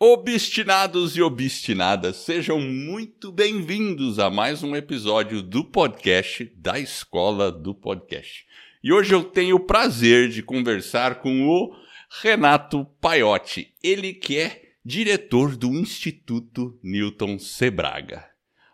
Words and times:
Obstinados 0.00 1.16
e 1.16 1.22
obstinadas, 1.22 2.18
sejam 2.18 2.60
muito 2.60 3.32
bem-vindos 3.32 4.20
a 4.20 4.30
mais 4.30 4.62
um 4.62 4.76
episódio 4.76 5.42
do 5.42 5.64
podcast 5.64 6.44
da 6.54 6.78
Escola 6.78 7.50
do 7.50 7.74
Podcast. 7.74 8.46
E 8.80 8.92
hoje 8.92 9.12
eu 9.12 9.24
tenho 9.24 9.56
o 9.56 9.66
prazer 9.66 10.28
de 10.28 10.40
conversar 10.40 11.16
com 11.16 11.48
o 11.48 11.74
Renato 12.22 12.86
Paiotti, 13.00 13.74
ele 13.82 14.14
que 14.14 14.38
é 14.38 14.62
diretor 14.84 15.56
do 15.56 15.66
Instituto 15.70 16.78
Newton 16.80 17.36
Sebraga. 17.40 18.24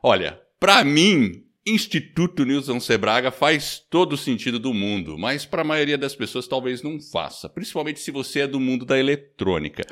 Olha, 0.02 0.38
para 0.60 0.84
mim, 0.84 1.42
Instituto 1.66 2.44
Newton 2.44 2.78
Sebraga 2.78 3.30
faz 3.30 3.82
todo 3.88 4.12
o 4.12 4.18
sentido 4.18 4.58
do 4.58 4.74
mundo, 4.74 5.16
mas 5.16 5.46
para 5.46 5.62
a 5.62 5.64
maioria 5.64 5.96
das 5.96 6.14
pessoas 6.14 6.46
talvez 6.46 6.82
não 6.82 7.00
faça, 7.00 7.48
principalmente 7.48 8.00
se 8.00 8.10
você 8.10 8.40
é 8.40 8.46
do 8.46 8.60
mundo 8.60 8.84
da 8.84 8.98
eletrônica. 8.98 9.82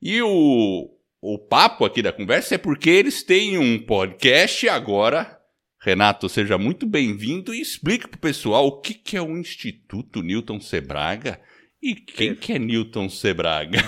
E 0.00 0.20
o, 0.22 0.90
o 1.20 1.38
papo 1.38 1.84
aqui 1.84 2.02
da 2.02 2.12
conversa 2.12 2.54
é 2.54 2.58
porque 2.58 2.90
eles 2.90 3.22
têm 3.22 3.58
um 3.58 3.78
podcast 3.78 4.68
agora. 4.68 5.40
Renato, 5.80 6.28
seja 6.28 6.56
muito 6.56 6.86
bem-vindo 6.86 7.54
e 7.54 7.60
explique 7.60 8.08
para 8.08 8.16
o 8.16 8.20
pessoal 8.20 8.66
o 8.66 8.80
que, 8.80 8.94
que 8.94 9.16
é 9.16 9.22
o 9.22 9.36
Instituto 9.36 10.22
Newton 10.22 10.60
Sebraga 10.60 11.40
e 11.84 11.94
quem 11.94 12.34
que 12.34 12.54
é 12.54 12.58
Newton 12.58 13.10
Sebraga? 13.10 13.78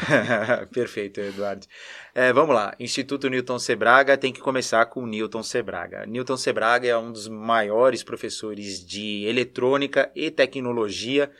Perfeito, 0.70 1.18
Eduardo. 1.18 1.66
É, 2.14 2.30
vamos 2.30 2.54
lá. 2.54 2.76
Instituto 2.78 3.30
Newton 3.30 3.58
Sebraga 3.58 4.18
tem 4.18 4.30
que 4.30 4.40
começar 4.40 4.84
com 4.84 5.06
Newton 5.06 5.42
Sebraga. 5.42 6.04
Newton 6.04 6.36
Sebraga 6.36 6.86
é 6.86 6.98
um 6.98 7.10
dos 7.10 7.28
maiores 7.28 8.02
professores 8.02 8.84
de 8.84 9.24
eletrônica 9.26 10.12
e 10.14 10.30
tecnologia 10.30 11.30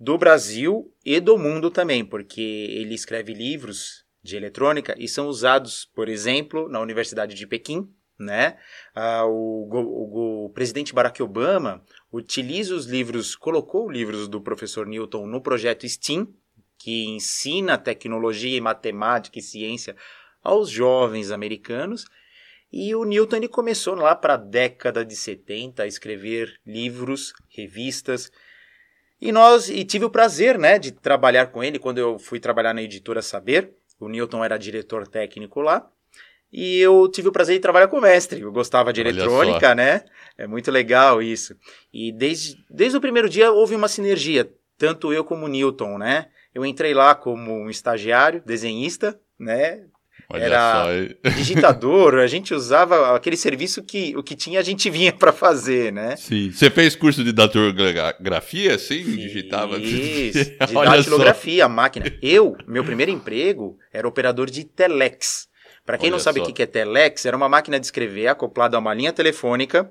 do 0.00 0.16
Brasil 0.16 0.90
e 1.04 1.20
do 1.20 1.36
mundo 1.36 1.70
também, 1.70 2.02
porque 2.02 2.40
ele 2.40 2.94
escreve 2.94 3.34
livros 3.34 4.02
de 4.22 4.34
eletrônica 4.34 4.94
e 4.98 5.06
são 5.06 5.28
usados, 5.28 5.84
por 5.94 6.08
exemplo, 6.08 6.70
na 6.70 6.80
Universidade 6.80 7.34
de 7.34 7.46
Pequim, 7.46 7.86
né? 8.18 8.56
Ah, 8.94 9.26
o, 9.26 9.68
o, 9.70 10.46
o, 10.46 10.50
presidente 10.50 10.94
Barack 10.94 11.22
Obama 11.22 11.84
utiliza 12.10 12.74
os 12.74 12.86
livros, 12.86 13.36
colocou 13.36 13.90
livros 13.90 14.26
do 14.26 14.40
professor 14.40 14.86
Newton 14.86 15.26
no 15.26 15.42
projeto 15.42 15.86
STEAM, 15.86 16.26
que 16.78 17.04
ensina 17.04 17.76
tecnologia 17.76 18.56
e 18.56 18.60
matemática 18.60 19.38
e 19.38 19.42
ciência 19.42 19.94
aos 20.42 20.70
jovens 20.70 21.30
americanos. 21.30 22.06
E 22.72 22.94
o 22.94 23.04
Newton 23.04 23.36
ele 23.36 23.48
começou 23.48 23.94
lá 23.94 24.14
para 24.14 24.34
a 24.34 24.38
década 24.38 25.04
de 25.04 25.16
70 25.16 25.82
a 25.82 25.86
escrever 25.86 26.58
livros, 26.64 27.34
revistas, 27.48 28.30
e 29.20 29.32
nós 29.32 29.68
e 29.68 29.84
tive 29.84 30.04
o 30.04 30.10
prazer, 30.10 30.58
né, 30.58 30.78
de 30.78 30.92
trabalhar 30.92 31.46
com 31.46 31.62
ele 31.62 31.78
quando 31.78 31.98
eu 31.98 32.18
fui 32.18 32.40
trabalhar 32.40 32.72
na 32.72 32.82
editora 32.82 33.20
Saber. 33.20 33.72
O 33.98 34.08
Newton 34.08 34.42
era 34.42 34.56
diretor 34.56 35.06
técnico 35.06 35.60
lá. 35.60 35.86
E 36.52 36.78
eu 36.80 37.08
tive 37.08 37.28
o 37.28 37.32
prazer 37.32 37.56
de 37.56 37.60
trabalhar 37.60 37.88
com 37.88 37.98
o 37.98 38.00
mestre. 38.00 38.40
Eu 38.40 38.50
gostava 38.50 38.92
de 38.92 39.00
Olha 39.00 39.10
eletrônica, 39.10 39.68
só. 39.68 39.74
né? 39.74 40.04
É 40.36 40.46
muito 40.46 40.70
legal 40.70 41.22
isso. 41.22 41.54
E 41.92 42.10
desde, 42.10 42.56
desde 42.68 42.96
o 42.96 43.00
primeiro 43.00 43.28
dia 43.28 43.52
houve 43.52 43.74
uma 43.74 43.86
sinergia, 43.86 44.50
tanto 44.76 45.12
eu 45.12 45.22
como 45.22 45.44
o 45.46 45.48
Newton, 45.48 45.98
né? 45.98 46.26
Eu 46.52 46.66
entrei 46.66 46.92
lá 46.92 47.14
como 47.14 47.52
um 47.52 47.70
estagiário, 47.70 48.42
desenhista, 48.44 49.20
né? 49.38 49.84
Olha 50.32 50.44
era 50.44 50.84
só. 50.84 51.30
digitador, 51.36 52.14
a 52.14 52.26
gente 52.26 52.54
usava 52.54 53.16
aquele 53.16 53.36
serviço 53.36 53.82
que 53.82 54.16
o 54.16 54.22
que 54.22 54.36
tinha 54.36 54.60
a 54.60 54.62
gente 54.62 54.88
vinha 54.88 55.12
para 55.12 55.32
fazer, 55.32 55.92
né? 55.92 56.14
Sim. 56.16 56.52
Você 56.52 56.70
fez 56.70 56.94
curso 56.94 57.24
de 57.24 57.32
datilografia, 57.32 58.78
sim? 58.78 59.02
Fiz, 59.02 59.16
Digitava? 59.16 59.76
Isso, 59.78 60.50
de 60.66 60.72
datilografia, 60.72 61.64
a 61.64 61.68
máquina. 61.68 62.06
Eu, 62.22 62.56
meu 62.66 62.84
primeiro 62.84 63.10
emprego 63.10 63.76
era 63.92 64.06
operador 64.06 64.48
de 64.48 64.64
telex. 64.64 65.48
Para 65.84 65.98
quem 65.98 66.06
Olha 66.06 66.12
não 66.12 66.18
sabe 66.20 66.40
o 66.40 66.44
que 66.44 66.62
é 66.62 66.66
telex, 66.66 67.26
era 67.26 67.36
uma 67.36 67.48
máquina 67.48 67.80
de 67.80 67.86
escrever 67.86 68.28
acoplada 68.28 68.76
a 68.76 68.80
uma 68.80 68.94
linha 68.94 69.12
telefônica 69.12 69.90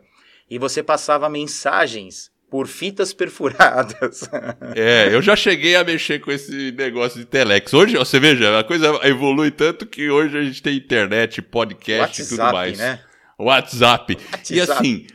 e 0.50 0.58
você 0.58 0.82
passava 0.82 1.30
mensagens 1.30 2.32
por 2.50 2.68
fitas 2.68 3.14
perfuradas. 3.14 4.30
É, 4.76 5.10
eu 5.14 5.22
já 5.22 5.36
cheguei 5.36 5.76
a 5.76 5.84
mexer 5.84 6.20
com 6.20 6.32
esse 6.32 6.72
negócio 6.72 7.20
de 7.20 7.26
telex. 7.26 7.74
Hoje, 7.74 7.98
você 7.98 8.20
veja, 8.20 8.60
a 8.60 8.64
coisa 8.64 9.00
evolui 9.04 9.52
tanto 9.52 9.86
que 9.86 10.10
hoje 10.10 10.38
a 10.38 10.44
gente 10.44 10.62
tem 10.62 10.78
internet, 10.78 11.42
podcast 11.42 12.22
WhatsApp, 12.22 12.22
e 12.22 12.38
tudo 12.38 12.54
mais. 12.54 12.78
Né? 12.78 13.00
WhatsApp. 13.38 14.16
WhatsApp. 14.16 14.54
E 14.54 14.62
assim, 14.62 15.08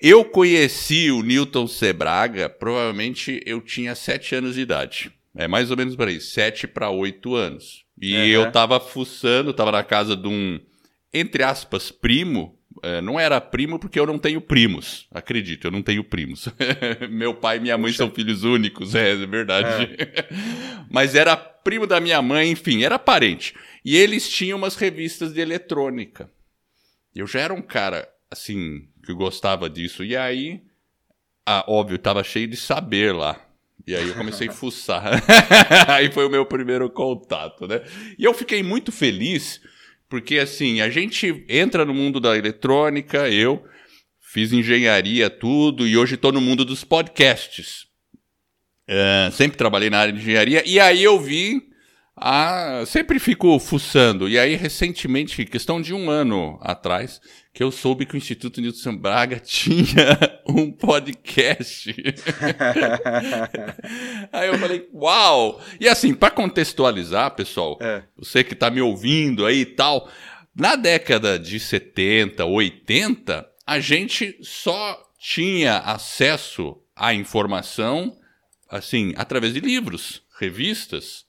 eu 0.00 0.24
conheci 0.24 1.10
o 1.10 1.22
Newton 1.22 1.66
Sebraga, 1.66 2.48
provavelmente 2.48 3.42
eu 3.46 3.60
tinha 3.60 3.94
sete 3.94 4.34
anos 4.34 4.54
de 4.54 4.60
idade. 4.62 5.12
É 5.34 5.48
mais 5.48 5.70
ou 5.70 5.76
menos 5.76 5.96
para 5.96 6.10
isso, 6.10 6.32
sete 6.32 6.66
para 6.66 6.90
oito 6.90 7.34
anos. 7.34 7.84
E 8.00 8.14
uhum. 8.14 8.26
eu 8.26 8.52
tava 8.52 8.80
fuçando, 8.80 9.52
tava 9.52 9.72
na 9.72 9.84
casa 9.84 10.16
de 10.16 10.28
um, 10.28 10.58
entre 11.12 11.42
aspas, 11.42 11.90
primo, 11.90 12.58
é, 12.82 13.00
não 13.00 13.18
era 13.18 13.40
primo 13.40 13.78
porque 13.78 13.98
eu 13.98 14.06
não 14.06 14.18
tenho 14.18 14.40
primos. 14.40 15.06
Acredito, 15.10 15.66
eu 15.66 15.70
não 15.70 15.82
tenho 15.82 16.02
primos. 16.04 16.48
Meu 17.10 17.34
pai 17.34 17.58
e 17.58 17.60
minha 17.60 17.76
mãe 17.76 17.90
Puxa. 17.90 17.98
são 17.98 18.10
filhos 18.10 18.44
únicos, 18.44 18.94
é, 18.94 19.12
é 19.12 19.26
verdade. 19.26 19.94
É. 19.98 20.28
Mas 20.90 21.14
era 21.14 21.36
primo 21.36 21.86
da 21.86 22.00
minha 22.00 22.20
mãe, 22.22 22.50
enfim, 22.50 22.82
era 22.82 22.98
parente. 22.98 23.54
E 23.84 23.96
eles 23.96 24.28
tinham 24.28 24.58
umas 24.58 24.76
revistas 24.76 25.32
de 25.32 25.40
eletrônica. 25.40 26.30
Eu 27.14 27.26
já 27.26 27.40
era 27.40 27.54
um 27.54 27.62
cara, 27.62 28.08
assim, 28.30 28.88
que 29.04 29.12
gostava 29.12 29.68
disso. 29.68 30.04
E 30.04 30.16
aí, 30.16 30.62
ah, 31.46 31.64
óbvio, 31.66 31.98
tava 31.98 32.22
cheio 32.22 32.46
de 32.46 32.56
saber 32.56 33.14
lá. 33.14 33.40
E 33.86 33.94
aí 33.94 34.08
eu 34.08 34.14
comecei 34.14 34.48
a 34.48 34.52
fuçar. 34.52 35.22
aí 35.88 36.10
foi 36.12 36.26
o 36.26 36.30
meu 36.30 36.46
primeiro 36.46 36.88
contato, 36.90 37.66
né? 37.66 37.82
E 38.18 38.24
eu 38.24 38.32
fiquei 38.34 38.62
muito 38.62 38.92
feliz 38.92 39.60
porque 40.10 40.38
assim, 40.40 40.80
a 40.80 40.90
gente 40.90 41.44
entra 41.48 41.84
no 41.84 41.94
mundo 41.94 42.18
da 42.18 42.36
eletrônica, 42.36 43.28
eu 43.30 43.64
fiz 44.20 44.52
engenharia, 44.52 45.30
tudo, 45.30 45.86
e 45.86 45.96
hoje 45.96 46.16
estou 46.16 46.32
no 46.32 46.40
mundo 46.40 46.64
dos 46.64 46.84
podcasts. 46.84 47.86
Uh, 48.88 49.30
sempre 49.32 49.56
trabalhei 49.56 49.88
na 49.88 49.98
área 49.98 50.12
de 50.12 50.18
engenharia, 50.18 50.64
e 50.66 50.80
aí 50.80 51.02
eu 51.02 51.18
vi 51.18 51.70
ah, 52.22 52.82
sempre 52.86 53.18
fico 53.18 53.58
fuçando. 53.58 54.28
E 54.28 54.38
aí, 54.38 54.54
recentemente, 54.54 55.44
questão 55.46 55.80
de 55.80 55.94
um 55.94 56.10
ano 56.10 56.58
atrás, 56.60 57.18
que 57.52 57.62
eu 57.62 57.70
soube 57.70 58.06
que 58.06 58.14
o 58.14 58.16
Instituto 58.16 58.60
Nilson 58.60 58.96
Braga 58.96 59.38
tinha 59.40 60.40
um 60.48 60.70
podcast. 60.70 61.94
aí 64.32 64.48
eu 64.48 64.58
falei, 64.58 64.88
uau! 64.94 65.60
E 65.80 65.88
assim, 65.88 66.14
para 66.14 66.30
contextualizar, 66.30 67.34
pessoal, 67.34 67.76
é. 67.80 68.04
você 68.16 68.44
que 68.44 68.54
está 68.54 68.70
me 68.70 68.80
ouvindo 68.80 69.46
aí 69.46 69.60
e 69.60 69.66
tal, 69.66 70.08
na 70.54 70.76
década 70.76 71.38
de 71.38 71.58
70, 71.58 72.44
80, 72.44 73.46
a 73.66 73.80
gente 73.80 74.38
só 74.42 75.00
tinha 75.18 75.78
acesso 75.78 76.76
à 76.96 77.12
informação, 77.12 78.16
assim, 78.68 79.12
através 79.16 79.54
de 79.54 79.60
livros, 79.60 80.22
revistas. 80.38 81.28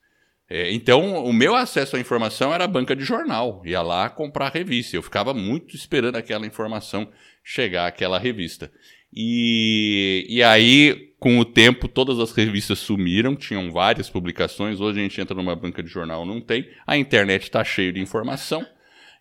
É, 0.53 0.69
então, 0.73 1.23
o 1.23 1.31
meu 1.31 1.55
acesso 1.55 1.95
à 1.95 1.99
informação 2.01 2.53
era 2.53 2.65
a 2.65 2.67
banca 2.67 2.93
de 2.93 3.05
jornal. 3.05 3.61
Ia 3.65 3.81
lá 3.81 4.09
comprar 4.09 4.51
revista. 4.51 4.97
Eu 4.97 5.01
ficava 5.01 5.33
muito 5.33 5.77
esperando 5.77 6.17
aquela 6.17 6.45
informação 6.45 7.09
chegar 7.41 7.87
àquela 7.87 8.19
revista. 8.19 8.69
E, 9.15 10.25
e 10.27 10.43
aí, 10.43 11.13
com 11.17 11.39
o 11.39 11.45
tempo, 11.45 11.87
todas 11.87 12.19
as 12.19 12.33
revistas 12.33 12.79
sumiram, 12.79 13.33
tinham 13.33 13.71
várias 13.71 14.09
publicações. 14.09 14.81
Hoje 14.81 14.99
a 14.99 15.03
gente 15.03 15.21
entra 15.21 15.33
numa 15.33 15.55
banca 15.55 15.81
de 15.81 15.89
jornal, 15.89 16.25
não 16.25 16.41
tem. 16.41 16.67
A 16.85 16.97
internet 16.97 17.43
está 17.43 17.63
cheia 17.63 17.93
de 17.93 18.01
informação. 18.01 18.67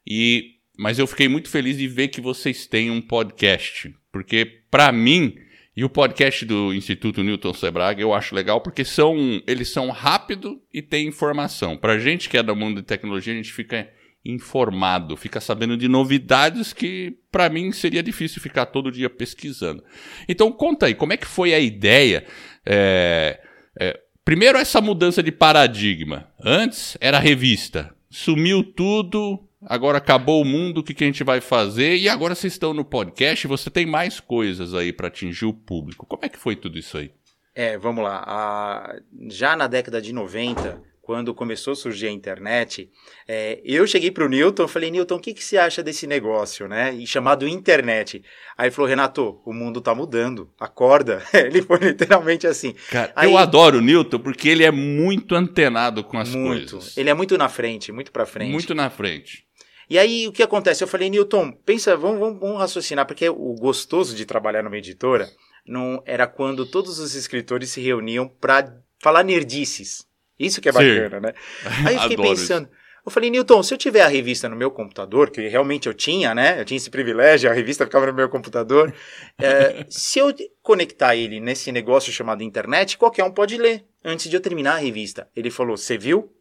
E, 0.04 0.56
mas 0.76 0.98
eu 0.98 1.06
fiquei 1.06 1.28
muito 1.28 1.48
feliz 1.48 1.78
de 1.78 1.86
ver 1.86 2.08
que 2.08 2.20
vocês 2.20 2.66
têm 2.66 2.90
um 2.90 3.00
podcast. 3.00 3.94
Porque, 4.10 4.44
para 4.68 4.90
mim, 4.90 5.36
e 5.80 5.84
o 5.84 5.88
podcast 5.88 6.44
do 6.44 6.74
Instituto 6.74 7.22
Newton 7.22 7.54
Sebraga 7.54 8.02
eu 8.02 8.12
acho 8.12 8.34
legal 8.34 8.60
porque 8.60 8.84
são, 8.84 9.42
eles 9.46 9.70
são 9.70 9.88
rápido 9.88 10.60
e 10.70 10.82
tem 10.82 11.08
informação. 11.08 11.74
Para 11.74 11.98
gente 11.98 12.28
que 12.28 12.36
é 12.36 12.42
do 12.42 12.54
mundo 12.54 12.82
de 12.82 12.86
tecnologia, 12.86 13.32
a 13.32 13.36
gente 13.38 13.50
fica 13.50 13.88
informado, 14.22 15.16
fica 15.16 15.40
sabendo 15.40 15.78
de 15.78 15.88
novidades 15.88 16.74
que 16.74 17.16
para 17.32 17.48
mim 17.48 17.72
seria 17.72 18.02
difícil 18.02 18.42
ficar 18.42 18.66
todo 18.66 18.92
dia 18.92 19.08
pesquisando. 19.08 19.82
Então 20.28 20.52
conta 20.52 20.84
aí, 20.84 20.94
como 20.94 21.14
é 21.14 21.16
que 21.16 21.26
foi 21.26 21.54
a 21.54 21.58
ideia? 21.58 22.26
É, 22.66 23.40
é, 23.80 23.98
primeiro 24.22 24.58
essa 24.58 24.82
mudança 24.82 25.22
de 25.22 25.32
paradigma. 25.32 26.28
Antes 26.44 26.94
era 27.00 27.18
revista, 27.18 27.90
sumiu 28.10 28.62
tudo, 28.62 29.48
agora 29.66 29.98
acabou 29.98 30.42
o 30.42 30.44
mundo, 30.44 30.78
o 30.78 30.82
que, 30.82 30.94
que 30.94 31.04
a 31.04 31.06
gente 31.06 31.24
vai 31.24 31.40
fazer? 31.40 31.96
E 31.96 32.08
agora 32.08 32.34
vocês 32.34 32.52
estão 32.52 32.72
no 32.72 32.84
podcast, 32.84 33.46
você 33.46 33.70
tem 33.70 33.86
mais 33.86 34.20
coisas 34.20 34.74
aí 34.74 34.92
para 34.92 35.08
atingir 35.08 35.46
o 35.46 35.52
público. 35.52 36.06
Como 36.06 36.24
é 36.24 36.28
que 36.28 36.38
foi 36.38 36.56
tudo 36.56 36.78
isso 36.78 36.98
aí? 36.98 37.10
É, 37.54 37.76
vamos 37.76 38.04
lá. 38.04 38.94
já 39.28 39.56
na 39.56 39.66
década 39.66 40.00
de 40.00 40.12
90, 40.12 40.80
quando 41.10 41.34
começou 41.34 41.72
a 41.72 41.76
surgir 41.76 42.06
a 42.06 42.12
internet, 42.12 42.88
é, 43.26 43.60
eu 43.64 43.84
cheguei 43.84 44.12
para 44.12 44.24
o 44.24 44.28
Newton 44.28 44.64
e 44.64 44.68
falei, 44.68 44.90
Newton, 44.92 45.16
o 45.16 45.18
que, 45.18 45.34
que 45.34 45.42
você 45.42 45.58
acha 45.58 45.82
desse 45.82 46.06
negócio, 46.06 46.68
né? 46.68 46.94
E 46.94 47.04
chamado 47.04 47.48
internet. 47.48 48.22
Aí 48.56 48.68
ele 48.68 48.74
falou, 48.74 48.88
Renato, 48.88 49.40
o 49.44 49.52
mundo 49.52 49.80
está 49.80 49.92
mudando, 49.92 50.48
acorda. 50.60 51.20
ele 51.34 51.62
foi 51.62 51.78
literalmente 51.78 52.46
assim. 52.46 52.76
Cara, 52.90 53.12
Aí, 53.16 53.28
eu 53.28 53.36
adoro 53.36 53.78
o 53.78 53.80
Newton 53.80 54.20
porque 54.20 54.48
ele 54.48 54.62
é 54.62 54.70
muito 54.70 55.34
antenado 55.34 56.04
com 56.04 56.16
as 56.16 56.32
muito. 56.32 56.76
coisas. 56.76 56.96
Ele 56.96 57.10
é 57.10 57.14
muito 57.14 57.36
na 57.36 57.48
frente, 57.48 57.90
muito 57.90 58.12
para 58.12 58.24
frente. 58.24 58.52
Muito 58.52 58.72
na 58.72 58.88
frente. 58.88 59.49
E 59.90 59.98
aí, 59.98 60.28
o 60.28 60.32
que 60.32 60.40
acontece? 60.40 60.84
Eu 60.84 60.88
falei, 60.88 61.10
Newton, 61.10 61.50
pensa, 61.50 61.96
vamos, 61.96 62.20
vamos, 62.20 62.38
vamos 62.38 62.58
raciocinar, 62.58 63.04
porque 63.04 63.28
o 63.28 63.54
gostoso 63.58 64.14
de 64.14 64.24
trabalhar 64.24 64.62
numa 64.62 64.78
editora 64.78 65.28
não 65.66 66.00
era 66.06 66.28
quando 66.28 66.64
todos 66.64 67.00
os 67.00 67.16
escritores 67.16 67.70
se 67.70 67.80
reuniam 67.80 68.28
para 68.28 68.72
falar 69.00 69.24
nerdices. 69.24 70.06
Isso 70.38 70.60
que 70.60 70.68
é 70.68 70.72
bacana, 70.72 71.16
Sim. 71.16 71.20
né? 71.20 71.34
Aí 71.88 71.96
eu 71.96 72.00
fiquei 72.02 72.16
pensando. 72.16 72.66
Isso. 72.66 72.80
Eu 73.04 73.10
falei, 73.10 73.30
Newton, 73.30 73.62
se 73.64 73.74
eu 73.74 73.78
tiver 73.78 74.02
a 74.02 74.06
revista 74.06 74.48
no 74.48 74.54
meu 74.54 74.70
computador, 74.70 75.30
que 75.30 75.48
realmente 75.48 75.88
eu 75.88 75.94
tinha, 75.94 76.34
né? 76.34 76.60
Eu 76.60 76.64
tinha 76.64 76.76
esse 76.76 76.90
privilégio, 76.90 77.50
a 77.50 77.52
revista 77.52 77.84
ficava 77.84 78.06
no 78.06 78.14
meu 78.14 78.28
computador. 78.28 78.94
é, 79.38 79.84
se 79.90 80.20
eu 80.20 80.32
conectar 80.62 81.16
ele 81.16 81.40
nesse 81.40 81.72
negócio 81.72 82.12
chamado 82.12 82.44
internet, 82.44 82.96
qualquer 82.96 83.24
um 83.24 83.32
pode 83.32 83.56
ler 83.56 83.84
antes 84.04 84.30
de 84.30 84.36
eu 84.36 84.40
terminar 84.40 84.74
a 84.74 84.78
revista. 84.78 85.28
Ele 85.34 85.50
falou, 85.50 85.76
você 85.76 85.98
viu? 85.98 86.32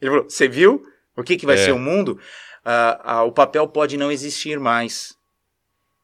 Ele 0.00 0.10
falou, 0.10 0.28
você 0.28 0.48
viu? 0.48 0.82
O 1.16 1.22
que, 1.22 1.36
que 1.36 1.46
vai 1.46 1.56
é. 1.56 1.58
ser 1.58 1.72
o 1.72 1.78
mundo? 1.78 2.18
Uh, 2.66 3.22
uh, 3.22 3.26
o 3.28 3.32
papel 3.32 3.68
pode 3.68 3.96
não 3.96 4.10
existir 4.10 4.58
mais. 4.58 5.16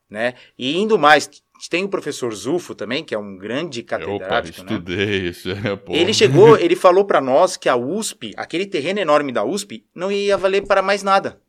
Né? 0.09 0.35
E 0.57 0.77
indo 0.77 0.97
mais, 0.97 1.29
tem 1.69 1.85
o 1.85 1.89
professor 1.89 2.33
Zufo 2.33 2.73
também, 2.73 3.03
que 3.03 3.15
é 3.15 3.19
um 3.19 3.37
grande 3.37 3.83
catedrático. 3.83 4.61
Opa, 4.61 4.73
estudei 4.73 5.07
né? 5.07 5.29
isso. 5.29 5.49
É, 5.89 5.99
ele 5.99 6.15
chegou, 6.15 6.57
ele 6.57 6.77
falou 6.77 7.05
para 7.05 7.21
nós 7.21 7.57
que 7.57 7.69
a 7.69 7.75
USP, 7.75 8.33
aquele 8.37 8.67
terreno 8.67 9.01
enorme 9.01 9.33
da 9.33 9.45
USP, 9.45 9.85
não 9.93 10.13
ia 10.13 10.37
valer 10.37 10.65
para 10.67 10.83
mais 10.83 11.03
nada. 11.03 11.41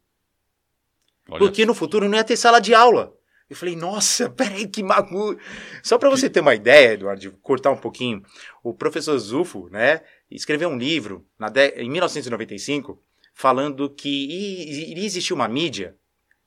Olha. 1.30 1.40
Porque 1.40 1.66
no 1.66 1.76
futuro 1.76 2.10
não 2.10 2.18
ia 2.18 2.24
ter 2.24 2.36
sala 2.36 2.60
de 2.60 2.74
aula. 2.74 3.14
Eu 3.50 3.56
falei, 3.56 3.76
nossa, 3.76 4.30
peraí, 4.32 4.68
que 4.68 4.82
magu. 4.82 5.38
Só 5.84 6.00
para 6.00 6.10
você 6.10 6.28
ter 6.28 6.40
uma 6.40 6.56
ideia, 6.56 6.94
Eduardo, 6.94 7.32
cortar 7.42 7.70
um 7.70 7.78
pouquinho, 7.78 8.24
o 8.64 8.74
professor 8.74 9.18
Zufo, 9.20 9.70
né, 9.70 10.02
escreveu 10.32 10.70
um 10.70 10.78
livro 10.78 11.24
na 11.38 11.50
de... 11.50 11.70
em 11.76 11.90
1995 11.90 13.00
falando 13.34 13.90
que 13.90 14.90
iria 14.90 15.06
existir 15.06 15.34
uma 15.34 15.48
mídia, 15.48 15.96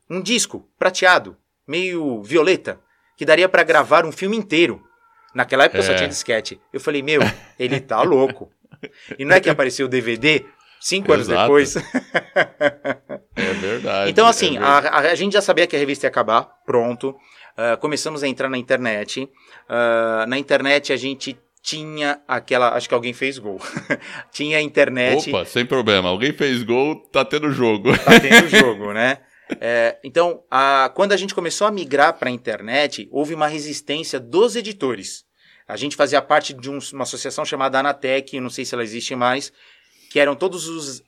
um 0.08 0.20
disco 0.20 0.68
prateado, 0.78 1.36
meio 1.66 2.22
violeta, 2.22 2.80
que 3.16 3.24
daria 3.24 3.48
para 3.48 3.62
gravar 3.62 4.04
um 4.04 4.12
filme 4.12 4.36
inteiro. 4.36 4.82
Naquela 5.34 5.64
época 5.64 5.80
é. 5.80 5.82
só 5.82 5.94
tinha 5.94 6.08
disquete. 6.08 6.60
Eu 6.72 6.80
falei, 6.80 7.02
meu, 7.02 7.20
ele 7.58 7.80
tá 7.80 8.00
louco. 8.02 8.50
E 9.18 9.24
não 9.24 9.34
é 9.34 9.40
que 9.40 9.50
apareceu 9.50 9.86
o 9.86 9.88
DVD 9.88 10.44
cinco 10.80 11.12
anos 11.12 11.26
depois. 11.26 11.76
é 13.36 13.52
verdade. 13.60 14.10
Então, 14.10 14.26
assim, 14.26 14.56
é 14.56 14.60
verdade. 14.60 14.86
A, 14.88 14.98
a, 14.98 15.14
gente 15.14 15.32
já 15.32 15.42
sabia 15.42 15.66
que 15.66 15.76
a 15.76 15.78
revista 15.78 16.06
ia 16.06 16.08
acabar, 16.08 16.44
pronto. 16.64 17.10
Uh, 17.56 17.76
começamos 17.80 18.22
a 18.22 18.28
entrar 18.28 18.48
na 18.48 18.58
internet. 18.58 19.24
Uh, 19.24 20.26
na 20.26 20.38
internet 20.38 20.92
a 20.92 20.96
gente 20.96 21.38
tinha 21.66 22.20
aquela. 22.28 22.76
Acho 22.76 22.88
que 22.88 22.94
alguém 22.94 23.12
fez 23.12 23.38
gol. 23.38 23.60
tinha 24.30 24.58
a 24.58 24.62
internet. 24.62 25.30
Opa, 25.30 25.44
sem 25.44 25.66
problema. 25.66 26.08
Alguém 26.08 26.32
fez 26.32 26.62
gol, 26.62 26.94
tá 27.10 27.24
tendo 27.24 27.50
jogo. 27.50 27.90
tá 27.98 28.20
tendo 28.20 28.46
jogo, 28.56 28.92
né? 28.92 29.18
É, 29.60 29.98
então, 30.04 30.44
a, 30.48 30.92
quando 30.94 31.10
a 31.10 31.16
gente 31.16 31.34
começou 31.34 31.66
a 31.66 31.72
migrar 31.72 32.16
para 32.18 32.28
a 32.28 32.32
internet, 32.32 33.08
houve 33.10 33.34
uma 33.34 33.48
resistência 33.48 34.20
dos 34.20 34.54
editores. 34.54 35.24
A 35.66 35.76
gente 35.76 35.96
fazia 35.96 36.22
parte 36.22 36.54
de 36.54 36.70
um, 36.70 36.78
uma 36.92 37.02
associação 37.02 37.44
chamada 37.44 37.80
Anatec, 37.80 38.38
não 38.38 38.50
sei 38.50 38.64
se 38.64 38.72
ela 38.72 38.84
existe 38.84 39.16
mais, 39.16 39.52
que 40.08 40.20
eram 40.20 40.36
todos 40.36 40.68
os 40.68 41.02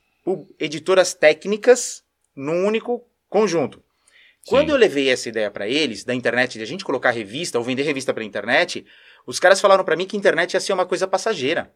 editoras 0.59 1.15
técnicas 1.15 2.03
num 2.35 2.67
único 2.67 3.05
conjunto. 3.29 3.79
Sim. 3.79 4.51
Quando 4.51 4.71
eu 4.71 4.77
levei 4.77 5.09
essa 5.09 5.29
ideia 5.29 5.53
para 5.53 5.69
eles, 5.69 6.03
da 6.03 6.15
internet, 6.15 6.59
de 6.59 6.65
a 6.65 6.67
gente 6.67 6.85
colocar 6.85 7.11
revista 7.11 7.59
ou 7.59 7.65
vender 7.65 7.85
revista 7.85 8.13
para 8.13 8.25
internet, 8.25 8.85
os 9.29 9.39
caras 9.39 9.61
falaram 9.61 9.85
para 9.85 9.95
mim 9.95 10.07
que 10.07 10.17
a 10.17 10.19
internet 10.19 10.55
ia 10.55 10.61
ser 10.61 10.73
uma 10.73 10.87
coisa 10.87 11.07
passageira. 11.07 11.71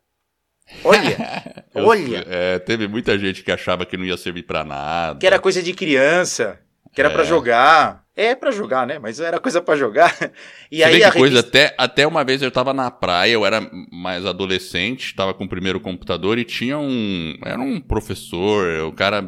Olha, 0.82 1.18
olha. 1.74 2.24
É, 2.26 2.58
teve 2.58 2.88
muita 2.88 3.18
gente 3.18 3.42
que 3.42 3.52
achava 3.52 3.84
que 3.84 3.94
não 3.94 4.06
ia 4.06 4.16
servir 4.16 4.44
para 4.44 4.64
nada. 4.64 5.18
Que 5.18 5.26
era 5.26 5.38
coisa 5.38 5.62
de 5.62 5.74
criança, 5.74 6.58
que 6.94 7.00
era 7.02 7.10
é. 7.10 7.12
para 7.12 7.24
jogar. 7.24 8.04
É 8.16 8.34
para 8.34 8.50
jogar, 8.50 8.86
né? 8.86 8.98
Mas 8.98 9.20
era 9.20 9.38
coisa 9.38 9.60
para 9.60 9.78
jogar. 9.78 10.16
E 10.70 10.78
Você 10.78 10.84
aí 10.84 10.98
vê 10.98 11.10
que 11.10 11.18
coisa, 11.18 11.40
até, 11.40 11.74
até 11.76 12.06
uma 12.06 12.24
vez 12.24 12.40
eu 12.40 12.50
tava 12.50 12.72
na 12.72 12.90
praia, 12.90 13.32
eu 13.32 13.44
era 13.44 13.60
mais 13.92 14.24
adolescente, 14.24 15.14
tava 15.14 15.34
com 15.34 15.44
o 15.44 15.48
primeiro 15.48 15.78
computador 15.78 16.38
e 16.38 16.44
tinha 16.44 16.78
um, 16.78 17.36
era 17.44 17.60
um 17.60 17.78
professor, 17.78 18.86
o 18.86 18.92
cara 18.92 19.22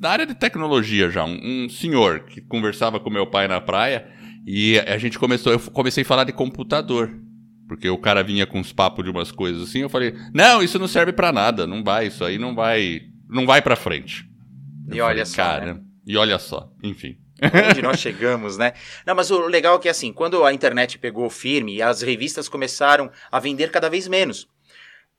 da 0.00 0.10
área 0.10 0.26
de 0.26 0.34
tecnologia 0.34 1.08
já, 1.08 1.24
um, 1.24 1.38
um 1.40 1.68
senhor 1.68 2.24
que 2.24 2.40
conversava 2.40 2.98
com 2.98 3.08
meu 3.08 3.24
pai 3.24 3.46
na 3.46 3.60
praia 3.60 4.08
e 4.44 4.80
a 4.80 4.98
gente 4.98 5.16
começou, 5.16 5.52
eu 5.52 5.60
comecei 5.60 6.02
a 6.02 6.06
falar 6.06 6.24
de 6.24 6.32
computador. 6.32 7.14
Porque 7.70 7.88
o 7.88 7.96
cara 7.96 8.24
vinha 8.24 8.48
com 8.48 8.58
uns 8.58 8.72
papos 8.72 9.04
de 9.04 9.12
umas 9.12 9.30
coisas 9.30 9.62
assim, 9.62 9.78
eu 9.78 9.88
falei: 9.88 10.12
"Não, 10.34 10.60
isso 10.60 10.76
não 10.76 10.88
serve 10.88 11.12
para 11.12 11.30
nada, 11.30 11.68
não 11.68 11.84
vai, 11.84 12.08
isso 12.08 12.24
aí 12.24 12.36
não 12.36 12.52
vai, 12.52 13.02
não 13.28 13.46
vai 13.46 13.62
para 13.62 13.76
frente". 13.76 14.28
Eu 14.88 14.96
e 14.96 14.98
falei, 14.98 15.02
olha 15.02 15.24
só, 15.24 15.36
cara, 15.36 15.74
né? 15.74 15.80
e 16.04 16.16
olha 16.16 16.36
só, 16.40 16.68
enfim. 16.82 17.16
Onde 17.70 17.80
nós 17.80 18.00
chegamos, 18.00 18.58
né? 18.58 18.72
Não, 19.06 19.14
mas 19.14 19.30
o 19.30 19.46
legal 19.46 19.76
é 19.76 19.78
que 19.78 19.88
assim, 19.88 20.12
quando 20.12 20.44
a 20.44 20.52
internet 20.52 20.98
pegou 20.98 21.30
firme 21.30 21.76
e 21.76 21.80
as 21.80 22.02
revistas 22.02 22.48
começaram 22.48 23.08
a 23.30 23.38
vender 23.38 23.70
cada 23.70 23.88
vez 23.88 24.08
menos. 24.08 24.48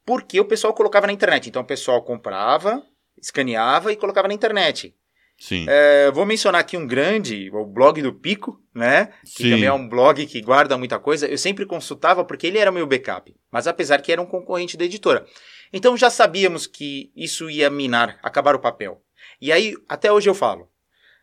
Porque 0.05 0.37
o 0.37 0.43
pessoal 0.43 0.73
colocava 0.73 1.07
na 1.07 1.13
internet. 1.13 1.47
Então 1.47 1.61
o 1.61 1.65
pessoal 1.65 2.03
comprava, 2.03 2.83
escaneava 3.17 3.93
e 3.93 3.95
colocava 3.95 4.27
na 4.27 4.33
internet. 4.33 4.93
Sim. 5.41 5.65
É, 5.67 6.11
vou 6.11 6.23
mencionar 6.23 6.61
aqui 6.61 6.77
um 6.77 6.85
grande, 6.85 7.49
o 7.51 7.65
blog 7.65 7.99
do 7.99 8.13
Pico, 8.13 8.61
né? 8.75 9.07
Que 9.23 9.41
Sim. 9.41 9.49
também 9.49 9.65
é 9.65 9.73
um 9.73 9.89
blog 9.89 10.23
que 10.27 10.39
guarda 10.39 10.77
muita 10.77 10.99
coisa. 10.99 11.27
Eu 11.27 11.37
sempre 11.37 11.65
consultava 11.65 12.23
porque 12.23 12.45
ele 12.45 12.59
era 12.59 12.71
meu 12.71 12.85
backup, 12.85 13.35
mas 13.49 13.65
apesar 13.65 14.03
que 14.03 14.11
era 14.11 14.21
um 14.21 14.25
concorrente 14.27 14.77
da 14.77 14.85
editora. 14.85 15.25
Então 15.73 15.97
já 15.97 16.11
sabíamos 16.11 16.67
que 16.67 17.11
isso 17.15 17.49
ia 17.49 17.71
minar, 17.71 18.19
acabar 18.21 18.53
o 18.53 18.59
papel. 18.59 19.01
E 19.41 19.51
aí, 19.51 19.75
até 19.89 20.11
hoje 20.11 20.29
eu 20.29 20.35
falo, 20.35 20.69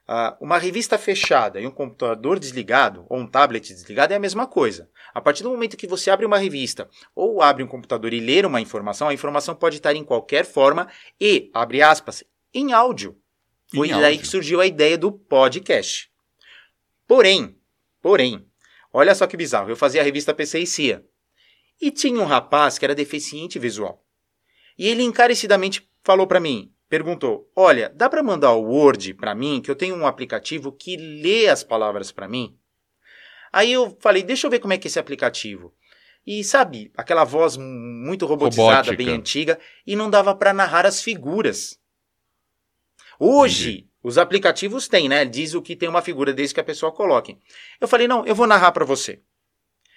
uh, 0.09 0.35
uma 0.41 0.59
revista 0.59 0.99
fechada 0.99 1.61
e 1.61 1.67
um 1.69 1.70
computador 1.70 2.41
desligado, 2.41 3.06
ou 3.09 3.20
um 3.20 3.26
tablet 3.26 3.73
desligado, 3.73 4.12
é 4.12 4.17
a 4.17 4.20
mesma 4.20 4.49
coisa. 4.49 4.91
A 5.15 5.20
partir 5.20 5.44
do 5.44 5.50
momento 5.50 5.76
que 5.76 5.87
você 5.87 6.11
abre 6.11 6.26
uma 6.26 6.38
revista 6.38 6.88
ou 7.15 7.41
abre 7.41 7.62
um 7.62 7.69
computador 7.69 8.12
e 8.12 8.19
ler 8.19 8.44
uma 8.44 8.61
informação, 8.61 9.06
a 9.06 9.15
informação 9.15 9.55
pode 9.55 9.76
estar 9.76 9.94
em 9.94 10.03
qualquer 10.03 10.44
forma 10.44 10.88
e, 11.20 11.53
abre 11.55 11.82
aspas, 11.82 12.25
em 12.53 12.73
áudio. 12.73 13.17
Foi 13.75 13.88
daí 13.88 14.19
que 14.19 14.26
surgiu 14.26 14.61
a 14.61 14.67
ideia 14.67 14.97
do 14.97 15.12
podcast. 15.12 16.11
Porém, 17.06 17.56
porém, 18.00 18.47
olha 18.93 19.15
só 19.15 19.26
que 19.26 19.37
bizarro, 19.37 19.70
eu 19.70 19.76
fazia 19.76 20.00
a 20.00 20.05
revista 20.05 20.35
PC 20.35 20.61
e 20.61 20.67
CIA. 20.67 21.05
E 21.81 21.91
tinha 21.91 22.20
um 22.20 22.25
rapaz 22.25 22.79
que 22.79 22.85
era 22.85 22.94
deficiente 22.94 23.59
visual. 23.59 24.05
E 24.76 24.88
ele 24.88 25.03
encarecidamente 25.03 25.88
falou 26.03 26.26
para 26.26 26.41
mim, 26.41 26.73
perguntou: 26.88 27.50
"Olha, 27.55 27.93
dá 27.94 28.09
para 28.09 28.23
mandar 28.23 28.53
o 28.53 28.62
Word 28.62 29.15
para 29.15 29.35
mim, 29.35 29.61
que 29.61 29.70
eu 29.70 29.76
tenho 29.76 29.94
um 29.94 30.06
aplicativo 30.06 30.72
que 30.72 30.96
lê 30.96 31.48
as 31.48 31.63
palavras 31.63 32.10
para 32.10 32.29
mim?" 32.29 32.56
Aí 33.53 33.72
eu 33.72 33.96
falei: 34.01 34.22
"Deixa 34.22 34.46
eu 34.46 34.51
ver 34.51 34.60
como 34.60 34.72
é 34.72 34.79
que 34.79 34.87
é 34.87 34.89
esse 34.89 34.98
aplicativo." 34.98 35.75
E 36.27 36.44
sabe, 36.44 36.93
aquela 36.94 37.25
voz 37.25 37.56
muito 37.56 38.27
robotizada, 38.27 38.91
Robótica. 38.91 38.96
bem 38.96 39.08
antiga, 39.08 39.58
e 39.87 39.96
não 39.96 40.10
dava 40.10 40.34
para 40.34 40.53
narrar 40.53 40.84
as 40.84 41.01
figuras. 41.03 41.78
Hoje, 43.19 43.70
Entendi. 43.70 43.89
os 44.03 44.19
aplicativos 44.19 44.89
têm, 44.89 45.08
né? 45.08 45.25
Diz 45.25 45.55
o 45.55 45.63
que 45.63 45.75
tem 45.77 45.89
uma 45.89 46.03
figura 46.03 46.32
desde 46.32 46.55
que 46.55 46.60
a 46.60 46.65
pessoa 46.65 46.93
coloque. 46.93 47.37
Eu 47.81 47.89
falei, 47.89 48.06
não, 48.06 48.25
eu 48.25 48.34
vou 48.34 48.46
narrar 48.46 48.72
para 48.72 48.84
você. 48.84 49.20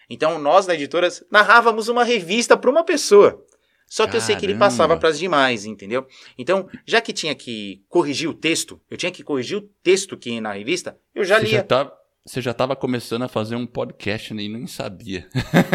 Então, 0.09 0.39
nós 0.39 0.65
da 0.65 0.73
editora 0.73 1.07
narrávamos 1.31 1.87
uma 1.87 2.03
revista 2.03 2.57
para 2.57 2.69
uma 2.69 2.83
pessoa. 2.83 3.45
Só 3.87 4.03
que 4.03 4.11
Caramba. 4.11 4.17
eu 4.17 4.21
sei 4.21 4.35
que 4.37 4.45
ele 4.45 4.57
passava 4.57 4.95
para 4.95 5.09
as 5.09 5.19
demais, 5.19 5.65
entendeu? 5.65 6.07
Então, 6.37 6.69
já 6.85 7.01
que 7.01 7.11
tinha 7.11 7.35
que 7.35 7.83
corrigir 7.89 8.29
o 8.29 8.33
texto, 8.33 8.79
eu 8.89 8.95
tinha 8.95 9.11
que 9.11 9.21
corrigir 9.21 9.57
o 9.57 9.69
texto 9.83 10.17
que 10.17 10.29
ia 10.31 10.39
na 10.39 10.53
revista, 10.53 10.97
eu 11.13 11.25
já 11.25 11.37
você 11.37 11.45
lia. 11.45 11.57
Já 11.57 11.63
tá, 11.63 11.93
você 12.25 12.39
já 12.41 12.51
estava 12.51 12.75
começando 12.75 13.23
a 13.23 13.27
fazer 13.27 13.55
um 13.55 13.65
podcast 13.65 14.31
e 14.31 14.47
nem 14.47 14.67
sabia. 14.67 15.27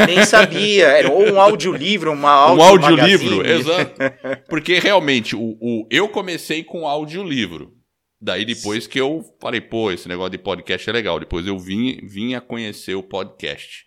Nem 0.06 0.24
sabia. 0.24 0.86
Era 0.86 1.10
ou 1.10 1.32
um 1.32 1.40
audiolivro, 1.40 2.12
uma 2.12 2.30
audio 2.30 2.62
Um 2.62 2.66
audiolivro, 2.66 3.46
exato. 3.46 3.94
Porque 4.48 4.78
realmente, 4.78 5.34
o, 5.34 5.56
o, 5.60 5.88
eu 5.90 6.08
comecei 6.08 6.62
com 6.62 6.86
audiolivro. 6.86 7.74
Daí 8.20 8.44
depois 8.44 8.86
que 8.86 8.98
eu 8.98 9.22
falei, 9.40 9.60
pô, 9.60 9.90
esse 9.90 10.08
negócio 10.08 10.30
de 10.30 10.38
podcast 10.38 10.88
é 10.88 10.92
legal. 10.92 11.18
Depois 11.18 11.46
eu 11.46 11.58
vim, 11.58 11.98
vim 12.06 12.34
a 12.34 12.40
conhecer 12.40 12.94
o 12.94 13.02
podcast. 13.02 13.84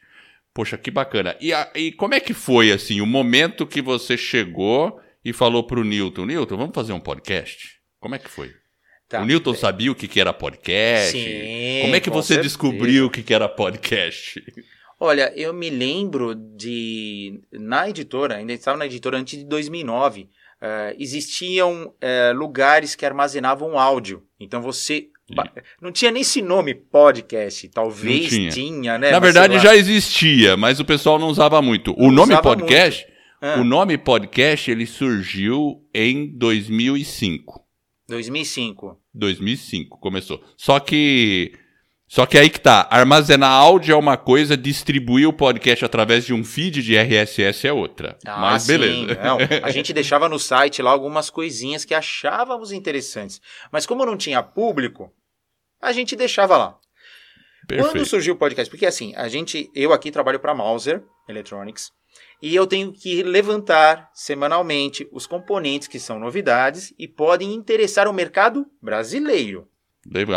Poxa, 0.54 0.78
que 0.78 0.92
bacana. 0.92 1.38
E, 1.40 1.54
a, 1.54 1.72
e 1.74 1.92
como 1.94 2.14
é 2.14 2.20
que 2.20 2.34
foi, 2.34 2.72
assim, 2.72 3.00
o 3.00 3.06
momento 3.06 3.66
que 3.66 3.82
você 3.82 4.18
chegou 4.18 5.00
e 5.24 5.32
falou 5.32 5.64
pro 5.64 5.84
Newton, 5.84 6.26
Newton, 6.26 6.58
vamos 6.58 6.76
fazer 6.76 6.92
um 6.92 7.00
podcast? 7.00 7.80
Como 8.00 8.16
é 8.16 8.20
que 8.20 8.30
foi? 8.30 8.59
Tá. 9.10 9.24
O 9.24 9.26
Newton 9.26 9.56
sabia 9.56 9.92
o 9.92 9.96
que, 9.96 10.08
que 10.08 10.22
era 10.22 10.32
podcast? 10.32 11.18
Sim, 11.18 11.82
Como 11.82 11.96
é 11.96 12.00
que 12.00 12.12
você 12.12 12.36
certeza. 12.36 12.48
descobriu 12.48 13.08
o 13.08 13.10
que, 13.10 13.24
que 13.24 13.34
era 13.34 13.50
podcast? 13.50 14.40
Olha, 15.00 15.34
eu 15.36 15.52
me 15.52 15.70
lembro 15.72 16.36
de. 16.36 17.42
Na 17.52 17.90
editora, 17.90 18.36
ainda 18.36 18.54
estava 18.54 18.78
na 18.78 18.86
editora 18.86 19.18
antes 19.18 19.40
de 19.40 19.46
2009. 19.46 20.22
uh, 20.62 20.96
existiam 21.00 21.88
uh, 21.88 22.38
lugares 22.38 22.94
que 22.94 23.04
armazenavam 23.04 23.80
áudio. 23.80 24.24
Então 24.40 24.62
você 24.62 25.08
não 25.82 25.92
tinha 25.92 26.12
nem 26.12 26.22
esse 26.22 26.42
nome 26.42 26.76
podcast, 26.76 27.68
talvez 27.70 28.30
tinha. 28.30 28.52
tinha. 28.52 28.98
né? 28.98 29.12
Na 29.12 29.20
verdade 29.20 29.58
já 29.60 29.76
existia, 29.76 30.56
mas 30.56 30.80
o 30.80 30.86
pessoal 30.86 31.18
não 31.18 31.30
usava 31.30 31.62
muito. 31.62 31.94
O 31.98 32.12
não 32.12 32.26
nome 32.26 32.40
podcast, 32.42 33.08
ah. 33.42 33.60
o 33.60 33.64
nome 33.64 33.98
podcast, 33.98 34.70
ele 34.70 34.86
surgiu 34.86 35.84
em 35.94 36.28
2005. 36.38 37.60
2005. 38.10 38.99
2005 39.14 40.00
começou. 40.00 40.44
Só 40.58 40.80
que 40.80 41.54
só 42.10 42.26
que 42.26 42.40
aí 42.40 42.50
que 42.50 42.60
tá, 42.60 42.88
armazenar 42.90 43.52
áudio 43.52 43.94
é 43.94 43.96
uma 43.96 44.18
coisa, 44.18 44.58
distribuir 44.58 45.30
o 45.30 45.34
podcast 45.34 45.86
através 45.86 46.26
de 46.26 46.34
um 46.34 46.44
feed 46.44 46.82
de 46.82 46.98
RSS 46.98 47.68
é 47.68 47.72
outra. 47.72 48.18
Ah, 48.26 48.40
Mas 48.40 48.64
sim. 48.64 48.72
beleza. 48.72 49.22
Não, 49.24 49.38
a 49.62 49.70
gente 49.70 49.94
deixava 49.94 50.28
no 50.28 50.40
site 50.40 50.82
lá 50.82 50.90
algumas 50.90 51.30
coisinhas 51.30 51.86
que 51.86 51.94
achávamos 51.94 52.72
interessantes. 52.72 53.40
Mas 53.72 53.86
como 53.86 54.08
não 54.08 54.18
tinha 54.18 54.42
público, 54.42 55.14
a 55.80 55.92
gente 55.92 56.16
deixava 56.16 56.58
lá. 56.58 56.80
Perfeito. 57.68 57.92
Quando 57.92 58.06
surgiu 58.08 58.34
o 58.34 58.38
podcast? 58.38 58.72
Porque 58.72 58.88
assim, 58.88 59.14
a 59.16 59.28
gente, 59.28 59.70
eu 59.76 59.94
aqui 59.94 60.10
trabalho 60.10 60.40
para 60.40 60.56
Mauser 60.56 61.04
Electronics 61.28 61.92
e 62.42 62.56
eu 62.56 62.66
tenho 62.66 62.92
que 62.94 63.24
levantar 63.24 64.10
semanalmente 64.14 65.08
os 65.12 65.28
componentes 65.28 65.88
que 65.88 66.00
são 66.00 66.20
novidades 66.20 66.94
e 66.98 67.08
podem 67.08 67.54
interessar 67.54 68.08
o 68.08 68.14
mercado 68.14 68.66
brasileiro. 68.82 69.68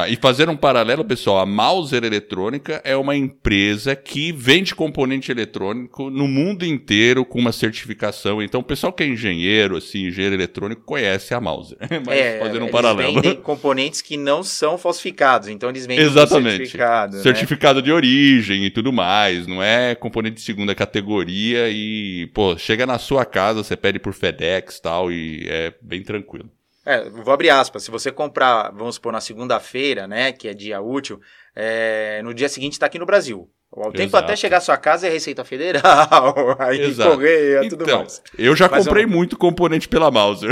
E 0.09 0.17
fazer 0.17 0.51
um 0.51 0.57
paralelo, 0.57 1.03
pessoal, 1.03 1.39
a 1.39 1.47
Mauser 1.47 2.05
Eletrônica 2.05 2.83
é 2.85 2.95
uma 2.95 3.17
empresa 3.17 3.97
que 3.97 4.31
vende 4.31 4.75
componente 4.75 5.33
eletrônico 5.33 6.11
no 6.11 6.29
mundo 6.29 6.67
inteiro 6.67 7.25
com 7.25 7.39
uma 7.39 7.53
certificação. 7.53 8.43
Então, 8.43 8.61
o 8.61 8.65
pessoal 8.65 8.93
que 8.93 9.03
é 9.03 9.07
engenheiro, 9.07 9.77
assim, 9.77 10.09
engenheiro 10.09 10.37
eletrônico, 10.37 10.83
conhece 10.83 11.33
a 11.33 11.41
Mauser. 11.41 11.79
Mas 12.07 12.19
é, 12.19 12.39
fazendo 12.39 12.67
um 12.67 12.71
paralelo. 12.71 13.13
Eles 13.13 13.23
vendem 13.23 13.41
componentes 13.41 14.03
que 14.03 14.19
não 14.19 14.43
são 14.43 14.77
falsificados, 14.77 15.49
então 15.49 15.71
eles 15.71 15.87
vendem 15.87 16.05
Exatamente. 16.05 16.57
certificado. 16.57 17.17
Né? 17.17 17.23
Certificado 17.23 17.81
de 17.81 17.91
origem 17.91 18.67
e 18.67 18.71
tudo 18.71 18.93
mais. 18.93 19.47
Não 19.47 19.63
é 19.63 19.95
componente 19.95 20.37
de 20.37 20.43
segunda 20.43 20.75
categoria 20.75 21.71
e, 21.71 22.31
pô, 22.35 22.59
chega 22.59 22.85
na 22.85 22.99
sua 22.99 23.25
casa, 23.25 23.65
você 23.65 23.77
pede 23.77 23.99
por 23.99 24.13
FedEx 24.13 24.77
e 24.77 24.83
tal, 24.83 25.11
e 25.11 25.47
é 25.49 25.73
bem 25.81 26.03
tranquilo. 26.03 26.51
É, 26.85 27.09
vou 27.09 27.33
abrir 27.33 27.51
aspas. 27.51 27.85
Se 27.85 27.91
você 27.91 28.11
comprar, 28.11 28.71
vamos 28.73 28.97
supor, 28.97 29.13
na 29.13 29.21
segunda-feira, 29.21 30.07
né, 30.07 30.33
que 30.33 30.49
é 30.49 30.55
dia 30.55 30.81
útil, 30.81 31.21
é, 31.55 32.21
no 32.23 32.35
dia 32.35 32.49
seguinte 32.49 32.73
está 32.73 32.87
aqui 32.87 32.99
no 32.99 33.07
Brasil. 33.07 33.49
O 33.71 33.91
tempo 33.91 34.11
Exato. 34.11 34.25
até 34.25 34.37
chegar 34.37 34.59
à 34.59 34.61
sua 34.61 34.77
casa 34.77 35.07
é 35.07 35.11
Receita 35.11 35.45
Federal, 35.45 36.57
aí 36.61 36.79
Exato. 36.81 37.13
correia, 37.13 37.67
tudo 37.69 37.85
então, 37.85 38.01
mais. 38.01 38.23
Eu 38.37 38.55
já 38.55 38.69
Mas 38.69 38.85
comprei 38.85 39.07
muito 39.07 39.39
componente 39.39 39.89
pela 39.89 40.11
Mauser. 40.11 40.51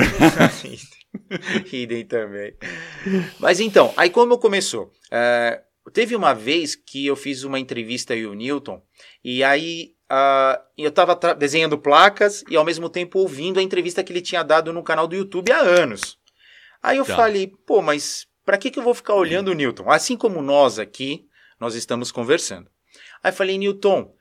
Idem 1.70 2.06
também. 2.06 2.54
Mas 3.38 3.60
então, 3.60 3.92
aí 3.96 4.08
como 4.08 4.38
começou? 4.38 4.90
É, 5.10 5.60
teve 5.92 6.16
uma 6.16 6.32
vez 6.32 6.74
que 6.74 7.06
eu 7.06 7.14
fiz 7.14 7.44
uma 7.44 7.58
entrevista 7.58 8.14
aí 8.14 8.26
o 8.26 8.32
Newton, 8.32 8.80
e 9.22 9.44
aí 9.44 9.92
Uh, 10.10 10.58
eu 10.76 10.88
estava 10.88 11.14
desenhando 11.36 11.78
placas 11.78 12.42
e 12.50 12.56
ao 12.56 12.64
mesmo 12.64 12.90
tempo 12.90 13.20
ouvindo 13.20 13.60
a 13.60 13.62
entrevista 13.62 14.02
que 14.02 14.12
ele 14.12 14.20
tinha 14.20 14.42
dado 14.42 14.72
no 14.72 14.82
canal 14.82 15.06
do 15.06 15.14
YouTube 15.14 15.52
há 15.52 15.60
anos. 15.60 16.18
Aí 16.82 16.98
eu 16.98 17.04
tá. 17.04 17.16
falei, 17.16 17.52
pô, 17.66 17.82
mas 17.82 18.26
para 18.44 18.58
que, 18.58 18.70
que 18.70 18.78
eu 18.78 18.82
vou 18.82 18.94
ficar 18.94 19.14
olhando 19.14 19.48
o 19.50 19.54
Newton? 19.54 19.90
Assim 19.90 20.16
como 20.16 20.42
nós 20.42 20.78
aqui, 20.78 21.26
nós 21.58 21.74
estamos 21.74 22.10
conversando. 22.10 22.70
Aí 23.22 23.30
eu 23.30 23.36
falei, 23.36 23.58
Newton, 23.58 24.12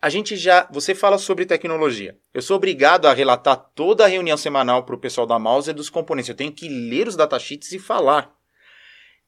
a 0.00 0.08
gente 0.08 0.36
já. 0.36 0.66
Você 0.72 0.94
fala 0.94 1.18
sobre 1.18 1.46
tecnologia. 1.46 2.18
Eu 2.32 2.42
sou 2.42 2.56
obrigado 2.56 3.06
a 3.06 3.12
relatar 3.12 3.56
toda 3.74 4.04
a 4.04 4.08
reunião 4.08 4.36
semanal 4.36 4.84
para 4.84 4.94
o 4.94 4.98
pessoal 4.98 5.26
da 5.26 5.38
Mauser 5.38 5.74
dos 5.74 5.90
componentes. 5.90 6.30
Eu 6.30 6.34
tenho 6.34 6.52
que 6.52 6.68
ler 6.68 7.06
os 7.06 7.16
datasheets 7.16 7.72
e 7.72 7.78
falar. 7.78 8.22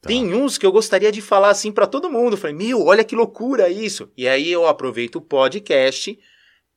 Tá. 0.01 0.09
Tem 0.09 0.35
uns 0.35 0.59
que 0.59 0.67
eu 0.67 0.73
gostaria 0.73 1.13
de 1.13 1.21
falar 1.21 1.51
assim 1.51 1.71
para 1.71 1.87
todo 1.87 2.11
mundo. 2.11 2.33
Eu 2.35 2.39
falei, 2.39 2.57
meu, 2.57 2.85
olha 2.85 3.05
que 3.05 3.15
loucura 3.15 3.69
isso. 3.69 4.11
E 4.17 4.27
aí 4.27 4.51
eu 4.51 4.67
aproveito 4.67 5.17
o 5.17 5.21
podcast 5.21 6.19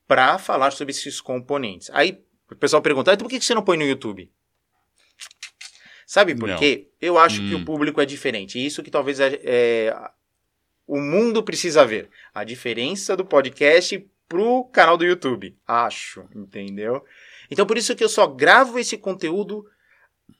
para 0.06 0.38
falar 0.38 0.70
sobre 0.72 0.92
esses 0.92 1.20
componentes. 1.20 1.90
Aí 1.92 2.22
o 2.50 2.54
pessoal 2.54 2.80
pergunta, 2.80 3.12
então 3.12 3.26
por 3.26 3.30
que 3.30 3.40
você 3.40 3.54
não 3.54 3.62
põe 3.62 3.76
no 3.76 3.84
YouTube? 3.84 4.30
Sabe 6.06 6.36
por 6.36 6.48
não. 6.48 6.56
quê? 6.56 6.88
Eu 7.00 7.18
acho 7.18 7.42
hum. 7.42 7.48
que 7.48 7.54
o 7.56 7.58
hum. 7.58 7.64
público 7.64 8.00
é 8.00 8.06
diferente. 8.06 8.64
Isso 8.64 8.82
que 8.82 8.92
talvez 8.92 9.18
é, 9.18 9.40
é, 9.42 9.96
o 10.86 11.00
mundo 11.00 11.42
precisa 11.42 11.84
ver. 11.84 12.08
A 12.32 12.44
diferença 12.44 13.16
do 13.16 13.24
podcast 13.24 14.08
pro 14.28 14.64
canal 14.66 14.96
do 14.96 15.04
YouTube. 15.04 15.56
Acho, 15.66 16.24
entendeu? 16.32 17.04
Então 17.50 17.66
por 17.66 17.76
isso 17.76 17.94
que 17.96 18.04
eu 18.04 18.08
só 18.08 18.26
gravo 18.28 18.78
esse 18.78 18.96
conteúdo 18.96 19.66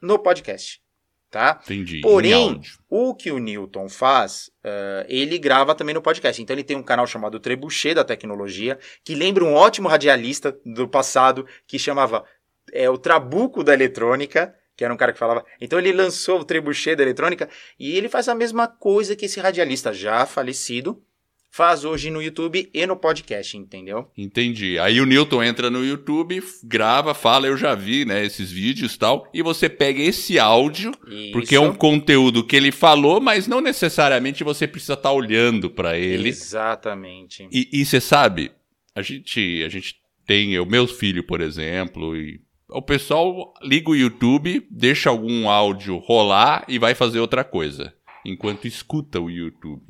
no 0.01 0.21
podcast. 0.21 0.81
Tá? 1.29 1.61
Entendi. 1.65 2.01
Porém, 2.01 2.61
o 2.89 3.13
que 3.13 3.33
o 3.33 3.39
Newton 3.39 3.89
faz, 3.89 4.49
uh, 4.65 5.05
ele 5.09 5.37
grava 5.37 5.75
também 5.75 5.95
no 5.95 6.01
podcast. 6.01 6.41
Então 6.41 6.55
ele 6.55 6.63
tem 6.63 6.77
um 6.77 6.83
canal 6.83 7.07
chamado 7.07 7.41
Trebuchet 7.41 7.95
da 7.95 8.05
Tecnologia, 8.05 8.79
que 9.05 9.17
lembra 9.17 9.45
um 9.45 9.53
ótimo 9.53 9.89
radialista 9.89 10.57
do 10.65 10.87
passado 10.87 11.45
que 11.67 11.79
chamava 11.79 12.25
é, 12.73 12.89
o 12.89 12.97
Trabuco 12.97 13.65
da 13.65 13.75
Eletrônica, 13.75 14.55
que 14.77 14.85
era 14.85 14.93
um 14.93 14.97
cara 14.97 15.13
que 15.13 15.19
falava. 15.19 15.45
Então 15.61 15.79
ele 15.79 15.93
lançou 15.93 16.41
o 16.41 16.45
Trebuchet 16.45 16.97
da 16.97 17.03
eletrônica 17.03 17.49
e 17.79 17.97
ele 17.97 18.09
faz 18.09 18.29
a 18.29 18.35
mesma 18.35 18.69
coisa 18.69 19.17
que 19.17 19.25
esse 19.25 19.41
radialista 19.41 19.93
já 19.93 20.27
falecido 20.27 21.03
faz 21.57 21.87
hoje 21.87 22.11
no 22.11 22.21
YouTube 22.21 22.69
e 22.75 22.87
no 22.87 22.97
podcast, 22.97 23.57
entendeu? 23.57 24.11
Entendi. 24.15 24.79
Aí 24.79 25.01
o 25.01 25.07
Newton 25.07 25.43
entra 25.43 25.71
no 25.71 25.83
YouTube, 25.83 26.43
grava, 26.63 27.15
fala, 27.15 27.47
eu 27.47 27.57
já 27.57 27.75
vi, 27.75 28.05
né, 28.05 28.23
esses 28.23 28.53
vídeos 28.53 28.95
e 28.95 28.99
tal, 28.99 29.27
e 29.33 29.43
você 29.43 29.67
pega 29.67 30.03
esse 30.03 30.39
áudio, 30.39 30.93
Isso. 31.09 31.33
porque 31.33 31.57
é 31.57 31.61
um 31.61 31.73
conteúdo 31.73 32.45
que 32.45 32.55
ele 32.55 32.71
falou, 32.71 33.23
mas 33.23 33.47
não 33.47 33.63
necessariamente 33.63 34.45
você 34.45 34.69
precisa 34.69 34.93
estar 34.93 35.09
tá 35.09 35.15
olhando 35.15 35.71
para 35.71 35.99
ele. 35.99 36.29
Exatamente. 36.29 37.49
E 37.51 37.83
você 37.83 38.03
sabe, 38.03 38.53
a 38.95 39.01
gente, 39.01 39.63
a 39.65 39.69
gente 39.71 39.95
tem, 40.27 40.59
o 40.59 40.67
meu 40.67 40.87
filho, 40.87 41.25
por 41.25 41.41
exemplo, 41.41 42.15
e 42.15 42.39
o 42.69 42.83
pessoal 42.83 43.55
liga 43.63 43.91
o 43.91 43.97
YouTube, 43.97 44.67
deixa 44.71 45.11
algum 45.11 45.49
áudio 45.49 45.99
rolar 45.99 46.65
e 46.69 46.79
vai 46.79 46.95
fazer 46.95 47.21
outra 47.21 47.45
coisa, 47.45 47.95
enquanto 48.25 48.67
escuta 48.67 49.21
o 49.21 49.31
YouTube. 49.31 49.83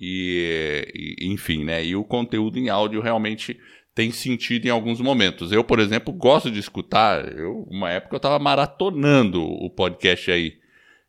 E, 0.00 1.16
e, 1.20 1.26
enfim, 1.32 1.64
né? 1.64 1.84
E 1.84 1.94
o 1.96 2.04
conteúdo 2.04 2.58
em 2.58 2.68
áudio 2.68 3.00
realmente 3.00 3.58
tem 3.94 4.10
sentido 4.10 4.66
em 4.66 4.70
alguns 4.70 5.00
momentos. 5.00 5.52
Eu, 5.52 5.62
por 5.62 5.78
exemplo, 5.78 6.12
gosto 6.12 6.50
de 6.50 6.58
escutar. 6.58 7.32
Eu, 7.36 7.66
uma 7.70 7.90
época 7.90 8.16
eu 8.16 8.18
estava 8.18 8.38
maratonando 8.38 9.42
o 9.42 9.70
podcast 9.70 10.30
aí 10.30 10.56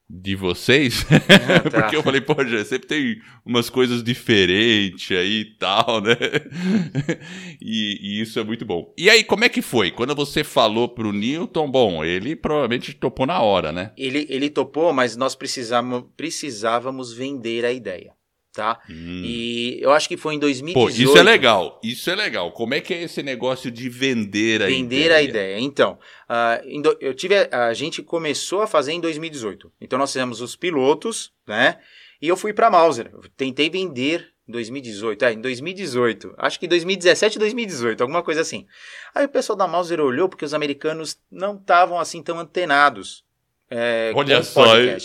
de 0.08 0.36
vocês, 0.36 1.04
ah, 1.10 1.70
tá. 1.70 1.82
porque 1.82 1.96
eu 1.96 2.04
falei, 2.04 2.22
pô, 2.22 2.36
já 2.46 2.64
sempre 2.64 2.88
tem 2.88 3.22
umas 3.44 3.72
coisas 3.72 4.04
diferentes 4.04 5.18
aí 5.18 5.42
e 5.42 5.46
tal, 5.58 6.00
né? 6.00 6.16
e, 7.60 7.98
e, 8.02 8.22
isso 8.22 8.40
é 8.40 8.44
muito 8.44 8.64
bom. 8.64 8.94
E 8.98 9.10
aí, 9.10 9.24
como 9.24 9.44
é 9.44 9.50
que 9.50 9.64
foi? 9.64 9.90
Quando 9.90 10.14
você 10.14 10.44
falou 10.44 10.88
pro 10.88 11.12
Newton, 11.12 11.70
bom, 11.70 12.06
ele 12.06 12.36
provavelmente 12.36 12.94
topou 12.94 13.26
na 13.26 13.42
hora, 13.42 13.72
né? 13.72 13.92
Ele, 13.98 14.28
ele 14.30 14.50
topou, 14.50 14.94
mas 14.94 15.18
nós 15.18 15.34
precisávamos, 15.34 16.06
precisávamos 16.16 17.12
vender 17.12 17.66
a 17.66 17.72
ideia. 17.72 18.15
Tá? 18.56 18.80
Hum. 18.90 19.22
E 19.26 19.80
eu 19.82 19.92
acho 19.92 20.08
que 20.08 20.16
foi 20.16 20.36
em 20.36 20.40
2018. 20.40 20.74
Pô, 20.74 20.90
isso 20.90 21.18
é 21.18 21.24
legal. 21.24 21.80
Isso 21.84 22.10
é 22.10 22.16
legal. 22.16 22.52
Como 22.54 22.74
é 22.74 22.80
que 22.80 22.94
é 22.94 23.04
esse 23.04 23.22
negócio 23.22 23.70
de 23.70 23.90
vender 23.90 24.64
a 24.64 24.68
vender 24.68 24.68
ideia? 24.68 25.04
Vender 25.04 25.12
a 25.12 25.22
ideia. 25.22 25.60
Então, 25.60 26.00
uh, 26.30 26.98
eu 27.02 27.14
tive 27.14 27.36
a, 27.36 27.68
a 27.68 27.74
gente 27.74 28.02
começou 28.02 28.62
a 28.62 28.68
fazer 28.68 28.94
em 28.94 29.02
2018. 29.02 29.70
Então 29.82 30.00
nós 30.00 30.12
fizemos 30.12 30.40
os 30.40 30.56
pilotos, 30.56 31.34
né? 31.46 31.80
E 32.22 32.30
eu 32.30 32.38
fui 32.38 32.54
para 32.54 32.72
Mauser. 32.72 33.10
Eu 33.12 33.24
tentei 33.36 33.70
vender 33.70 34.32
em 34.48 34.52
2018, 34.54 35.26
é, 35.26 35.34
em 35.34 35.42
2018. 35.42 36.34
Acho 36.38 36.58
que 36.58 36.68
2017, 36.68 37.38
2018, 37.38 38.02
alguma 38.02 38.24
coisa 38.24 38.40
assim. 38.40 38.66
Aí 39.14 39.26
o 39.26 39.30
pessoal 39.30 39.58
da 39.58 39.68
Mauser 39.68 40.00
olhou 40.00 40.30
porque 40.30 40.46
os 40.46 40.54
americanos 40.54 41.18
não 41.30 41.56
estavam 41.56 42.00
assim 42.00 42.24
tão 42.24 42.40
antenados. 42.40 43.26
É, 43.70 44.14
Olha 44.16 44.42
só, 44.44 44.76
aí. 44.76 44.98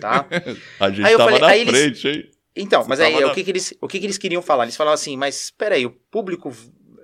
Tá? 0.00 0.26
A 0.78 0.90
gente 0.90 1.04
aí 1.04 1.16
tava 1.16 1.38
falei, 1.38 1.64
na 1.64 1.70
frente, 1.72 1.76
eles... 1.76 2.04
hein? 2.04 2.30
Então, 2.54 2.84
mas 2.86 3.00
aí, 3.00 3.18
na... 3.18 3.28
o, 3.28 3.34
que, 3.34 3.42
que, 3.42 3.50
eles, 3.50 3.74
o 3.80 3.88
que, 3.88 3.98
que 3.98 4.06
eles 4.06 4.18
queriam 4.18 4.42
falar? 4.42 4.64
Eles 4.64 4.76
falavam 4.76 4.94
assim, 4.94 5.16
mas 5.16 5.42
espera 5.42 5.74
aí, 5.74 5.86
o 5.86 5.90
público... 5.90 6.52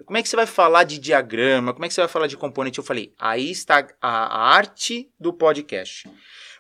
Como 0.05 0.17
é 0.17 0.23
que 0.23 0.28
você 0.28 0.37
vai 0.37 0.47
falar 0.47 0.85
de 0.85 0.99
diagrama? 0.99 1.73
Como 1.75 1.85
é 1.85 1.88
que 1.88 1.95
você 1.95 2.00
vai 2.00 2.09
falar 2.09 2.26
de 2.26 2.37
componente? 2.37 2.78
Eu 2.78 2.85
falei, 2.85 3.12
aí 3.19 3.50
está 3.50 3.87
a, 4.00 4.09
a 4.09 4.55
arte 4.55 5.11
do 5.21 5.35
podcast. 5.35 6.09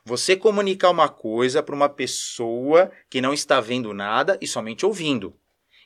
Você 0.04 0.36
comunicar 0.36 0.90
uma 0.90 1.08
coisa 1.08 1.62
para 1.62 1.74
uma 1.74 1.88
pessoa 1.88 2.90
que 3.08 3.20
não 3.20 3.32
está 3.32 3.60
vendo 3.60 3.94
nada 3.94 4.38
e 4.40 4.46
somente 4.46 4.84
ouvindo. 4.84 5.34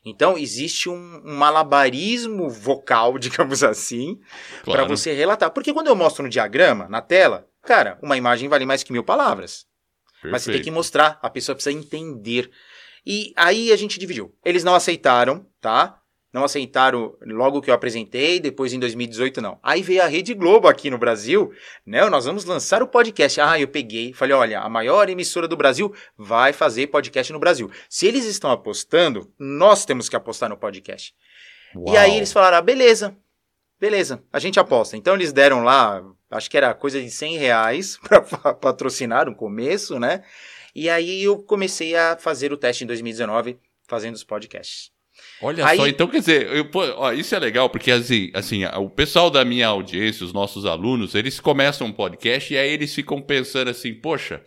Então, 0.04 0.36
existe 0.36 0.88
um, 0.88 1.22
um 1.24 1.34
malabarismo 1.34 2.50
vocal, 2.50 3.18
digamos 3.18 3.62
assim, 3.62 4.20
claro. 4.64 4.80
para 4.80 4.84
você 4.84 5.12
relatar. 5.12 5.50
Porque 5.50 5.72
quando 5.72 5.86
eu 5.86 5.96
mostro 5.96 6.24
no 6.24 6.28
diagrama, 6.28 6.88
na 6.88 7.00
tela, 7.00 7.46
cara, 7.62 7.98
uma 8.02 8.16
imagem 8.16 8.48
vale 8.48 8.66
mais 8.66 8.82
que 8.82 8.92
mil 8.92 9.04
palavras. 9.04 9.66
Perfeito. 10.14 10.32
Mas 10.32 10.42
você 10.42 10.52
tem 10.52 10.62
que 10.62 10.70
mostrar, 10.70 11.18
a 11.22 11.30
pessoa 11.30 11.54
precisa 11.54 11.76
entender. 11.76 12.50
E 13.04 13.32
aí 13.36 13.72
a 13.72 13.76
gente 13.76 13.98
dividiu. 13.98 14.34
Eles 14.44 14.64
não 14.64 14.74
aceitaram, 14.74 15.46
tá? 15.60 16.02
não 16.32 16.44
aceitaram 16.44 17.14
logo 17.20 17.60
que 17.60 17.70
eu 17.70 17.74
apresentei, 17.74 18.40
depois 18.40 18.72
em 18.72 18.80
2018 18.80 19.42
não. 19.42 19.58
Aí 19.62 19.82
veio 19.82 20.02
a 20.02 20.06
Rede 20.06 20.32
Globo 20.32 20.66
aqui 20.66 20.88
no 20.88 20.96
Brasil, 20.96 21.52
né? 21.84 22.08
Nós 22.08 22.24
vamos 22.24 22.44
lançar 22.44 22.82
o 22.82 22.88
podcast. 22.88 23.40
Ah, 23.40 23.60
eu 23.60 23.68
peguei, 23.68 24.14
falei, 24.14 24.34
olha, 24.34 24.60
a 24.60 24.68
maior 24.68 25.10
emissora 25.10 25.46
do 25.46 25.56
Brasil 25.56 25.94
vai 26.16 26.52
fazer 26.52 26.86
podcast 26.86 27.32
no 27.32 27.38
Brasil. 27.38 27.70
Se 27.88 28.06
eles 28.06 28.24
estão 28.24 28.50
apostando, 28.50 29.30
nós 29.38 29.84
temos 29.84 30.08
que 30.08 30.16
apostar 30.16 30.48
no 30.48 30.56
podcast. 30.56 31.14
Uau. 31.76 31.94
E 31.94 31.98
aí 31.98 32.16
eles 32.16 32.32
falaram, 32.32 32.56
ah, 32.56 32.62
beleza, 32.62 33.14
beleza, 33.78 34.22
a 34.32 34.38
gente 34.38 34.58
aposta. 34.58 34.96
Então 34.96 35.14
eles 35.14 35.34
deram 35.34 35.62
lá, 35.62 36.02
acho 36.30 36.50
que 36.50 36.56
era 36.56 36.72
coisa 36.72 37.00
de 37.00 37.10
100 37.10 37.36
reais 37.36 37.98
para 38.08 38.22
patrocinar 38.54 39.26
no 39.26 39.34
começo, 39.34 40.00
né? 40.00 40.24
E 40.74 40.88
aí 40.88 41.22
eu 41.22 41.38
comecei 41.38 41.94
a 41.94 42.16
fazer 42.16 42.52
o 42.52 42.56
teste 42.56 42.84
em 42.84 42.86
2019, 42.86 43.58
fazendo 43.86 44.14
os 44.14 44.24
podcasts. 44.24 44.90
Olha 45.40 45.66
Aí... 45.66 45.76
só, 45.76 45.86
então 45.86 46.08
quer 46.08 46.20
dizer, 46.20 46.50
eu, 46.52 46.68
ó, 46.96 47.12
isso 47.12 47.34
é 47.34 47.38
legal, 47.38 47.68
porque 47.68 47.90
assim, 47.90 48.30
assim, 48.32 48.64
o 48.64 48.88
pessoal 48.88 49.30
da 49.30 49.44
minha 49.44 49.68
audiência, 49.68 50.24
os 50.24 50.32
nossos 50.32 50.64
alunos, 50.64 51.14
eles 51.14 51.38
começam 51.38 51.86
um 51.86 51.92
podcast 51.92 52.52
e 52.52 52.56
aí 52.56 52.70
eles 52.70 52.94
ficam 52.94 53.20
pensando 53.20 53.68
assim, 53.68 53.94
poxa, 53.94 54.42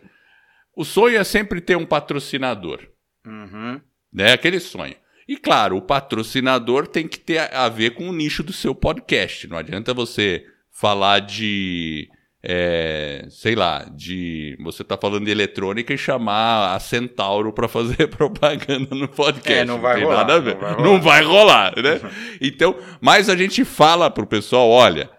o 0.74 0.84
sonho 0.84 1.18
é 1.18 1.24
sempre 1.24 1.60
ter 1.60 1.76
um 1.76 1.86
patrocinador. 1.86 2.80
Uhum. 3.24 3.80
Né? 4.12 4.32
Aquele 4.32 4.58
sonho. 4.58 4.94
E 5.28 5.36
claro, 5.36 5.76
o 5.76 5.82
patrocinador 5.82 6.86
tem 6.86 7.08
que 7.08 7.18
ter 7.18 7.52
a 7.52 7.68
ver 7.68 7.94
com 7.94 8.08
o 8.08 8.12
nicho 8.12 8.42
do 8.42 8.52
seu 8.52 8.74
podcast. 8.74 9.46
Não 9.48 9.58
adianta 9.58 9.92
você 9.92 10.44
falar 10.70 11.20
de 11.20 12.08
é, 12.48 13.26
sei 13.28 13.56
lá, 13.56 13.84
de 13.92 14.56
você 14.60 14.84
tá 14.84 14.96
falando 14.96 15.24
de 15.24 15.32
eletrônica 15.32 15.92
e 15.92 15.98
chamar 15.98 16.76
a 16.76 16.78
Centauro 16.78 17.52
para 17.52 17.66
fazer 17.66 18.06
propaganda 18.16 18.94
no 18.94 19.08
podcast. 19.08 19.52
É, 19.52 19.64
não 19.64 19.80
vai 19.80 20.00
não 20.00 20.06
rolar. 20.06 20.16
Nada 20.18 20.34
a 20.34 20.38
ver. 20.38 20.54
Não 20.54 20.60
vai 20.60 20.72
rolar, 20.72 20.84
não 20.84 21.00
vai 21.00 21.22
rolar 21.22 21.74
né? 21.82 22.00
então, 22.40 22.76
mas 23.00 23.28
a 23.28 23.36
gente 23.36 23.64
fala 23.64 24.08
pro 24.08 24.28
pessoal, 24.28 24.70
olha, 24.70 25.10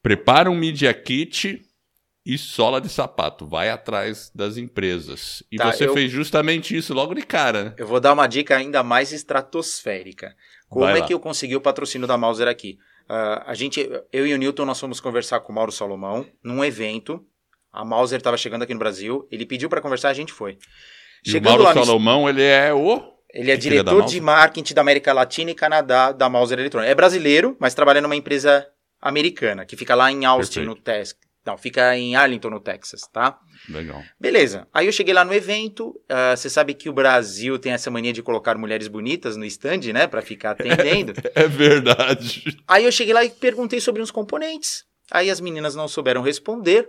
prepara 0.00 0.48
um 0.48 0.54
Media 0.54 0.94
Kit 0.94 1.60
e 2.24 2.38
sola 2.38 2.80
de 2.80 2.88
sapato, 2.88 3.44
vai 3.44 3.68
atrás 3.68 4.30
das 4.32 4.56
empresas. 4.56 5.42
E 5.50 5.56
tá, 5.56 5.72
você 5.72 5.88
eu... 5.88 5.94
fez 5.94 6.12
justamente 6.12 6.76
isso 6.76 6.94
logo 6.94 7.12
de 7.12 7.22
cara, 7.22 7.64
né? 7.64 7.74
Eu 7.76 7.88
vou 7.88 7.98
dar 7.98 8.12
uma 8.12 8.28
dica 8.28 8.56
ainda 8.56 8.84
mais 8.84 9.10
estratosférica. 9.10 10.36
Como 10.68 10.84
vai 10.84 10.98
é 10.98 11.00
lá. 11.00 11.06
que 11.08 11.12
eu 11.12 11.18
consegui 11.18 11.56
o 11.56 11.60
patrocínio 11.60 12.06
da 12.06 12.16
Mauser 12.16 12.46
aqui? 12.46 12.78
Uh, 13.10 13.42
a 13.44 13.54
gente, 13.54 13.90
eu 14.12 14.24
e 14.24 14.32
o 14.32 14.38
Newton, 14.38 14.64
nós 14.64 14.78
fomos 14.78 15.00
conversar 15.00 15.40
com 15.40 15.50
o 15.50 15.54
Mauro 15.56 15.72
Salomão 15.72 16.24
num 16.44 16.64
evento. 16.64 17.20
A 17.72 17.84
Mauser 17.84 18.18
estava 18.18 18.36
chegando 18.36 18.62
aqui 18.62 18.72
no 18.72 18.78
Brasil. 18.78 19.26
Ele 19.32 19.44
pediu 19.44 19.68
para 19.68 19.80
conversar, 19.80 20.10
a 20.10 20.14
gente 20.14 20.32
foi. 20.32 20.58
E 21.26 21.30
Chegando 21.32 21.58
o 21.58 21.64
Mauro 21.64 21.84
Salomão, 21.84 22.28
ele 22.28 22.44
é 22.44 22.72
o. 22.72 23.02
Ele 23.34 23.50
é 23.50 23.56
que 23.56 23.62
diretor 23.62 24.04
de 24.04 24.20
marketing 24.20 24.74
da 24.74 24.80
América 24.80 25.12
Latina 25.12 25.50
e 25.50 25.54
Canadá 25.56 26.12
da 26.12 26.28
Mauser 26.28 26.56
Eletrônica. 26.56 26.88
É 26.88 26.94
brasileiro, 26.94 27.56
mas 27.58 27.74
trabalha 27.74 28.00
numa 28.00 28.14
empresa 28.14 28.64
americana, 29.02 29.64
que 29.64 29.76
fica 29.76 29.96
lá 29.96 30.12
em 30.12 30.24
Austin, 30.24 30.60
Perfeito. 30.60 30.68
no 30.68 30.80
Texas. 30.80 31.18
Não, 31.44 31.56
fica 31.56 31.96
em 31.96 32.14
Arlington, 32.14 32.50
no 32.50 32.60
Texas, 32.60 33.02
tá? 33.10 33.38
Legal. 33.68 34.02
Beleza. 34.20 34.68
Aí 34.74 34.86
eu 34.86 34.92
cheguei 34.92 35.14
lá 35.14 35.24
no 35.24 35.32
evento. 35.32 35.88
Uh, 35.88 36.36
você 36.36 36.50
sabe 36.50 36.74
que 36.74 36.88
o 36.88 36.92
Brasil 36.92 37.58
tem 37.58 37.72
essa 37.72 37.90
mania 37.90 38.12
de 38.12 38.22
colocar 38.22 38.58
mulheres 38.58 38.88
bonitas 38.88 39.36
no 39.36 39.44
stand, 39.46 39.92
né? 39.92 40.06
Pra 40.06 40.20
ficar 40.20 40.50
atendendo. 40.52 41.14
É, 41.34 41.46
verdade. 41.46 42.58
Aí 42.66 42.84
eu 42.84 42.92
cheguei 42.92 43.14
lá 43.14 43.24
e 43.24 43.30
perguntei 43.30 43.80
sobre 43.80 44.02
uns 44.02 44.10
componentes. 44.10 44.84
Aí 45.10 45.30
as 45.30 45.40
meninas 45.40 45.74
não 45.74 45.88
souberam 45.88 46.22
responder. 46.22 46.88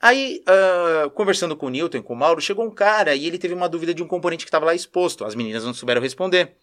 Aí, 0.00 0.42
uh, 0.48 1.10
conversando 1.10 1.56
com 1.56 1.66
o 1.66 1.70
Newton 1.70 1.98
e 1.98 2.02
com 2.02 2.14
o 2.14 2.16
Mauro, 2.16 2.40
chegou 2.40 2.64
um 2.64 2.70
cara 2.70 3.14
e 3.14 3.26
ele 3.26 3.38
teve 3.38 3.54
uma 3.54 3.68
dúvida 3.68 3.94
de 3.94 4.02
um 4.02 4.08
componente 4.08 4.44
que 4.44 4.48
estava 4.48 4.66
lá 4.66 4.74
exposto. 4.74 5.24
As 5.24 5.34
meninas 5.34 5.64
não 5.64 5.72
souberam 5.72 6.00
responder. 6.00 6.56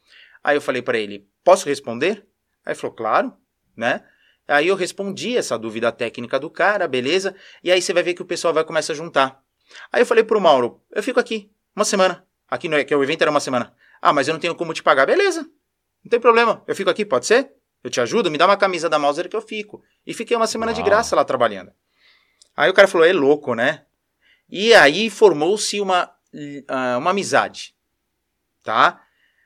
Aí 0.44 0.58
eu 0.58 0.62
falei 0.62 0.82
para 0.82 0.98
ele: 0.98 1.28
posso 1.44 1.68
responder? 1.68 2.26
Aí 2.66 2.74
ele 2.74 2.76
falou: 2.76 2.96
claro, 2.96 3.34
né? 3.76 4.04
Aí 4.48 4.68
eu 4.68 4.76
respondi 4.76 5.38
essa 5.38 5.58
dúvida 5.58 5.92
técnica 5.92 6.40
do 6.40 6.50
cara, 6.50 6.88
beleza? 6.88 7.36
E 7.64 7.72
aí 7.72 7.82
você 7.82 7.94
vai 7.94 8.04
ver 8.04 8.14
que 8.14 8.22
o 8.22 8.26
pessoal 8.26 8.54
vai 8.54 8.64
começar 8.64 8.94
a 8.94 8.96
juntar. 8.96 9.42
Aí 9.92 10.02
eu 10.02 10.06
falei 10.06 10.24
pro 10.24 10.42
Mauro, 10.42 10.82
eu 10.92 11.02
fico 11.02 11.20
aqui, 11.20 11.50
uma 11.76 11.86
semana. 11.86 12.26
Aqui 12.50 12.68
no 12.68 12.84
que 12.84 12.94
o 12.94 13.04
evento 13.04 13.22
era 13.22 13.32
uma 13.32 13.40
semana. 13.40 13.74
Ah, 14.02 14.12
mas 14.12 14.28
eu 14.28 14.34
não 14.34 14.40
tenho 14.40 14.54
como 14.56 14.74
te 14.74 14.84
pagar. 14.84 15.06
Beleza. 15.06 15.42
Não 16.04 16.10
tem 16.10 16.20
problema. 16.20 16.64
Eu 16.68 16.76
fico 16.76 16.90
aqui, 16.90 17.06
pode 17.06 17.26
ser? 17.26 17.54
Eu 17.84 17.90
te 17.90 18.02
ajudo, 18.02 18.30
me 18.30 18.38
dá 18.38 18.46
uma 18.46 18.58
camisa 18.58 18.90
da 18.90 19.00
Mauser 19.00 19.30
que 19.30 19.36
eu 19.36 19.42
fico. 19.42 19.82
E 20.06 20.14
fiquei 20.14 20.36
uma 20.36 20.48
semana 20.48 20.72
Uau. 20.72 20.82
de 20.82 20.86
graça 20.86 21.16
lá 21.16 21.24
trabalhando. 21.24 21.72
Aí 22.56 22.70
o 22.70 22.74
cara 22.74 22.88
falou, 22.88 23.08
é 23.08 23.14
louco, 23.14 23.56
né? 23.56 23.86
E 24.50 24.74
aí 24.74 25.10
formou-se 25.10 25.80
uma, 25.80 26.12
uh, 26.34 26.98
uma 26.98 27.12
amizade. 27.12 27.74
Tá? 28.62 29.02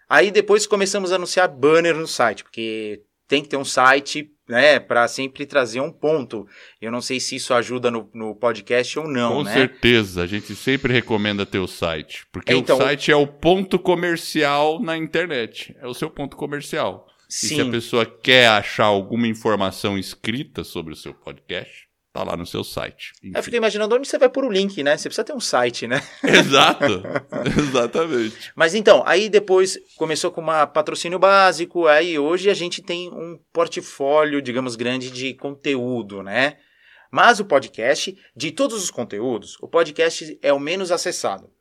Aí 0.09 0.31
depois 0.31 0.65
começamos 0.65 1.11
a 1.11 1.15
anunciar 1.15 1.47
banner 1.47 1.95
no 1.95 2.07
site, 2.07 2.43
porque 2.43 3.03
tem 3.27 3.43
que 3.43 3.49
ter 3.49 3.57
um 3.57 3.65
site 3.65 4.34
né, 4.47 4.79
para 4.79 5.07
sempre 5.07 5.45
trazer 5.45 5.79
um 5.79 5.91
ponto. 5.91 6.47
Eu 6.81 6.91
não 6.91 7.01
sei 7.01 7.19
se 7.19 7.35
isso 7.35 7.53
ajuda 7.53 7.89
no, 7.89 8.09
no 8.13 8.35
podcast 8.35 8.99
ou 8.99 9.07
não, 9.07 9.37
Com 9.37 9.43
né? 9.43 9.53
certeza, 9.53 10.23
a 10.23 10.27
gente 10.27 10.55
sempre 10.55 10.93
recomenda 10.93 11.45
ter 11.45 11.59
o 11.59 11.67
site, 11.67 12.25
porque 12.31 12.53
então, 12.53 12.77
o 12.77 12.81
site 12.81 13.11
é 13.11 13.15
o 13.15 13.27
ponto 13.27 13.79
comercial 13.79 14.79
na 14.79 14.95
internet, 14.97 15.75
é 15.81 15.87
o 15.87 15.93
seu 15.93 16.09
ponto 16.09 16.35
comercial. 16.35 17.07
Sim. 17.27 17.45
E 17.45 17.49
se 17.49 17.61
a 17.61 17.69
pessoa 17.69 18.05
quer 18.05 18.47
achar 18.47 18.85
alguma 18.85 19.27
informação 19.27 19.97
escrita 19.97 20.63
sobre 20.63 20.93
o 20.93 20.95
seu 20.95 21.13
podcast, 21.13 21.87
Tá 22.15 22.23
lá 22.23 22.37
no 22.37 22.45
seu 22.45 22.63
site. 22.63 23.11
Enfim. 23.21 23.33
Eu 23.35 23.43
fico 23.43 23.57
imaginando 23.57 23.93
onde 23.93 24.07
você 24.07 24.17
vai 24.17 24.29
pôr 24.29 24.45
o 24.45 24.49
link, 24.49 24.81
né? 24.81 24.95
Você 24.95 25.09
precisa 25.09 25.25
ter 25.25 25.33
um 25.33 25.39
site, 25.41 25.85
né? 25.85 26.01
Exato. 26.23 27.03
Exatamente. 27.59 28.53
Mas 28.55 28.73
então, 28.73 29.03
aí 29.05 29.27
depois 29.27 29.77
começou 29.97 30.31
com 30.31 30.39
uma 30.39 30.65
patrocínio 30.65 31.19
básico, 31.19 31.87
aí 31.87 32.17
hoje 32.17 32.49
a 32.49 32.53
gente 32.53 32.81
tem 32.81 33.09
um 33.09 33.37
portfólio, 33.51 34.41
digamos, 34.41 34.77
grande 34.77 35.11
de 35.11 35.33
conteúdo, 35.33 36.23
né? 36.23 36.55
Mas 37.11 37.41
o 37.41 37.45
podcast, 37.45 38.17
de 38.33 38.49
todos 38.49 38.81
os 38.81 38.89
conteúdos, 38.89 39.57
o 39.61 39.67
podcast 39.67 40.39
é 40.41 40.53
o 40.53 40.59
menos 40.59 40.93
acessado. 40.93 41.51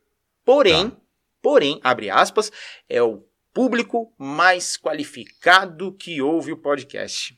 Porém, 0.45 0.91
tá. 0.91 0.97
porém, 1.43 1.81
abre 1.83 2.11
aspas, 2.11 2.53
é 2.89 3.03
o 3.03 3.25
público 3.53 4.15
mais 4.17 4.77
qualificado 4.77 5.93
que 5.97 6.23
ouve 6.23 6.53
o 6.53 6.57
podcast. 6.57 7.37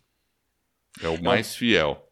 É 1.03 1.09
o 1.09 1.23
mais 1.23 1.57
fiel. 1.57 2.06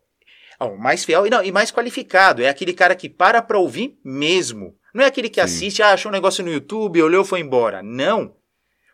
Oh, 0.65 0.77
mais 0.77 1.05
fiel 1.05 1.27
e, 1.27 1.31
não, 1.31 1.43
e 1.43 1.53
mais 1.53 1.71
qualificado. 1.71 2.43
É 2.43 2.49
aquele 2.49 2.73
cara 2.73 2.95
que 2.95 3.09
para 3.09 3.43
para 3.43 3.59
ouvir 3.59 3.99
mesmo. 4.05 4.77
Não 4.95 5.03
é 5.03 5.07
aquele 5.07 5.29
que 5.29 5.41
Sim. 5.41 5.45
assiste, 5.45 5.83
ah, 5.83 5.93
achou 5.93 6.11
um 6.11 6.13
negócio 6.13 6.45
no 6.45 6.53
YouTube, 6.53 7.03
olhou 7.03 7.25
foi 7.25 7.41
embora. 7.41 7.83
Não. 7.83 8.37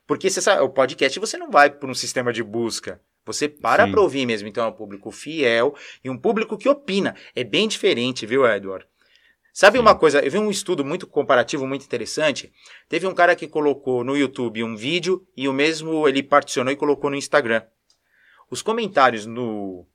Porque 0.07 0.29
você 0.29 0.41
sabe, 0.41 0.63
o 0.63 0.69
podcast 0.69 1.21
você 1.21 1.37
não 1.37 1.51
vai 1.51 1.71
por 1.71 1.89
um 1.89 1.95
sistema 1.95 2.33
de 2.33 2.43
busca. 2.43 3.01
Você 3.25 3.49
para 3.49 3.87
para 3.87 4.01
ouvir 4.01 4.27
mesmo. 4.27 4.49
Então 4.49 4.65
é 4.65 4.67
um 4.67 4.73
público 4.73 5.11
fiel 5.11 5.75
e 6.03 6.11
um 6.11 6.19
público 6.19 6.59
que 6.59 6.69
opina. 6.69 7.15
É 7.35 7.45
bem 7.45 7.69
diferente, 7.69 8.27
viu, 8.27 8.47
Edward? 8.47 8.87
Sabe 9.53 9.77
Sim. 9.77 9.83
uma 9.83 9.95
coisa? 9.95 10.21
Eu 10.21 10.31
vi 10.31 10.39
um 10.39 10.51
estudo 10.51 10.85
muito 10.85 11.07
comparativo, 11.07 11.67
muito 11.67 11.85
interessante. 11.85 12.53
Teve 12.89 13.07
um 13.07 13.15
cara 13.15 13.37
que 13.37 13.47
colocou 13.47 14.03
no 14.03 14.17
YouTube 14.17 14.65
um 14.65 14.75
vídeo 14.77 15.27
e 15.37 15.49
o 15.49 15.53
mesmo 15.53 16.09
ele 16.09 16.23
particionou 16.23 16.73
e 16.73 16.77
colocou 16.77 17.11
no 17.11 17.17
Instagram. 17.17 17.63
Os 18.51 18.63
comentários 18.63 19.27
no, 19.27 19.87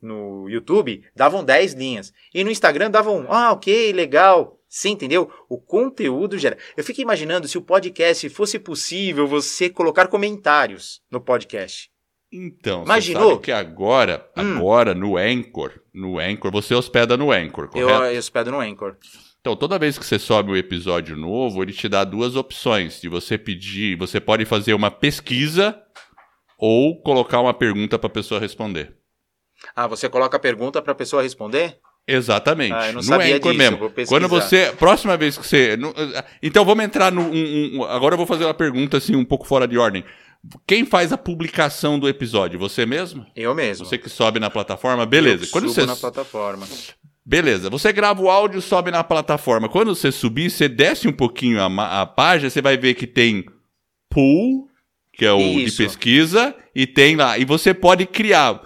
no 0.00 0.48
YouTube 0.48 1.04
davam 1.14 1.44
10 1.44 1.74
linhas. 1.74 2.12
E 2.34 2.44
no 2.44 2.50
Instagram 2.50 2.90
davam, 2.90 3.26
ah, 3.28 3.52
ok, 3.52 3.92
legal. 3.92 4.60
Você 4.68 4.88
entendeu? 4.88 5.30
O 5.48 5.58
conteúdo 5.58 6.38
gera. 6.38 6.58
Eu 6.76 6.84
fico 6.84 7.00
imaginando 7.00 7.48
se 7.48 7.56
o 7.56 7.62
podcast 7.62 8.28
fosse 8.28 8.58
possível 8.58 9.26
você 9.26 9.70
colocar 9.70 10.08
comentários 10.08 11.00
no 11.10 11.20
podcast. 11.20 11.90
Então, 12.32 12.84
Imaginou? 12.84 13.22
você 13.22 13.30
sabe 13.30 13.42
que 13.44 13.52
agora, 13.52 14.28
hum. 14.36 14.56
agora 14.56 14.94
no 14.94 15.16
Anchor, 15.16 15.80
no 15.94 16.18
Anchor, 16.18 16.50
você 16.50 16.74
hospeda 16.74 17.16
no 17.16 17.30
Anchor, 17.30 17.68
correto? 17.68 17.90
Eu, 17.90 18.12
eu 18.12 18.18
hospedo 18.18 18.50
no 18.50 18.60
Anchor. 18.60 18.96
Então, 19.40 19.54
toda 19.54 19.78
vez 19.78 19.96
que 19.96 20.04
você 20.04 20.18
sobe 20.18 20.50
um 20.50 20.56
episódio 20.56 21.16
novo, 21.16 21.62
ele 21.62 21.72
te 21.72 21.88
dá 21.88 22.02
duas 22.02 22.34
opções. 22.34 23.00
De 23.00 23.08
você 23.08 23.38
pedir, 23.38 23.96
você 23.96 24.20
pode 24.20 24.44
fazer 24.44 24.74
uma 24.74 24.90
pesquisa 24.90 25.80
ou 26.58 27.00
colocar 27.00 27.40
uma 27.40 27.54
pergunta 27.54 27.96
para 27.96 28.08
a 28.08 28.12
pessoa 28.12 28.40
responder. 28.40 28.96
Ah, 29.74 29.86
você 29.86 30.08
coloca 30.08 30.36
a 30.36 30.40
pergunta 30.40 30.80
para 30.82 30.92
a 30.92 30.96
pessoa 30.96 31.22
responder? 31.22 31.78
Exatamente. 32.06 32.72
Ah, 32.72 32.86
não 32.88 32.94
no 32.94 33.02
sabia 33.02 33.36
Anchor 33.36 33.52
disso, 33.52 33.70
mesmo. 33.70 33.92
Quando 34.06 34.28
você. 34.28 34.72
Próxima 34.78 35.16
vez 35.16 35.36
que 35.36 35.46
você. 35.46 35.76
No, 35.76 35.92
então 36.42 36.64
vamos 36.64 36.84
entrar 36.84 37.10
no. 37.10 37.22
Um, 37.22 37.78
um, 37.78 37.84
agora 37.84 38.14
eu 38.14 38.18
vou 38.18 38.26
fazer 38.26 38.44
uma 38.44 38.54
pergunta 38.54 38.96
assim, 38.96 39.16
um 39.16 39.24
pouco 39.24 39.46
fora 39.46 39.66
de 39.66 39.76
ordem. 39.76 40.04
Quem 40.64 40.84
faz 40.86 41.12
a 41.12 41.18
publicação 41.18 41.98
do 41.98 42.08
episódio? 42.08 42.58
Você 42.60 42.86
mesmo? 42.86 43.26
Eu 43.34 43.54
mesmo. 43.54 43.84
Você 43.84 43.98
que 43.98 44.08
sobe 44.08 44.38
na 44.38 44.48
plataforma? 44.48 45.04
Beleza. 45.04 45.44
Eu 45.44 45.50
Quando 45.50 45.68
subo 45.68 45.80
você... 45.80 45.86
na 45.86 45.96
plataforma. 45.96 46.66
Beleza. 47.24 47.68
Você 47.68 47.92
grava 47.92 48.22
o 48.22 48.30
áudio, 48.30 48.62
sobe 48.62 48.92
na 48.92 49.02
plataforma. 49.02 49.68
Quando 49.68 49.92
você 49.92 50.12
subir, 50.12 50.48
você 50.48 50.68
desce 50.68 51.08
um 51.08 51.12
pouquinho 51.12 51.60
a, 51.60 52.02
a 52.02 52.06
página, 52.06 52.48
você 52.48 52.62
vai 52.62 52.76
ver 52.76 52.94
que 52.94 53.08
tem 53.08 53.44
pool, 54.08 54.68
que 55.12 55.26
é 55.26 55.32
o 55.32 55.40
Isso. 55.40 55.78
de 55.78 55.84
pesquisa, 55.84 56.54
e 56.72 56.86
tem 56.86 57.16
lá. 57.16 57.36
E 57.36 57.44
você 57.44 57.74
pode 57.74 58.06
criar 58.06 58.62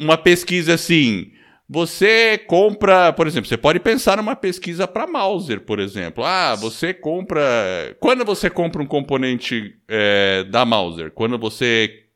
uma 0.00 0.16
pesquisa 0.16 0.74
assim. 0.74 1.32
Você 1.68 2.36
compra, 2.48 3.12
por 3.12 3.28
exemplo, 3.28 3.48
você 3.48 3.56
pode 3.56 3.78
pensar 3.78 4.16
numa 4.16 4.34
pesquisa 4.34 4.88
para 4.88 5.06
Mauser, 5.06 5.60
por 5.60 5.78
exemplo. 5.78 6.24
Ah, 6.24 6.56
você 6.56 6.92
compra. 6.92 7.96
Quando 8.00 8.24
você 8.24 8.50
compra 8.50 8.82
um 8.82 8.86
componente 8.86 9.76
é, 9.86 10.44
da 10.50 10.64
Mauser? 10.64 11.12
Quando 11.12 11.38
você 11.38 12.06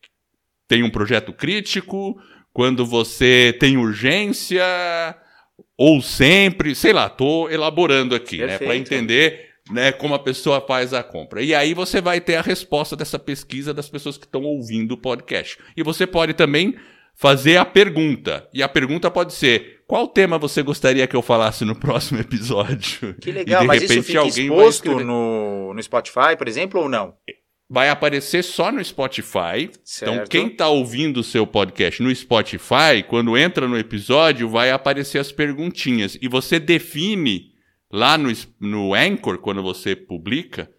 tem 0.66 0.82
um 0.82 0.90
projeto 0.90 1.32
crítico, 1.32 2.20
quando 2.52 2.84
você 2.84 3.56
tem 3.60 3.76
urgência, 3.76 4.64
ou 5.78 6.02
sempre, 6.02 6.74
sei 6.74 6.92
lá, 6.92 7.08
tô 7.08 7.48
elaborando 7.48 8.14
aqui, 8.14 8.38
né, 8.38 8.58
Perfeito. 8.58 8.60
né, 8.60 8.66
para 8.66 8.76
entender 8.76 9.50
né, 9.70 9.92
como 9.92 10.14
a 10.14 10.18
pessoa 10.18 10.60
faz 10.60 10.92
a 10.92 11.02
compra. 11.02 11.42
E 11.42 11.54
aí 11.54 11.74
você 11.74 12.00
vai 12.00 12.20
ter 12.20 12.36
a 12.36 12.42
resposta 12.42 12.96
dessa 12.96 13.18
pesquisa 13.18 13.72
das 13.72 13.88
pessoas 13.88 14.16
que 14.16 14.24
estão 14.24 14.42
ouvindo 14.42 14.92
o 14.92 14.98
podcast. 14.98 15.58
E 15.76 15.82
você 15.82 16.06
pode 16.06 16.34
também 16.34 16.74
fazer 17.14 17.56
a 17.56 17.64
pergunta. 17.64 18.48
E 18.52 18.62
a 18.62 18.68
pergunta 18.68 19.10
pode 19.10 19.32
ser: 19.32 19.82
qual 19.86 20.08
tema 20.08 20.38
você 20.38 20.62
gostaria 20.62 21.06
que 21.06 21.16
eu 21.16 21.22
falasse 21.22 21.64
no 21.64 21.74
próximo 21.78 22.20
episódio? 22.20 23.14
Que 23.20 23.32
legal, 23.32 23.64
mas 23.64 23.82
isso 23.82 24.02
fica 24.02 24.26
exposto 24.26 25.00
no, 25.00 25.72
no 25.72 25.82
Spotify, 25.82 26.36
por 26.36 26.48
exemplo, 26.48 26.80
ou 26.80 26.88
não? 26.88 27.14
Vai 27.68 27.88
aparecer 27.88 28.44
só 28.44 28.70
no 28.70 28.84
Spotify. 28.84 29.62
Então, 29.62 29.80
certo. 29.84 30.12
Então, 30.12 30.26
quem 30.26 30.46
está 30.48 30.68
ouvindo 30.68 31.18
o 31.18 31.24
seu 31.24 31.46
podcast 31.46 32.02
no 32.02 32.14
Spotify, 32.14 33.02
quando 33.08 33.36
entra 33.38 33.66
no 33.66 33.78
episódio, 33.78 34.48
vai 34.48 34.70
aparecer 34.70 35.18
as 35.18 35.32
perguntinhas. 35.32 36.18
E 36.20 36.28
você 36.28 36.60
define 36.60 37.54
lá 37.90 38.18
no, 38.18 38.30
no 38.60 38.92
Anchor, 38.94 39.38
quando 39.38 39.62
você 39.62 39.96
publica, 39.96 40.70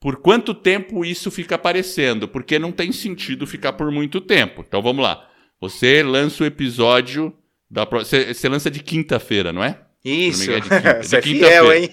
por 0.00 0.16
quanto 0.16 0.54
tempo 0.54 1.04
isso 1.04 1.30
fica 1.30 1.54
aparecendo, 1.54 2.26
porque 2.26 2.58
não 2.58 2.72
tem 2.72 2.90
sentido 2.92 3.46
ficar 3.46 3.74
por 3.74 3.90
muito 3.90 4.20
tempo. 4.20 4.64
Então 4.66 4.80
vamos 4.80 5.04
lá. 5.04 5.28
Você 5.62 6.02
lança 6.02 6.42
o 6.42 6.46
episódio 6.46 7.32
da 7.70 7.84
você, 7.84 8.34
você 8.34 8.48
lança 8.48 8.68
de 8.68 8.82
quinta-feira, 8.82 9.52
não 9.52 9.62
é? 9.62 9.78
Isso. 10.04 10.50
É 10.50 10.58
de 10.58 10.68
quinta, 10.68 10.98
Você 11.00 11.20
de 11.20 11.44
é 11.44 11.48
fiel, 11.48 11.72
hein? 11.72 11.88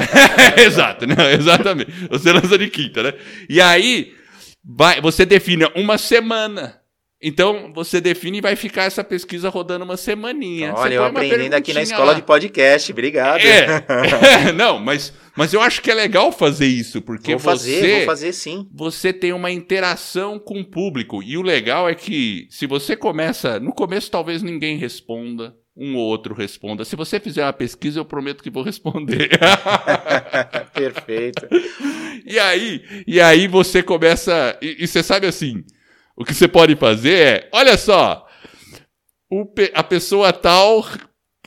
Exato, 0.56 1.06
não, 1.06 1.28
exatamente. 1.28 1.92
Você 2.08 2.32
lança 2.32 2.56
de 2.56 2.70
quinta, 2.70 3.02
né? 3.02 3.12
E 3.46 3.60
aí 3.60 4.14
vai, 4.64 5.02
você 5.02 5.26
define 5.26 5.66
uma 5.76 5.98
semana 5.98 6.79
então, 7.22 7.70
você 7.74 8.00
define 8.00 8.38
e 8.38 8.40
vai 8.40 8.56
ficar 8.56 8.84
essa 8.84 9.04
pesquisa 9.04 9.50
rodando 9.50 9.84
uma 9.84 9.98
semaninha. 9.98 10.72
Olha, 10.74 10.94
eu 10.94 11.04
aprendendo 11.04 11.52
aqui 11.52 11.74
na 11.74 11.82
escola 11.82 12.12
lá. 12.12 12.14
de 12.14 12.22
podcast, 12.22 12.90
obrigado. 12.90 13.40
É, 13.50 14.52
não, 14.52 14.78
mas, 14.78 15.12
mas 15.36 15.52
eu 15.52 15.60
acho 15.60 15.82
que 15.82 15.90
é 15.90 15.94
legal 15.94 16.32
fazer 16.32 16.66
isso, 16.66 17.02
porque 17.02 17.32
vou 17.32 17.40
fazer, 17.40 17.80
você, 17.80 17.96
vou 17.96 18.06
fazer 18.06 18.32
sim. 18.32 18.68
Você 18.72 19.12
tem 19.12 19.32
uma 19.32 19.50
interação 19.50 20.38
com 20.38 20.60
o 20.60 20.64
público. 20.64 21.22
E 21.22 21.36
o 21.36 21.42
legal 21.42 21.88
é 21.88 21.94
que 21.94 22.46
se 22.50 22.66
você 22.66 22.96
começa, 22.96 23.60
no 23.60 23.72
começo 23.72 24.10
talvez 24.10 24.42
ninguém 24.42 24.78
responda, 24.78 25.54
um 25.76 25.96
ou 25.96 26.06
outro 26.06 26.34
responda. 26.34 26.84
Se 26.84 26.96
você 26.96 27.20
fizer 27.20 27.44
uma 27.44 27.52
pesquisa, 27.52 28.00
eu 28.00 28.04
prometo 28.04 28.42
que 28.42 28.50
vou 28.50 28.62
responder. 28.62 29.30
Perfeito. 30.72 31.48
E 32.24 32.38
aí, 32.38 32.82
e 33.06 33.20
aí 33.20 33.46
você 33.46 33.82
começa, 33.82 34.56
e, 34.62 34.84
e 34.84 34.86
você 34.86 35.02
sabe 35.02 35.26
assim, 35.26 35.64
o 36.20 36.24
que 36.24 36.34
você 36.34 36.46
pode 36.46 36.76
fazer 36.76 37.14
é, 37.14 37.48
olha 37.50 37.78
só, 37.78 38.28
a 39.72 39.82
pessoa 39.82 40.34
tal 40.34 40.84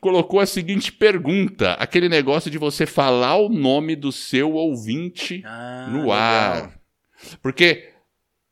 colocou 0.01 0.39
a 0.39 0.47
seguinte 0.47 0.91
pergunta: 0.91 1.73
aquele 1.73 2.09
negócio 2.09 2.49
de 2.49 2.57
você 2.57 2.87
falar 2.87 3.35
o 3.35 3.49
nome 3.49 3.95
do 3.95 4.11
seu 4.11 4.53
ouvinte 4.53 5.43
ah, 5.45 5.89
no 5.91 6.11
ar. 6.11 6.55
Legal. 6.55 6.73
Porque 7.39 7.87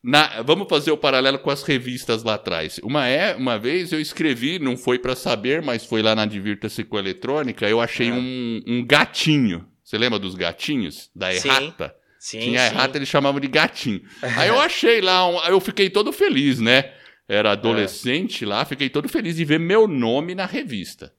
na, 0.03 0.43
vamos 0.43 0.67
fazer 0.69 0.91
o 0.91 0.97
paralelo 0.97 1.39
com 1.39 1.49
as 1.49 1.63
revistas 1.63 2.21
lá 2.21 2.35
atrás. 2.35 2.79
Uma, 2.83 3.07
é, 3.07 3.35
uma 3.35 3.57
vez 3.57 3.91
eu 3.91 3.99
escrevi, 3.99 4.59
não 4.59 4.77
foi 4.77 4.99
para 4.99 5.15
saber, 5.15 5.63
mas 5.63 5.85
foi 5.85 6.03
lá 6.03 6.13
na 6.13 6.27
Divirta-se 6.27 6.83
com 6.83 6.99
Eletrônica, 6.99 7.67
eu 7.67 7.81
achei 7.81 8.09
é. 8.09 8.13
um, 8.13 8.61
um, 8.67 8.85
gatinho. 8.85 9.67
Você 9.83 9.97
lembra 9.97 10.19
dos 10.19 10.35
gatinhos? 10.35 11.09
Da 11.15 11.33
errata? 11.33 11.87
Sim. 11.87 12.00
Sim, 12.21 12.37
Tinha 12.37 12.69
sim. 12.69 12.75
errata, 12.75 12.99
eles 12.99 13.09
chamavam 13.09 13.41
de 13.41 13.47
gatinho. 13.47 13.99
Aí 14.37 14.47
eu 14.47 14.59
achei 14.59 15.01
lá, 15.01 15.27
um, 15.27 15.43
eu 15.45 15.59
fiquei 15.59 15.89
todo 15.89 16.13
feliz, 16.13 16.59
né? 16.59 16.93
Era 17.27 17.49
é. 17.49 17.51
adolescente 17.53 18.43
é. 18.43 18.47
lá, 18.47 18.63
fiquei 18.63 18.91
todo 18.91 19.09
feliz 19.09 19.37
de 19.37 19.43
ver 19.43 19.59
meu 19.59 19.87
nome 19.87 20.35
na 20.35 20.45
revista. 20.45 21.11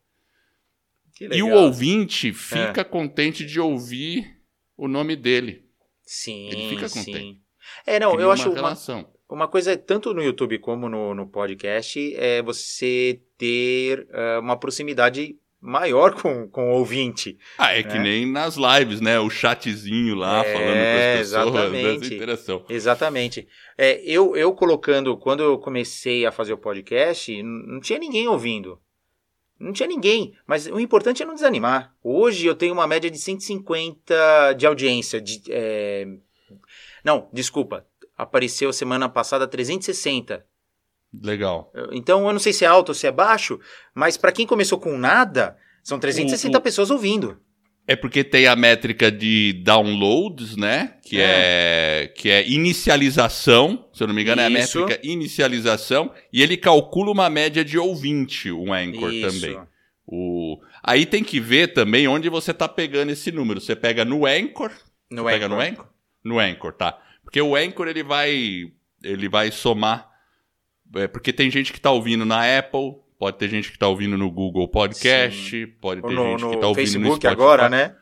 E 1.21 1.43
o 1.43 1.51
ouvinte 1.51 2.33
fica 2.33 2.83
é. 2.83 2.85
contente 2.85 3.45
de 3.45 3.59
ouvir 3.59 4.33
o 4.77 4.87
nome 4.87 5.17
dele. 5.17 5.65
Sim, 6.05 6.47
Ele 6.47 6.69
fica 6.69 6.89
contente. 6.89 7.19
Sim. 7.19 7.41
É, 7.85 7.99
não, 7.99 8.13
Cria 8.13 8.23
eu 8.23 8.31
acho 8.31 8.53
uma, 8.53 8.77
uma 9.29 9.49
coisa, 9.49 9.77
tanto 9.77 10.15
no 10.15 10.23
YouTube 10.23 10.57
como 10.61 10.89
no, 10.89 11.17
no 11.17 11.27
podcast, 11.27 12.15
é 12.15 12.41
você 12.43 13.21
ter 13.37 14.07
uh, 14.09 14.39
uma 14.41 14.57
proximidade 14.57 15.37
maior 15.63 16.21
com, 16.21 16.49
com 16.49 16.73
o 16.73 16.75
ouvinte. 16.75 17.39
Ah, 17.57 17.73
é 17.73 17.83
né? 17.85 17.91
que 17.91 17.99
nem 17.99 18.27
nas 18.27 18.57
lives, 18.57 19.01
né? 19.01 19.21
O 19.21 19.31
chatzinho 19.31 20.17
lá 20.17 20.45
é, 20.45 20.53
falando 20.53 20.75
com 20.75 20.99
as 20.99 21.19
pessoas, 21.19 21.47
exatamente, 21.55 22.15
interação. 22.15 22.65
Exatamente. 22.69 23.49
É, 23.79 24.03
eu, 24.05 24.37
eu 24.37 24.53
colocando, 24.53 25.17
quando 25.17 25.41
eu 25.43 25.57
comecei 25.59 26.27
a 26.27 26.33
fazer 26.33 26.53
o 26.53 26.59
podcast, 26.59 27.41
não 27.43 27.79
tinha 27.81 27.99
ninguém 27.99 28.27
ouvindo. 28.27 28.81
Não 29.59 29.73
tinha 29.73 29.89
ninguém, 29.89 30.35
mas 30.45 30.67
o 30.67 30.81
importante 30.81 31.23
é 31.23 31.27
não 31.27 31.35
desanimar. 31.35 31.95
Hoje 32.03 32.45
eu 32.45 32.57
tenho 32.57 32.73
uma 32.73 32.87
média 32.89 33.09
de 33.09 33.19
150 33.19 34.55
de 34.55 34.67
audiência. 34.67 35.21
De, 35.21 35.41
é... 35.49 36.09
Não, 37.05 37.29
desculpa. 37.33 37.87
Apareceu 38.19 38.73
semana 38.73 39.09
passada 39.09 39.47
360 39.47 40.45
Legal. 41.13 41.73
Então 41.93 42.27
eu 42.27 42.33
não 42.33 42.41
sei 42.41 42.53
se 42.53 42.65
é 42.65 42.69
alto 42.69 42.91
ou 42.91 42.95
se 42.95 43.07
é 43.07 43.13
baixo, 43.13 43.61
mas 43.95 44.17
para 44.17 44.33
quem 44.33 44.47
começou 44.47 44.79
com 44.79 44.97
nada, 44.97 45.57
são 45.83 45.99
360 45.99 46.57
o, 46.57 46.61
o... 46.61 46.63
pessoas 46.63 46.91
ouvindo. 46.91 47.39
É 47.87 47.97
porque 47.97 48.23
tem 48.23 48.47
a 48.47 48.55
métrica 48.55 49.11
de 49.11 49.61
downloads, 49.65 50.57
né? 50.57 50.95
Que 51.03 51.21
é, 51.21 52.05
é 52.05 52.07
que 52.07 52.31
é 52.31 52.49
inicialização, 52.49 53.89
se 53.93 54.03
eu 54.03 54.07
não 54.07 54.15
me 54.15 54.23
engano, 54.23 54.41
Isso. 54.41 54.47
é 54.47 54.47
a 54.47 54.87
métrica 54.87 55.07
inicialização, 55.07 56.13
e 56.33 56.43
ele 56.43 56.57
calcula 56.57 57.11
uma 57.11 57.29
média 57.29 57.65
de 57.65 57.77
ouvinte, 57.77 58.53
um 58.53 58.73
Anchor 58.73 59.13
Isso. 59.13 59.41
também. 59.41 59.61
O... 60.07 60.61
Aí 60.83 61.05
tem 61.05 61.25
que 61.25 61.41
ver 61.41 61.73
também 61.73 62.07
onde 62.07 62.29
você 62.29 62.53
está 62.53 62.69
pegando 62.69 63.11
esse 63.11 63.33
número. 63.33 63.61
Você 63.61 63.75
pega 63.75 64.05
no 64.05 64.27
Anchor? 64.27 64.71
No 65.11 65.23
Anchor. 65.23 65.33
Pega 65.33 65.49
no 65.49 65.61
Anchor? 65.61 65.87
No 66.25 66.39
Anchor, 66.39 66.73
tá. 66.73 66.99
Porque 67.25 67.41
o 67.41 67.57
Anchor 67.57 67.89
ele 67.89 68.03
vai 68.03 68.71
ele 69.03 69.29
vai 69.29 69.51
somar 69.51 70.12
é, 70.95 71.07
porque 71.07 71.33
tem 71.33 71.51
gente 71.51 71.73
que 71.73 71.79
está 71.79 71.91
ouvindo 71.91 72.25
na 72.25 72.59
Apple, 72.59 72.97
pode 73.19 73.39
ter 73.39 73.49
gente 73.49 73.69
que 73.69 73.77
está 73.77 73.89
ouvindo 73.89 74.19
no 74.19 74.31
Google 74.31 74.69
Podcast, 74.69 75.51
Sim. 75.51 75.73
pode 75.81 76.03
ter 76.03 76.13
no, 76.13 76.31
gente 76.31 76.49
que 76.49 76.55
está 76.55 76.67
ouvindo 76.67 76.75
Facebook 76.75 77.09
no 77.09 77.17
Spotify. 77.17 77.33
agora, 77.33 77.69
né? 77.69 77.95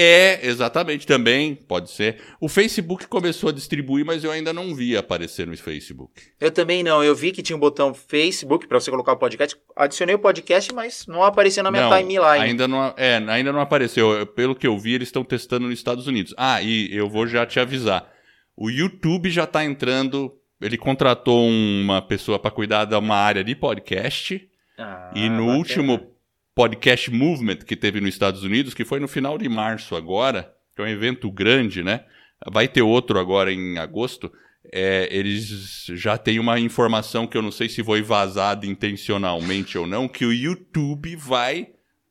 É, 0.00 0.46
exatamente, 0.46 1.04
também 1.04 1.56
pode 1.56 1.90
ser. 1.90 2.20
O 2.40 2.48
Facebook 2.48 3.08
começou 3.08 3.50
a 3.50 3.52
distribuir, 3.52 4.06
mas 4.06 4.22
eu 4.22 4.30
ainda 4.30 4.52
não 4.52 4.72
vi 4.72 4.96
aparecer 4.96 5.44
no 5.44 5.56
Facebook. 5.56 6.22
Eu 6.40 6.52
também 6.52 6.84
não. 6.84 7.02
Eu 7.02 7.16
vi 7.16 7.32
que 7.32 7.42
tinha 7.42 7.56
um 7.56 7.58
botão 7.58 7.92
Facebook 7.92 8.68
para 8.68 8.78
você 8.78 8.92
colocar 8.92 9.14
o 9.14 9.16
podcast. 9.16 9.56
Adicionei 9.74 10.14
o 10.14 10.18
podcast, 10.20 10.72
mas 10.72 11.04
não 11.08 11.24
apareceu 11.24 11.64
na 11.64 11.72
minha 11.72 11.90
não, 11.90 11.96
timeline. 11.96 12.44
Ainda 12.44 12.68
não, 12.68 12.94
é, 12.96 13.16
ainda 13.26 13.52
não 13.52 13.60
apareceu. 13.60 14.24
Pelo 14.24 14.54
que 14.54 14.68
eu 14.68 14.78
vi, 14.78 14.94
eles 14.94 15.08
estão 15.08 15.24
testando 15.24 15.66
nos 15.66 15.76
Estados 15.76 16.06
Unidos. 16.06 16.32
Ah, 16.36 16.62
e 16.62 16.94
eu 16.94 17.08
vou 17.08 17.26
já 17.26 17.44
te 17.44 17.58
avisar. 17.58 18.08
O 18.56 18.70
YouTube 18.70 19.28
já 19.30 19.44
está 19.44 19.64
entrando 19.64 20.32
ele 20.60 20.76
contratou 20.76 21.48
uma 21.48 22.02
pessoa 22.02 22.38
para 22.38 22.50
cuidar 22.50 22.84
de 22.84 22.94
uma 22.94 23.16
área 23.16 23.44
de 23.44 23.54
podcast. 23.54 24.46
Ah, 24.76 25.10
e 25.14 25.28
no 25.28 25.46
bacana. 25.46 25.58
último 25.58 26.12
podcast 26.54 27.10
movement 27.10 27.58
que 27.58 27.76
teve 27.76 28.00
nos 28.00 28.10
Estados 28.10 28.42
Unidos, 28.42 28.74
que 28.74 28.84
foi 28.84 29.00
no 29.00 29.08
final 29.08 29.38
de 29.38 29.48
março 29.48 29.94
agora, 29.94 30.52
que 30.74 30.82
é 30.82 30.84
um 30.84 30.88
evento 30.88 31.30
grande, 31.30 31.82
né? 31.82 32.04
Vai 32.50 32.68
ter 32.68 32.82
outro 32.82 33.18
agora 33.18 33.52
em 33.52 33.78
agosto. 33.78 34.32
É, 34.72 35.08
eles 35.10 35.86
já 35.94 36.18
têm 36.18 36.38
uma 36.38 36.60
informação 36.60 37.26
que 37.26 37.36
eu 37.36 37.42
não 37.42 37.50
sei 37.50 37.68
se 37.68 37.82
foi 37.82 38.02
vazada 38.02 38.66
intencionalmente 38.66 39.76
ou 39.78 39.86
não, 39.86 40.08
que 40.08 40.24
o 40.24 40.32
YouTube 40.32 41.16
vai 41.16 41.68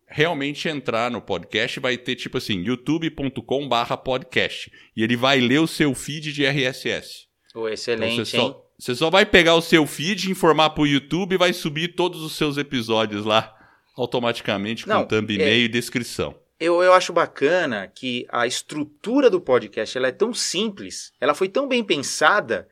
realmente 0.08 0.68
entrar 0.70 1.12
no 1.12 1.22
podcast, 1.22 1.80
vai 1.80 1.98
ter 1.98 2.16
tipo 2.16 2.38
assim, 2.38 2.64
youtube.com/podcast 2.64 4.72
e 4.96 5.04
ele 5.04 5.18
vai 5.18 5.40
ler 5.40 5.60
o 5.60 5.68
seu 5.68 5.94
feed 5.94 6.34
de 6.34 6.46
RSS. 6.46 7.27
Oh, 7.58 7.67
excelente, 7.67 8.22
então 8.22 8.26
você, 8.26 8.38
só, 8.38 8.70
você 8.78 8.96
só 8.96 9.10
vai 9.10 9.26
pegar 9.26 9.56
o 9.56 9.62
seu 9.63 9.88
feed, 9.88 10.30
informar 10.30 10.70
para 10.70 10.84
o 10.84 10.88
YouTube 10.88 11.34
e 11.34 11.38
vai 11.39 11.52
subir 11.54 11.96
todos 11.96 12.22
os 12.22 12.34
seus 12.34 12.56
episódios 12.56 13.26
lá 13.26 13.52
automaticamente 13.96 14.84
com 14.84 14.91
Não, 14.91 15.08
thumbnail 15.08 15.41
é... 15.41 15.58
e 15.58 15.67
descrição. 15.67 16.36
Eu, 16.60 16.84
eu 16.84 16.93
acho 16.93 17.12
bacana 17.12 17.88
que 17.88 18.28
a 18.30 18.46
estrutura 18.46 19.28
do 19.28 19.41
podcast 19.41 19.98
ela 19.98 20.08
é 20.08 20.12
tão 20.12 20.36
simples, 20.36 21.12
ela 21.20 21.34
foi 21.34 21.50
tão 21.50 21.67
bem 21.67 21.84
pensada, 21.84 22.67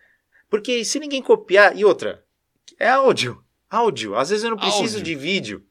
porque 0.52 0.86
se 0.86 1.00
ninguém 1.00 1.22
copiar. 1.22 1.76
E 1.76 1.84
outra, 1.84 2.24
é 2.80 2.88
áudio. 2.88 3.44
Áudio. 3.68 4.16
Às 4.16 4.30
vezes 4.30 4.44
eu 4.44 4.52
não 4.52 4.58
preciso 4.58 4.98
áudio. 4.98 5.02
de 5.02 5.16
vídeo. 5.16 5.66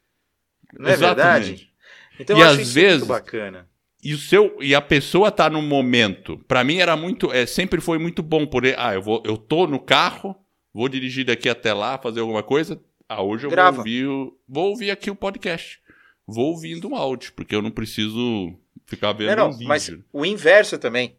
Não 0.76 0.90
é 0.90 0.92
Exatamente. 0.94 1.46
verdade? 1.46 1.70
Então 2.18 2.36
e 2.36 2.40
eu 2.40 2.46
acho 2.46 2.60
às 2.60 2.72
vezes, 2.72 2.98
muito 2.98 3.08
bacana 3.08 3.68
e 4.04 4.12
o 4.12 4.18
seu 4.18 4.58
e 4.60 4.74
a 4.74 4.82
pessoa 4.82 5.30
tá 5.30 5.48
no 5.48 5.62
momento. 5.62 6.38
Para 6.46 6.62
mim 6.62 6.76
era 6.76 6.94
muito, 6.94 7.32
é, 7.32 7.46
sempre 7.46 7.80
foi 7.80 7.98
muito 7.98 8.22
bom 8.22 8.46
por 8.46 8.62
ah, 8.76 8.94
eu 8.94 9.00
vou, 9.00 9.22
eu 9.24 9.38
tô 9.38 9.66
no 9.66 9.80
carro, 9.80 10.36
vou 10.74 10.90
dirigir 10.90 11.24
daqui 11.24 11.48
até 11.48 11.72
lá, 11.72 11.96
fazer 11.96 12.20
alguma 12.20 12.42
coisa. 12.42 12.78
Ah, 13.08 13.22
hoje 13.22 13.46
eu 13.46 13.50
Grava. 13.50 13.70
vou 13.70 13.78
ouvir, 13.78 14.06
vou 14.46 14.68
ouvir 14.68 14.90
aqui 14.90 15.10
o 15.10 15.16
podcast. 15.16 15.80
Vou 16.26 16.50
ouvindo 16.50 16.88
um 16.88 16.94
áudio, 16.94 17.32
porque 17.34 17.54
eu 17.54 17.62
não 17.62 17.70
preciso 17.70 18.54
ficar 18.84 19.12
vendo 19.12 19.28
não, 19.30 19.36
não, 19.36 19.46
um 19.48 19.52
vídeo. 19.52 19.68
Mas 19.68 19.90
o 20.12 20.24
inverso 20.24 20.78
também. 20.78 21.16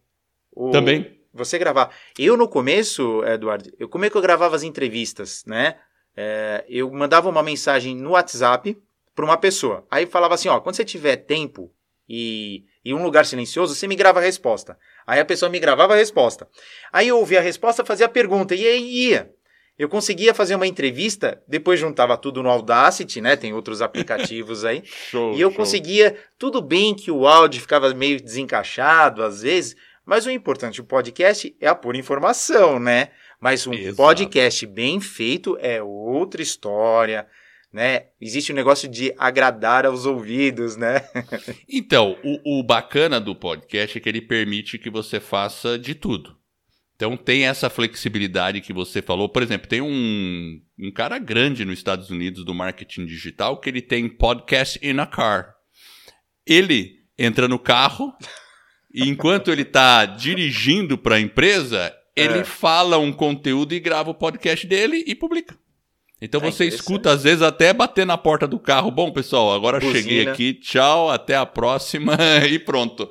O, 0.52 0.70
também. 0.70 1.20
você 1.34 1.58
gravar. 1.58 1.92
Eu 2.18 2.38
no 2.38 2.48
começo, 2.48 3.24
Eduardo, 3.24 3.72
eu, 3.80 3.90
como 3.90 4.06
é 4.06 4.10
que 4.12 4.18
eu 4.18 4.22
gravava 4.22 4.56
as 4.56 4.64
entrevistas, 4.64 5.44
né? 5.46 5.76
É, 6.16 6.64
eu 6.70 6.92
mandava 6.92 7.30
uma 7.30 7.44
mensagem 7.44 7.96
no 7.96 8.12
WhatsApp 8.12 8.78
para 9.16 9.26
uma 9.26 9.38
pessoa. 9.38 9.86
Aí 9.90 10.06
falava 10.06 10.36
assim, 10.36 10.50
ó, 10.50 10.60
quando 10.60 10.76
você 10.76 10.86
tiver 10.86 11.18
tempo 11.18 11.72
e, 12.08 12.64
e 12.84 12.94
um 12.94 13.04
lugar 13.04 13.26
silencioso, 13.26 13.74
você 13.76 13.88
me 13.88 13.96
grava 13.96 14.20
a 14.20 14.24
resposta. 14.24 14.78
Aí 15.06 15.20
a 15.20 15.26
pessoa 15.26 15.50
me 15.50 15.60
gravava 15.60 15.94
a 15.94 15.98
resposta. 15.98 16.48
Aí 16.92 17.08
eu 17.08 17.18
ouvia 17.18 17.40
a 17.40 17.42
resposta, 17.42 17.86
fazia 17.86 18.06
a 18.06 18.10
pergunta 18.10 18.56
e 18.56 18.66
aí 18.66 19.10
ia. 19.10 19.32
Eu 19.78 19.90
conseguia 19.90 20.34
fazer 20.34 20.56
uma 20.56 20.68
entrevista, 20.68 21.44
depois 21.46 21.80
juntava 21.80 22.18
tudo 22.18 22.42
no 22.42 22.50
Audacity, 22.50 23.20
né? 23.20 23.36
Tem 23.36 23.54
outros 23.54 23.82
aplicativos 23.82 24.64
aí. 24.64 24.84
show, 25.12 25.34
e 25.34 25.42
eu 25.42 25.50
show. 25.50 25.58
conseguia, 25.58 26.18
tudo 26.40 26.62
bem 26.62 26.96
que 26.96 27.12
o 27.12 27.28
áudio 27.28 27.60
ficava 27.60 27.94
meio 27.94 28.22
desencaixado 28.22 29.22
às 29.22 29.42
vezes, 29.42 29.76
mas 30.06 30.26
o 30.26 30.32
importante 30.32 30.82
do 30.82 30.88
podcast 30.88 31.54
é 31.60 31.68
a 31.68 31.76
pura 31.76 31.98
informação, 31.98 32.80
né? 32.80 33.10
Mas 33.40 33.68
um 33.68 33.74
Exato. 33.74 33.98
podcast 33.98 34.66
bem 34.66 35.02
feito 35.02 35.58
é 35.60 35.84
outra 35.84 36.42
história, 36.42 37.28
né? 37.76 38.06
Existe 38.22 38.54
o 38.54 38.54
um 38.54 38.56
negócio 38.56 38.88
de 38.88 39.14
agradar 39.18 39.86
aos 39.86 40.06
ouvidos, 40.06 40.78
né? 40.78 41.02
então, 41.68 42.18
o, 42.24 42.60
o 42.60 42.64
bacana 42.64 43.20
do 43.20 43.36
podcast 43.36 43.98
é 43.98 44.00
que 44.00 44.08
ele 44.08 44.22
permite 44.22 44.78
que 44.78 44.90
você 44.90 45.20
faça 45.20 45.78
de 45.78 45.94
tudo. 45.94 46.38
Então 46.96 47.18
tem 47.18 47.46
essa 47.46 47.70
flexibilidade 47.70 48.62
que 48.62 48.72
você 48.72 49.02
falou. 49.02 49.28
Por 49.28 49.44
exemplo, 49.44 49.68
tem 49.68 49.82
um, 49.82 50.62
um 50.80 50.90
cara 50.90 51.20
grande 51.20 51.66
nos 51.66 51.78
Estados 51.78 52.10
Unidos 52.10 52.46
do 52.46 52.56
marketing 52.56 53.06
digital 53.06 53.60
que 53.60 53.70
ele 53.70 53.82
tem 53.82 54.08
podcast 54.08 54.80
in 54.82 54.98
a 55.00 55.06
car. 55.06 55.54
Ele 56.48 56.94
entra 57.20 57.46
no 57.50 57.60
carro 57.60 58.14
e 58.94 59.10
enquanto 59.10 59.52
ele 59.52 59.64
está 59.64 60.06
dirigindo 60.06 60.98
para 60.98 61.16
a 61.16 61.20
empresa, 61.20 61.94
ele 62.16 62.40
é. 62.40 62.44
fala 62.46 62.98
um 62.98 63.12
conteúdo 63.12 63.74
e 63.74 63.82
grava 63.82 64.12
o 64.12 64.16
podcast 64.16 64.66
dele 64.66 65.04
e 65.06 65.14
publica. 65.14 65.58
Então 66.22 66.42
é 66.42 66.52
você 66.52 66.66
escuta, 66.66 67.12
às 67.12 67.24
vezes, 67.24 67.42
até 67.42 67.74
bater 67.74 68.06
na 68.06 68.18
porta 68.18 68.48
do 68.48 68.60
carro. 68.60 68.90
Bom, 68.90 69.12
pessoal, 69.12 69.54
agora 69.54 69.80
Buzina. 69.80 70.02
cheguei 70.02 70.28
aqui, 70.28 70.54
tchau, 70.54 71.10
até 71.10 71.36
a 71.36 71.46
próxima 71.46 72.18
e 72.50 72.58
pronto. 72.58 73.08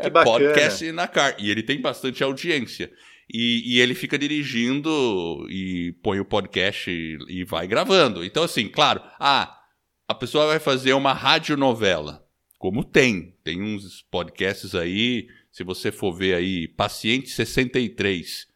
Que 0.00 0.06
é 0.06 0.10
bacana. 0.10 0.38
podcast 0.38 0.92
na 0.92 1.08
car. 1.08 1.34
E 1.38 1.50
ele 1.50 1.62
tem 1.62 1.80
bastante 1.80 2.22
audiência. 2.22 2.90
E, 3.32 3.76
e, 3.76 3.80
ele 3.80 3.94
fica 3.94 4.18
dirigindo 4.18 5.46
e 5.48 5.92
põe 6.02 6.20
o 6.20 6.24
podcast 6.24 6.90
e, 6.90 7.16
e 7.28 7.44
vai 7.44 7.66
gravando. 7.66 8.22
Então, 8.22 8.42
assim, 8.42 8.68
claro, 8.68 9.00
ah, 9.18 9.58
a 10.06 10.14
pessoa 10.14 10.46
vai 10.46 10.58
fazer 10.58 10.92
uma 10.92 11.14
radionovela. 11.14 12.22
Como 12.58 12.84
tem. 12.84 13.34
Tem 13.42 13.62
uns 13.62 14.02
podcasts 14.02 14.74
aí, 14.74 15.28
se 15.50 15.64
você 15.64 15.90
for 15.90 16.12
ver 16.12 16.34
aí, 16.34 16.68
Paciente 16.68 17.30
63, 17.30 18.46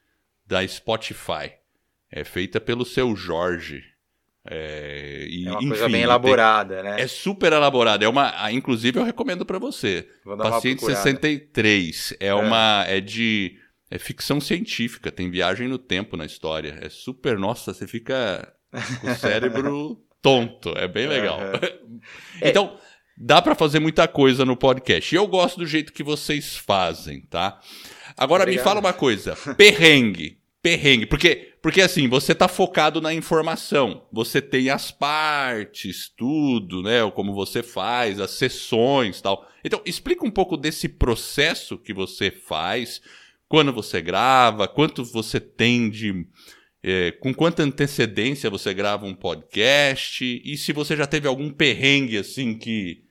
da 0.47 0.67
Spotify. 0.67 1.53
É 2.11 2.25
feita 2.25 2.61
pelo 2.61 2.85
seu 2.85 3.14
Jorge. 3.16 3.83
É, 4.49 5.27
e, 5.29 5.47
é 5.47 5.51
uma 5.51 5.59
enfim, 5.59 5.69
coisa 5.69 5.88
bem 5.88 6.03
elaborada, 6.03 6.83
né? 6.83 7.01
É 7.01 7.07
super 7.07 7.53
elaborada. 7.53 8.05
É 8.05 8.09
uma, 8.09 8.51
inclusive, 8.53 8.99
eu 8.99 9.05
recomendo 9.05 9.45
para 9.45 9.59
você. 9.59 10.09
Paciente 10.25 10.85
63 10.85 12.14
é, 12.21 12.29
é 12.29 12.35
uma. 12.35 12.85
É 12.87 13.01
de 13.01 13.59
é 13.90 13.99
ficção 13.99 14.40
científica, 14.40 15.12
tem 15.12 15.31
viagem 15.31 15.69
no 15.69 15.79
tempo 15.79 16.16
na 16.16 16.25
história. 16.25 16.79
É 16.81 16.88
super, 16.88 17.38
nossa, 17.38 17.73
você 17.73 17.87
fica 17.87 18.53
com 19.01 19.11
o 19.11 19.14
cérebro 19.14 20.03
tonto. 20.21 20.71
É 20.77 20.88
bem 20.88 21.07
legal. 21.07 21.38
Uhum. 21.38 22.01
então, 22.42 22.79
dá 23.16 23.40
para 23.40 23.55
fazer 23.55 23.79
muita 23.79 24.09
coisa 24.09 24.45
no 24.45 24.57
podcast. 24.57 25.14
E 25.14 25.19
eu 25.19 25.27
gosto 25.27 25.59
do 25.59 25.66
jeito 25.66 25.92
que 25.92 26.03
vocês 26.03 26.57
fazem, 26.57 27.23
tá? 27.23 27.61
Agora 28.16 28.42
Obrigado. 28.42 28.61
me 28.61 28.64
fala 28.64 28.81
uma 28.81 28.92
coisa, 28.92 29.37
perrengue. 29.57 30.38
Perrengue, 30.62 31.07
porque 31.07 31.57
porque 31.66 31.83
assim, 31.83 32.09
você 32.09 32.33
tá 32.33 32.47
focado 32.47 33.01
na 33.01 33.12
informação. 33.12 34.07
Você 34.12 34.40
tem 34.40 34.71
as 34.71 34.92
partes, 34.92 36.09
tudo, 36.16 36.81
né? 36.81 37.11
Como 37.11 37.35
você 37.35 37.61
faz, 37.61 38.21
as 38.21 38.31
sessões, 38.31 39.21
tal. 39.21 39.45
Então, 39.64 39.83
explica 39.85 40.25
um 40.25 40.31
pouco 40.31 40.57
desse 40.57 40.88
processo 40.88 41.77
que 41.77 41.92
você 41.92 42.31
faz 42.31 43.03
quando 43.49 43.73
você 43.73 44.01
grava, 44.01 44.69
quanto 44.69 45.05
você 45.05 45.40
tem 45.40 45.90
de. 45.90 46.25
É, 46.85 47.11
com 47.11 47.35
quanta 47.35 47.64
antecedência 47.64 48.49
você 48.49 48.73
grava 48.73 49.05
um 49.05 49.14
podcast 49.14 50.40
e 50.45 50.57
se 50.57 50.73
você 50.73 50.97
já 50.97 51.05
teve 51.05 51.27
algum 51.27 51.51
perrengue 51.51 52.16
assim 52.16 52.57
que, 52.57 53.03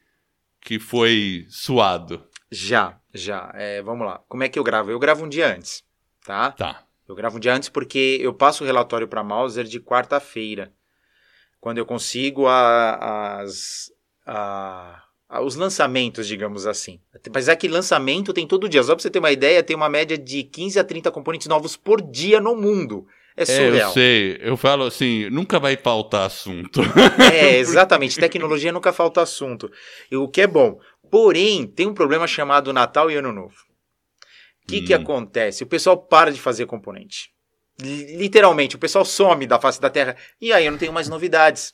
que 0.61 0.79
foi 0.79 1.45
suado. 1.49 2.25
Já, 2.49 3.01
já. 3.13 3.51
É, 3.53 3.81
vamos 3.81 4.07
lá. 4.07 4.23
Como 4.29 4.43
é 4.43 4.47
que 4.47 4.57
eu 4.57 4.63
gravo? 4.63 4.91
Eu 4.91 4.99
gravo 4.99 5.25
um 5.25 5.29
dia 5.29 5.53
antes, 5.53 5.83
tá? 6.25 6.53
Tá. 6.53 6.85
Eu 7.07 7.15
gravo 7.15 7.37
um 7.37 7.39
dia 7.39 7.53
antes 7.53 7.69
porque 7.69 8.17
eu 8.21 8.33
passo 8.33 8.63
o 8.63 8.67
relatório 8.67 9.07
para 9.07 9.23
Mauser 9.23 9.65
de 9.65 9.79
quarta-feira, 9.79 10.71
quando 11.59 11.77
eu 11.77 11.85
consigo 11.85 12.47
a, 12.47 13.39
as, 13.41 13.91
a, 14.25 15.03
os 15.41 15.55
lançamentos, 15.55 16.27
digamos 16.27 16.65
assim. 16.65 16.99
Mas 17.33 17.47
é 17.47 17.55
que 17.55 17.67
lançamento 17.67 18.33
tem 18.33 18.47
todo 18.47 18.69
dia. 18.69 18.83
Só 18.83 18.95
para 18.95 19.01
você 19.01 19.09
ter 19.09 19.19
uma 19.19 19.31
ideia, 19.31 19.63
tem 19.63 19.75
uma 19.75 19.89
média 19.89 20.17
de 20.17 20.43
15 20.43 20.79
a 20.79 20.83
30 20.83 21.11
componentes 21.11 21.47
novos 21.47 21.77
por 21.77 22.01
dia 22.01 22.39
no 22.39 22.55
mundo. 22.55 23.05
É 23.37 23.43
surreal. 23.43 23.75
É, 23.75 23.83
eu 23.83 23.93
sei. 23.93 24.37
Eu 24.41 24.57
falo 24.57 24.85
assim, 24.85 25.29
nunca 25.29 25.59
vai 25.59 25.75
faltar 25.75 26.25
assunto. 26.25 26.81
É, 27.33 27.57
exatamente. 27.57 28.19
Tecnologia 28.19 28.71
nunca 28.71 28.93
falta 28.93 29.21
assunto. 29.21 29.69
E 30.09 30.15
o 30.15 30.27
que 30.27 30.41
é 30.41 30.47
bom. 30.47 30.79
Porém, 31.11 31.67
tem 31.67 31.87
um 31.87 31.93
problema 31.93 32.27
chamado 32.27 32.71
Natal 32.71 33.11
e 33.11 33.15
Ano 33.15 33.31
Novo. 33.31 33.55
O 34.65 34.67
que, 34.67 34.79
hum. 34.79 34.85
que 34.85 34.93
acontece? 34.93 35.63
O 35.63 35.67
pessoal 35.67 35.97
para 35.97 36.31
de 36.31 36.41
fazer 36.41 36.65
componente. 36.65 37.29
Literalmente, 37.79 38.75
o 38.75 38.79
pessoal 38.79 39.05
some 39.05 39.45
da 39.45 39.59
face 39.59 39.79
da 39.79 39.89
Terra. 39.89 40.15
E 40.41 40.51
aí 40.51 40.65
eu 40.65 40.71
não 40.71 40.79
tenho 40.79 40.91
mais 40.91 41.07
novidades. 41.07 41.73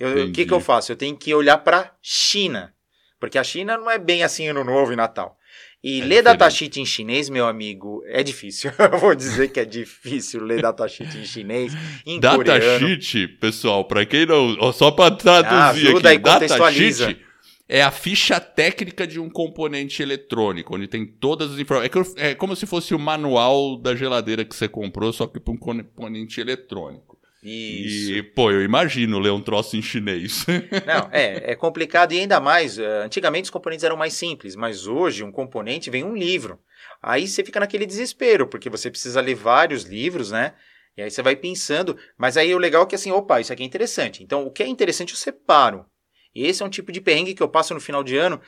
O 0.00 0.32
que, 0.32 0.46
que 0.46 0.52
eu 0.52 0.60
faço? 0.60 0.90
Eu 0.90 0.96
tenho 0.96 1.16
que 1.16 1.32
olhar 1.34 1.58
para 1.58 1.94
China. 2.02 2.74
Porque 3.20 3.38
a 3.38 3.44
China 3.44 3.76
não 3.76 3.90
é 3.90 3.98
bem 3.98 4.22
assim 4.22 4.48
ano 4.48 4.64
novo 4.64 4.92
e 4.92 4.96
Natal. 4.96 5.36
E 5.84 6.00
é 6.00 6.04
ler 6.04 6.22
datasheet 6.22 6.80
em 6.80 6.84
chinês, 6.84 7.30
meu 7.30 7.46
amigo, 7.46 8.02
é 8.06 8.22
difícil. 8.22 8.70
Eu 8.78 8.98
vou 8.98 9.14
dizer 9.14 9.48
que 9.48 9.60
é 9.60 9.64
difícil 9.64 10.42
ler 10.42 10.60
datasheet 10.60 11.16
em 11.16 11.24
chinês, 11.24 11.72
em 12.04 12.20
datasheet, 12.20 13.28
pessoal, 13.40 13.84
para 13.84 14.04
quem 14.04 14.26
não... 14.26 14.72
Só 14.72 14.90
para 14.90 15.14
traduzir 15.14 15.94
ah, 15.94 15.98
aqui. 15.98 16.18
Datasheet 16.18 17.29
é 17.70 17.82
a 17.82 17.92
ficha 17.92 18.40
técnica 18.40 19.06
de 19.06 19.20
um 19.20 19.30
componente 19.30 20.02
eletrônico, 20.02 20.74
onde 20.74 20.88
tem 20.88 21.06
todas 21.06 21.52
as 21.52 21.58
informações. 21.60 22.16
É, 22.16 22.30
é 22.30 22.34
como 22.34 22.56
se 22.56 22.66
fosse 22.66 22.92
o 22.96 22.98
manual 22.98 23.76
da 23.76 23.94
geladeira 23.94 24.44
que 24.44 24.56
você 24.56 24.68
comprou, 24.68 25.12
só 25.12 25.28
que 25.28 25.38
para 25.38 25.54
um 25.54 25.56
componente 25.56 26.40
eletrônico. 26.40 27.16
Isso. 27.42 28.12
E, 28.12 28.22
pô, 28.24 28.50
eu 28.50 28.62
imagino 28.62 29.20
ler 29.20 29.30
um 29.30 29.40
troço 29.40 29.76
em 29.76 29.80
chinês. 29.80 30.44
Não, 30.84 31.08
é, 31.12 31.52
é 31.52 31.54
complicado 31.54 32.12
e 32.12 32.18
ainda 32.18 32.40
mais. 32.40 32.76
Eh, 32.76 33.02
antigamente 33.04 33.44
os 33.44 33.50
componentes 33.50 33.84
eram 33.84 33.96
mais 33.96 34.14
simples, 34.14 34.56
mas 34.56 34.88
hoje 34.88 35.22
um 35.22 35.32
componente 35.32 35.88
vem 35.90 36.04
um 36.04 36.14
livro. 36.14 36.58
Aí 37.00 37.26
você 37.26 37.44
fica 37.44 37.60
naquele 37.60 37.86
desespero, 37.86 38.48
porque 38.48 38.68
você 38.68 38.90
precisa 38.90 39.20
ler 39.20 39.36
vários 39.36 39.84
livros, 39.84 40.32
né? 40.32 40.54
E 40.96 41.02
aí 41.02 41.10
você 41.10 41.22
vai 41.22 41.36
pensando. 41.36 41.96
Mas 42.18 42.36
aí 42.36 42.52
o 42.52 42.58
legal 42.58 42.82
é 42.82 42.86
que 42.86 42.94
assim, 42.96 43.12
opa, 43.12 43.40
isso 43.40 43.52
aqui 43.52 43.62
é 43.62 43.66
interessante. 43.66 44.22
Então 44.24 44.44
o 44.44 44.50
que 44.50 44.62
é 44.62 44.66
interessante 44.66 45.12
eu 45.12 45.16
separo. 45.16 45.86
E 46.34 46.46
esse 46.46 46.62
é 46.62 46.66
um 46.66 46.70
tipo 46.70 46.92
de 46.92 47.00
perrengue 47.00 47.34
que 47.34 47.42
eu 47.42 47.48
passo 47.48 47.74
no 47.74 47.80
final 47.80 48.04
de 48.04 48.16
ano 48.16 48.40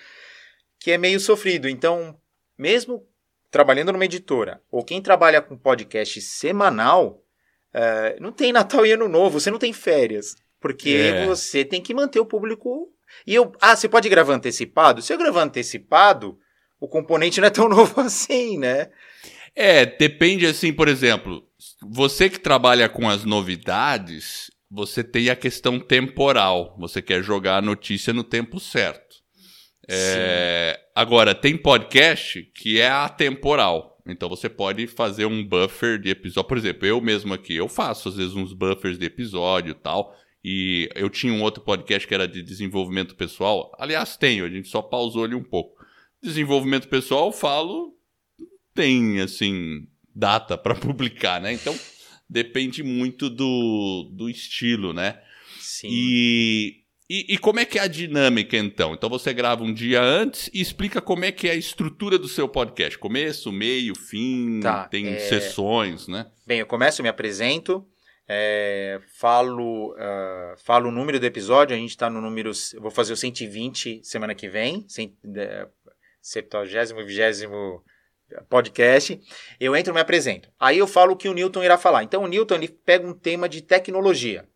que 0.79 0.91
é 0.91 0.99
meio 0.99 1.21
sofrido. 1.21 1.69
Então, 1.69 2.17
mesmo 2.59 3.07
trabalhando 3.51 3.93
numa 3.93 4.05
editora, 4.05 4.61
ou 4.71 4.85
quem 4.85 5.01
trabalha 5.01 5.41
com 5.41 5.57
podcast 5.57 6.21
semanal, 6.21 7.23
Uh, 7.75 8.21
não 8.21 8.31
tem 8.31 8.53
Natal 8.53 8.85
e 8.85 8.93
Ano 8.93 9.09
Novo, 9.09 9.41
você 9.41 9.51
não 9.51 9.59
tem 9.59 9.73
férias. 9.73 10.37
Porque 10.61 10.91
é. 10.91 11.27
você 11.27 11.65
tem 11.65 11.81
que 11.81 11.95
manter 11.95 12.21
o 12.21 12.27
público. 12.27 12.93
E 13.27 13.35
eu. 13.35 13.53
Ah, 13.61 13.75
você 13.75 13.89
pode 13.89 14.09
gravar 14.09 14.35
antecipado? 14.35 15.03
Se 15.03 15.13
eu 15.13 15.19
gravar 15.19 15.43
antecipado, 15.43 16.39
o 16.79 16.87
componente 16.87 17.41
não 17.41 17.49
é 17.49 17.51
tão 17.51 17.67
novo 17.69 18.01
assim, 18.01 18.59
né? 18.59 18.91
É, 19.55 19.85
depende 19.85 20.47
assim, 20.47 20.73
por 20.73 20.89
exemplo, 20.89 21.47
você 21.83 22.31
que 22.31 22.39
trabalha 22.39 22.89
com 22.89 23.09
as 23.09 23.25
novidades, 23.25 24.51
você 24.73 25.05
tem 25.05 25.29
a 25.29 25.37
questão 25.37 25.79
temporal. 25.79 26.75
Você 26.79 27.03
quer 27.03 27.23
jogar 27.23 27.59
a 27.59 27.63
notícia 27.63 28.11
no 28.15 28.25
tempo 28.25 28.59
certo. 28.59 29.17
É, 29.87 30.81
agora, 30.95 31.35
tem 31.35 31.59
podcast 31.59 32.43
que 32.55 32.81
é 32.81 32.89
atemporal. 32.89 34.01
Então 34.07 34.31
você 34.31 34.49
pode 34.49 34.87
fazer 34.87 35.27
um 35.27 35.47
buffer 35.47 36.01
de 36.01 36.09
episódio. 36.09 36.49
Por 36.49 36.57
exemplo, 36.57 36.87
eu 36.87 37.03
mesmo 37.03 37.35
aqui, 37.35 37.55
eu 37.55 37.69
faço 37.69 38.09
às 38.09 38.17
vezes 38.17 38.35
uns 38.35 38.55
buffers 38.55 38.99
de 38.99 39.05
episódio 39.05 39.73
e 39.73 39.75
tal. 39.75 40.17
E 40.43 40.89
eu 40.95 41.11
tinha 41.11 41.33
um 41.33 41.43
outro 41.43 41.63
podcast 41.63 42.09
que 42.09 42.15
era 42.15 42.27
de 42.27 42.43
desenvolvimento 42.43 43.15
pessoal. 43.15 43.71
Aliás, 43.79 44.17
tenho, 44.17 44.47
a 44.47 44.49
gente 44.49 44.69
só 44.69 44.81
pausou 44.81 45.25
ali 45.25 45.35
um 45.35 45.45
pouco. 45.45 45.85
Desenvolvimento 46.23 46.89
pessoal, 46.89 47.31
falo, 47.31 47.95
tem 48.75 49.21
assim, 49.21 49.87
data 50.15 50.57
para 50.57 50.75
publicar, 50.81 51.43
né? 51.43 51.53
Então 51.53 51.77
depende 52.33 52.83
muito 52.83 53.29
do, 53.29 54.09
do 54.11 54.29
estilo, 54.29 54.93
né? 54.93 55.21
Sim. 55.61 55.89
E, 55.91 56.83
E, 57.11 57.35
e, 57.35 57.39
como 57.39 57.61
é 57.61 57.67
que 57.67 57.79
é 57.79 57.83
a 57.83 57.87
dinâmica, 57.87 58.57
então? 58.57 58.95
Então 58.95 59.11
você 59.11 59.35
grava 59.35 59.63
um 59.63 59.75
dia 59.75 60.01
antes 60.01 60.49
e 60.55 60.63
explica 60.63 61.01
como 61.03 61.27
é 61.27 61.31
que 61.31 61.47
é 61.47 61.51
a 61.51 61.57
estrutura 61.57 62.19
do 62.19 62.27
seu 62.27 62.49
podcast. 62.49 62.99
Começo, 62.99 63.53
meio, 63.53 63.95
fim, 63.95 64.61
tá, 64.61 64.89
tem 64.89 65.09
é... 65.09 65.19
sessões, 65.19 66.09
né? 66.09 66.27
Bem, 66.47 66.61
eu 66.61 66.67
começo, 66.67 67.03
me 67.03 67.11
apresento, 67.11 67.87
é, 68.27 68.99
falo, 69.19 69.93
uh, 69.93 70.57
falo 70.65 70.89
o 70.89 70.93
número 70.93 71.21
do 71.21 71.27
episódio, 71.27 71.77
a 71.77 71.79
gente 71.79 71.91
está 71.91 72.09
no 72.09 72.21
número. 72.23 72.51
Vou 72.81 72.91
fazer 72.91 73.13
o 73.13 73.17
120 73.17 74.01
semana 74.03 74.35
que 74.35 74.49
vem, 74.49 74.87
70, 76.23 76.65
20 77.05 77.92
podcast. 78.49 79.21
Eu 79.61 79.75
entro 79.77 79.93
e 79.93 79.95
me 79.95 80.01
apresento. 80.01 80.49
Aí 80.59 80.79
eu 80.79 80.87
falo 80.87 81.13
o 81.13 81.17
que 81.17 81.29
o 81.29 81.35
Newton 81.35 81.63
irá 81.63 81.77
falar. 81.77 82.03
Então 82.03 82.25
o 82.25 82.29
Newton 82.29 82.55
ele 82.55 82.69
pega 82.69 83.07
um 83.07 83.13
tema 83.13 83.49
de 83.49 83.63
tecnologia 83.63 84.47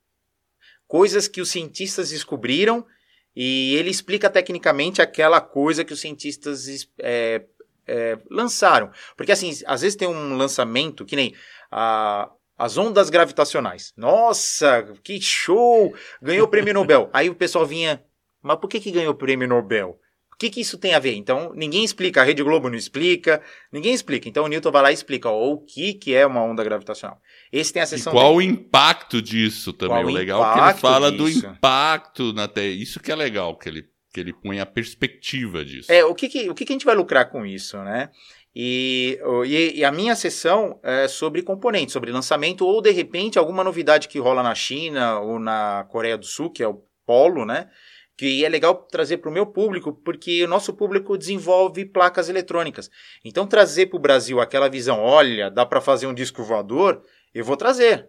coisas 0.87 1.27
que 1.29 1.41
os 1.41 1.51
cientistas 1.51 2.11
descobriram 2.11 2.87
e 3.35 3.75
ele 3.75 3.91
explica 3.91 4.31
tecnicamente 4.31 5.03
aquela 5.03 5.41
coisa 5.41 5.85
que 5.85 5.93
os 5.93 6.01
cientistas 6.01 6.89
é, 6.99 7.45
é, 7.87 8.19
lançaram. 8.31 8.91
Porque, 9.17 9.33
assim, 9.33 9.53
às 9.67 9.83
vezes 9.83 9.97
tem 9.97 10.09
um 10.09 10.37
lançamento 10.37 11.05
que 11.05 11.17
nem 11.17 11.35
a, 11.71 12.31
as 12.57 12.79
ondas 12.79 13.11
gravitacionais. 13.11 13.93
Nossa, 13.97 14.91
que 15.03 15.21
show! 15.21 15.95
Ganhou 16.23 16.47
o 16.47 16.51
prêmio 16.51 16.73
Nobel. 16.73 17.11
Aí 17.13 17.29
o 17.29 17.35
pessoal 17.35 17.67
vinha, 17.67 18.03
mas 18.41 18.59
por 18.59 18.69
que, 18.69 18.81
que 18.81 18.91
ganhou 18.91 19.13
o 19.13 19.17
prêmio 19.17 19.47
Nobel? 19.47 20.01
O 20.37 20.39
que, 20.39 20.51
que 20.51 20.61
isso 20.61 20.77
tem 20.77 20.93
a 20.93 20.99
ver? 20.99 21.15
Então, 21.15 21.55
ninguém 21.55 21.83
explica, 21.83 22.21
a 22.21 22.25
Rede 22.25 22.43
Globo 22.43 22.69
não 22.69 22.77
explica, 22.77 23.43
ninguém 23.73 23.95
explica. 23.95 24.29
Então, 24.29 24.45
o 24.45 24.49
Newton 24.49 24.71
vai 24.71 24.83
lá 24.83 24.91
e 24.91 24.95
explica 24.95 25.31
ó, 25.31 25.53
o 25.53 25.57
que, 25.57 25.95
que 25.95 26.15
é 26.15 26.27
uma 26.27 26.43
onda 26.43 26.63
gravitacional. 26.63 27.19
Esse 27.51 27.73
tem 27.73 27.81
a 27.81 27.87
seção. 27.87 28.13
E 28.13 28.15
qual 28.15 28.37
dele. 28.37 28.51
o 28.51 28.53
impacto 28.53 29.23
disso 29.23 29.73
também? 29.73 29.97
Qual 29.97 30.05
o 30.05 30.15
legal 30.15 30.45
é 30.45 30.53
que 30.53 30.69
ele 30.69 30.79
fala 30.79 31.11
disso? 31.11 31.41
do 31.41 31.49
impacto 31.49 32.35
na 32.35 32.47
Terra. 32.47 32.67
Isso 32.67 33.01
que 33.01 33.11
é 33.11 33.17
legal, 33.17 33.57
que 33.57 33.67
ele, 33.67 33.87
que 34.13 34.21
ele 34.21 34.35
põe 34.35 34.61
a 34.61 34.67
perspectiva 34.67 35.65
disso. 35.65 35.91
É, 35.91 36.05
o 36.05 36.15
que, 36.15 36.29
que, 36.29 36.51
o 36.51 36.55
que, 36.55 36.67
que 36.67 36.73
a 36.73 36.75
gente 36.75 36.85
vai 36.85 36.95
lucrar 36.95 37.31
com 37.31 37.47
isso, 37.47 37.79
né? 37.79 38.11
E, 38.55 39.19
e, 39.47 39.79
e, 39.79 39.85
a 39.85 39.91
minha 39.91 40.15
sessão 40.15 40.79
é 40.83 41.09
sobre 41.09 41.43
componentes, 41.43 41.95
sobre 41.95 42.13
lançamento, 42.13 42.67
ou 42.67 42.83
de 42.83 42.91
repente 42.91 43.39
alguma 43.39 43.65
novidade 43.65 44.07
que 44.07 44.19
rola 44.19 44.43
na 44.43 44.55
China 44.55 45.19
ou 45.21 45.39
na 45.39 45.87
Coreia 45.89 46.19
do 46.19 46.27
Sul, 46.27 46.51
que 46.51 46.63
é 46.63 46.69
o 46.69 46.83
polo, 47.07 47.47
né? 47.47 47.69
Que 48.17 48.45
é 48.45 48.49
legal 48.49 48.75
trazer 48.75 49.19
para 49.19 49.31
o 49.31 49.33
meu 49.33 49.47
público, 49.47 49.93
porque 49.93 50.43
o 50.43 50.49
nosso 50.49 50.73
público 50.73 51.19
desenvolve 51.19 51.85
placas 51.85 52.29
eletrônicas. 52.29 52.91
Então, 53.25 53.47
trazer 53.47 53.87
para 53.87 53.97
o 53.97 54.01
Brasil 54.01 54.41
aquela 54.41 54.69
visão, 54.69 55.01
olha, 55.01 55.51
dá 55.51 55.67
para 55.67 55.81
fazer 55.81 56.07
um 56.07 56.15
disco 56.15 56.43
voador, 56.43 57.03
eu 57.35 57.45
vou 57.45 57.57
trazer. 57.57 58.09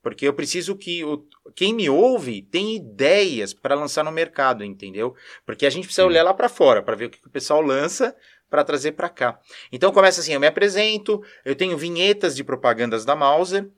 Porque 0.00 0.28
eu 0.28 0.32
preciso 0.32 0.76
que 0.76 1.04
o, 1.04 1.26
quem 1.56 1.74
me 1.74 1.90
ouve 1.90 2.42
tenha 2.42 2.76
ideias 2.76 3.52
para 3.52 3.74
lançar 3.74 4.04
no 4.04 4.12
mercado, 4.12 4.62
entendeu? 4.62 5.14
Porque 5.44 5.66
a 5.66 5.70
gente 5.70 5.84
precisa 5.84 6.02
Sim. 6.02 6.08
olhar 6.08 6.22
lá 6.22 6.32
para 6.32 6.48
fora, 6.48 6.82
para 6.82 6.94
ver 6.94 7.06
o 7.06 7.10
que 7.10 7.26
o 7.26 7.30
pessoal 7.30 7.60
lança 7.60 8.14
para 8.48 8.64
trazer 8.64 8.92
para 8.92 9.08
cá. 9.08 9.38
Então 9.72 9.92
começa 9.92 10.20
assim, 10.20 10.32
eu 10.32 10.40
me 10.40 10.46
apresento, 10.46 11.20
eu 11.44 11.54
tenho 11.54 11.76
vinhetas 11.76 12.36
de 12.36 12.44
propagandas 12.44 13.04
da 13.04 13.16
Mauser, 13.16 13.68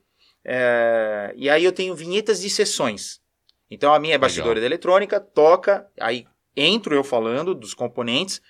é, 0.45 1.33
e 1.35 1.49
aí 1.49 1.63
eu 1.63 1.71
tenho 1.71 1.95
vinhetas 1.95 2.41
de 2.41 2.49
sessões. 2.49 3.20
Então 3.71 3.93
a 3.93 3.99
minha 3.99 4.15
é 4.15 4.17
bastidora 4.17 4.59
de 4.59 4.65
eletrônica, 4.65 5.17
toca, 5.17 5.89
aí 5.97 6.27
entro 6.55 6.93
eu 6.93 7.05
falando 7.05 7.55
dos 7.55 7.73
componentes, 7.73 8.41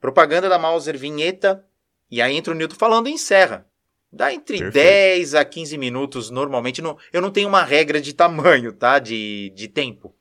propaganda 0.00 0.48
da 0.48 0.58
Mauser, 0.58 0.98
vinheta, 0.98 1.64
e 2.10 2.20
aí 2.20 2.36
entra 2.36 2.52
o 2.52 2.56
Newton 2.56 2.74
falando 2.74 3.08
e 3.08 3.12
encerra. 3.12 3.64
Dá 4.12 4.34
entre 4.34 4.58
Perfeito. 4.58 4.84
10 4.84 5.34
a 5.36 5.44
15 5.44 5.78
minutos 5.78 6.28
normalmente. 6.28 6.82
Não, 6.82 6.98
eu 7.12 7.22
não 7.22 7.30
tenho 7.30 7.48
uma 7.48 7.62
regra 7.62 8.00
de 8.00 8.12
tamanho, 8.12 8.72
tá? 8.72 8.98
De, 8.98 9.50
de 9.54 9.68
tempo. 9.68 10.14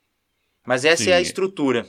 Mas 0.65 0.85
essa 0.85 1.03
Sim. 1.03 1.09
é 1.09 1.15
a 1.15 1.21
estrutura. 1.21 1.85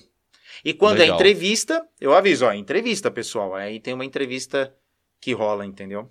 E 0.65 0.73
quando 0.73 0.97
é 0.97 1.01
Legal. 1.01 1.17
é 1.17 1.21
entrevista, 1.21 1.87
eu 2.01 2.15
aviso, 2.15 2.47
ó, 2.47 2.53
entrevista, 2.53 3.11
pessoal. 3.11 3.55
Aí 3.55 3.79
tem 3.79 3.95
uma 3.95 4.05
entrevista 4.05 4.75
que 5.21 5.33
rola, 5.33 5.65
entendeu? 5.67 6.11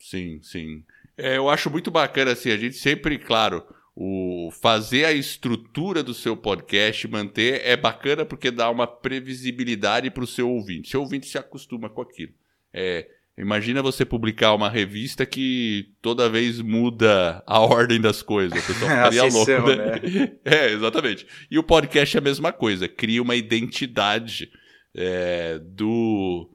Sim, 0.00 0.40
sim. 0.42 0.82
É, 1.16 1.36
eu 1.36 1.48
acho 1.48 1.70
muito 1.70 1.90
bacana, 1.90 2.32
assim, 2.32 2.50
a 2.50 2.56
gente 2.56 2.76
sempre, 2.76 3.18
claro, 3.18 3.64
o 3.94 4.50
fazer 4.50 5.04
a 5.04 5.12
estrutura 5.12 6.02
do 6.02 6.14
seu 6.14 6.36
podcast, 6.36 7.06
manter, 7.08 7.60
é 7.64 7.76
bacana 7.76 8.24
porque 8.24 8.50
dá 8.50 8.70
uma 8.70 8.86
previsibilidade 8.86 10.10
para 10.10 10.24
o 10.24 10.26
seu 10.26 10.48
ouvinte. 10.48 10.90
Seu 10.90 11.00
ouvinte 11.00 11.26
se 11.26 11.36
acostuma 11.36 11.90
com 11.90 12.00
aquilo. 12.00 12.32
É, 12.72 13.06
imagina 13.36 13.82
você 13.82 14.04
publicar 14.04 14.54
uma 14.54 14.70
revista 14.70 15.26
que 15.26 15.90
toda 16.00 16.28
vez 16.30 16.60
muda 16.60 17.42
a 17.46 17.60
ordem 17.64 18.00
das 18.00 18.22
coisas. 18.22 18.62
O 18.62 18.66
pessoal 18.66 18.90
ficaria 18.90 19.24
louco, 19.24 19.76
né? 19.76 19.76
né? 19.76 20.32
É, 20.44 20.72
exatamente. 20.72 21.26
E 21.50 21.58
o 21.58 21.62
podcast 21.62 22.16
é 22.16 22.20
a 22.20 22.22
mesma 22.22 22.50
coisa, 22.50 22.88
cria 22.88 23.22
uma 23.22 23.36
identidade 23.36 24.50
é, 24.94 25.58
do 25.58 26.48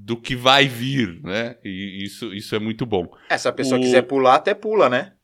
do 0.00 0.16
que 0.16 0.36
vai 0.36 0.68
vir, 0.68 1.20
né? 1.24 1.56
E 1.64 2.04
isso, 2.04 2.32
isso 2.32 2.54
é 2.54 2.58
muito 2.58 2.86
bom. 2.86 3.10
É, 3.28 3.36
se 3.36 3.48
a 3.48 3.52
pessoa 3.52 3.80
o... 3.80 3.82
quiser 3.82 4.02
pular, 4.02 4.36
até 4.36 4.54
pula, 4.54 4.88
né? 4.88 5.14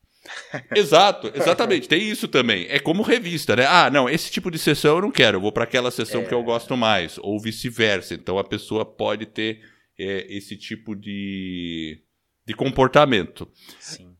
Exato, 0.75 1.31
exatamente. 1.33 1.87
Tem 1.87 2.01
isso 2.01 2.27
também. 2.27 2.65
É 2.69 2.79
como 2.79 3.03
revista, 3.03 3.55
né? 3.55 3.65
Ah, 3.67 3.89
não, 3.89 4.09
esse 4.09 4.31
tipo 4.31 4.49
de 4.49 4.57
sessão 4.57 4.95
eu 4.95 5.01
não 5.01 5.11
quero, 5.11 5.37
eu 5.37 5.41
vou 5.41 5.51
para 5.51 5.63
aquela 5.63 5.91
sessão 5.91 6.21
é... 6.21 6.25
que 6.25 6.33
eu 6.33 6.43
gosto 6.43 6.75
mais, 6.75 7.17
ou 7.19 7.39
vice-versa. 7.39 8.13
Então 8.13 8.37
a 8.37 8.43
pessoa 8.43 8.85
pode 8.85 9.25
ter 9.25 9.61
é, 9.97 10.25
esse 10.29 10.55
tipo 10.57 10.95
de, 10.95 12.01
de 12.45 12.53
comportamento. 12.53 13.47
Sim. 13.79 14.15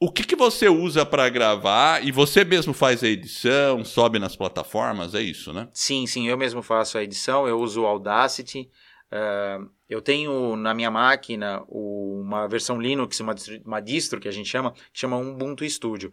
O 0.00 0.10
que, 0.10 0.24
que 0.24 0.36
você 0.36 0.68
usa 0.68 1.06
para 1.06 1.28
gravar 1.28 2.04
e 2.04 2.12
você 2.12 2.44
mesmo 2.44 2.74
faz 2.74 3.02
a 3.02 3.08
edição, 3.08 3.84
sobe 3.84 4.18
nas 4.18 4.36
plataformas, 4.36 5.14
é 5.14 5.22
isso, 5.22 5.52
né? 5.52 5.68
Sim, 5.72 6.06
sim, 6.06 6.28
eu 6.28 6.36
mesmo 6.36 6.62
faço 6.62 6.98
a 6.98 7.02
edição, 7.02 7.48
eu 7.48 7.58
uso 7.58 7.82
o 7.82 7.86
Audacity. 7.86 8.68
Uh, 9.14 9.70
eu 9.88 10.02
tenho 10.02 10.56
na 10.56 10.74
minha 10.74 10.90
máquina 10.90 11.62
uma 11.68 12.48
versão 12.48 12.80
Linux, 12.80 13.20
uma, 13.20 13.34
uma 13.64 13.80
distro 13.80 14.18
que 14.18 14.26
a 14.26 14.32
gente 14.32 14.48
chama, 14.48 14.72
que 14.72 14.98
chama 14.98 15.16
Ubuntu 15.16 15.68
Studio, 15.70 16.10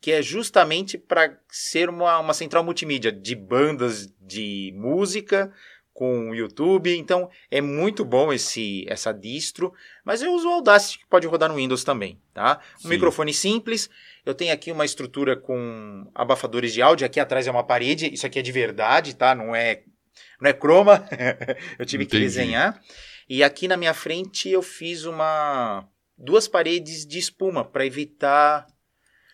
que 0.00 0.10
é 0.10 0.22
justamente 0.22 0.96
para 0.96 1.38
ser 1.50 1.90
uma, 1.90 2.18
uma 2.18 2.32
central 2.32 2.64
multimídia 2.64 3.12
de 3.12 3.34
bandas 3.34 4.10
de 4.18 4.72
música 4.74 5.52
com 5.92 6.30
o 6.30 6.34
YouTube. 6.34 6.96
Então 6.96 7.28
é 7.50 7.60
muito 7.60 8.02
bom 8.02 8.32
esse 8.32 8.86
essa 8.88 9.12
distro, 9.12 9.74
mas 10.02 10.22
eu 10.22 10.32
uso 10.32 10.48
o 10.48 10.52
Audacity 10.52 11.00
que 11.00 11.06
pode 11.06 11.26
rodar 11.26 11.50
no 11.50 11.56
Windows 11.56 11.84
também, 11.84 12.18
tá? 12.32 12.60
Um 12.78 12.82
Sim. 12.84 12.88
microfone 12.88 13.34
simples. 13.34 13.90
Eu 14.24 14.34
tenho 14.34 14.54
aqui 14.54 14.72
uma 14.72 14.86
estrutura 14.86 15.36
com 15.36 16.10
abafadores 16.14 16.72
de 16.72 16.80
áudio. 16.80 17.04
Aqui 17.04 17.20
atrás 17.20 17.46
é 17.46 17.50
uma 17.50 17.64
parede. 17.64 18.10
Isso 18.10 18.24
aqui 18.24 18.38
é 18.38 18.42
de 18.42 18.52
verdade, 18.52 19.14
tá? 19.14 19.34
Não 19.34 19.54
é 19.54 19.82
não 20.40 20.50
é 20.50 20.52
croma, 20.52 21.06
eu 21.78 21.86
tive 21.86 22.04
Entendi. 22.04 22.20
que 22.22 22.26
desenhar. 22.26 22.80
E 23.28 23.42
aqui 23.42 23.68
na 23.68 23.76
minha 23.76 23.94
frente 23.94 24.48
eu 24.48 24.62
fiz 24.62 25.04
uma 25.04 25.86
duas 26.16 26.46
paredes 26.46 27.06
de 27.06 27.18
espuma 27.18 27.64
para 27.64 27.86
evitar 27.86 28.66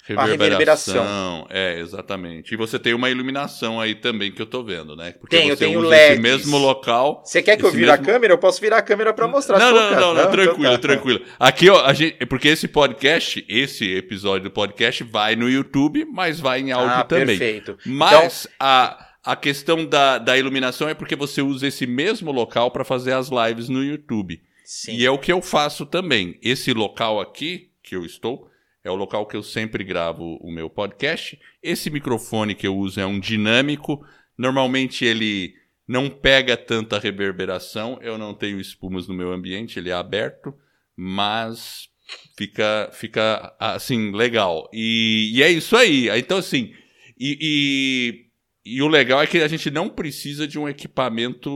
reverberação. 0.09 1.03
a 1.03 1.07
reverberação. 1.07 1.47
É, 1.51 1.81
exatamente. 1.81 2.55
E 2.55 2.57
você 2.57 2.79
tem 2.79 2.95
uma 2.95 3.11
iluminação 3.11 3.81
aí 3.81 3.95
também 3.95 4.33
que 4.33 4.41
eu 4.41 4.47
tô 4.47 4.63
vendo, 4.63 4.97
né? 4.97 5.13
Porque 5.13 5.37
tenho, 5.37 5.57
você 5.57 5.67
tenho 5.67 5.81
LED. 5.81 6.13
esse 6.13 6.23
mesmo 6.23 6.57
local. 6.57 7.23
Você 7.25 7.43
quer 7.43 7.57
que 7.57 7.65
eu 7.65 7.71
vire 7.71 7.87
mesmo... 7.87 7.95
a 7.95 7.99
câmera? 7.99 8.33
Eu 8.33 8.39
posso 8.39 8.61
virar 8.61 8.79
a 8.79 8.83
câmera 8.83 9.13
para 9.13 9.29
mostrar. 9.29 9.59
Não, 9.59 9.73
não, 9.73 9.91
não, 9.91 10.01
não, 10.01 10.15
não, 10.15 10.31
tranquilo, 10.31 10.61
então 10.61 10.73
tá. 10.73 10.79
tranquilo. 10.79 11.25
Aqui, 11.39 11.69
ó, 11.69 11.85
a 11.85 11.93
gente, 11.93 12.25
porque 12.27 12.49
esse 12.49 12.69
podcast, 12.69 13.45
esse 13.49 13.95
episódio 13.95 14.45
do 14.45 14.51
podcast 14.51 15.05
vai 15.05 15.37
no 15.37 15.49
YouTube, 15.49 16.07
mas 16.07 16.41
vai 16.41 16.61
em 16.61 16.73
áudio 16.73 16.97
ah, 16.97 17.05
também. 17.05 17.39
Perfeito. 17.39 17.79
Mas 17.85 18.47
então... 18.47 18.57
a 18.61 19.08
a 19.29 19.37
questão 19.37 19.85
da, 19.85 20.17
da 20.17 20.39
iluminação 20.39 20.89
é 20.89 20.95
porque 20.95 21.15
você 21.15 21.43
usa 21.43 21.67
esse 21.67 21.87
mesmo 21.87 22.33
local 22.33 22.71
para 22.71 22.83
fazer 22.83 23.13
as 23.13 23.29
lives 23.29 23.69
no 23.69 23.85
YouTube. 23.85 24.41
Sim. 24.65 24.97
E 24.97 25.05
é 25.05 25.11
o 25.11 25.19
que 25.19 25.31
eu 25.31 25.43
faço 25.43 25.85
também. 25.85 26.39
Esse 26.43 26.73
local 26.73 27.21
aqui, 27.21 27.71
que 27.83 27.95
eu 27.95 28.07
estou, 28.07 28.51
é 28.83 28.91
o 28.91 28.95
local 28.95 29.27
que 29.27 29.37
eu 29.37 29.43
sempre 29.43 29.85
gravo 29.85 30.39
o 30.41 30.51
meu 30.51 30.71
podcast. 30.71 31.39
Esse 31.63 31.91
microfone 31.91 32.55
que 32.55 32.67
eu 32.67 32.75
uso 32.75 33.01
é 33.01 33.05
um 33.05 33.21
dinâmico. 33.21 34.03
Normalmente 34.39 35.05
ele 35.05 35.53
não 35.87 36.09
pega 36.09 36.57
tanta 36.57 36.99
reverberação. 36.99 37.99
Eu 38.01 38.17
não 38.17 38.33
tenho 38.33 38.59
espumas 38.59 39.07
no 39.07 39.13
meu 39.13 39.31
ambiente, 39.31 39.79
ele 39.79 39.91
é 39.91 39.95
aberto, 39.95 40.55
mas 40.97 41.87
fica, 42.35 42.89
fica 42.95 43.55
assim, 43.61 44.11
legal. 44.11 44.71
E, 44.73 45.33
e 45.35 45.43
é 45.43 45.51
isso 45.51 45.77
aí. 45.77 46.09
Então, 46.19 46.39
assim, 46.39 46.73
e, 47.21 47.39
e 47.43 48.28
e 48.77 48.83
o 48.83 48.89
legal 48.89 49.23
é 49.23 49.27
que 49.27 49.39
a 49.39 49.49
gente 49.49 49.71
não 49.71 49.89
precisa 49.89 50.47
de 50.47 50.59
um 50.59 50.69
equipamento 50.69 51.51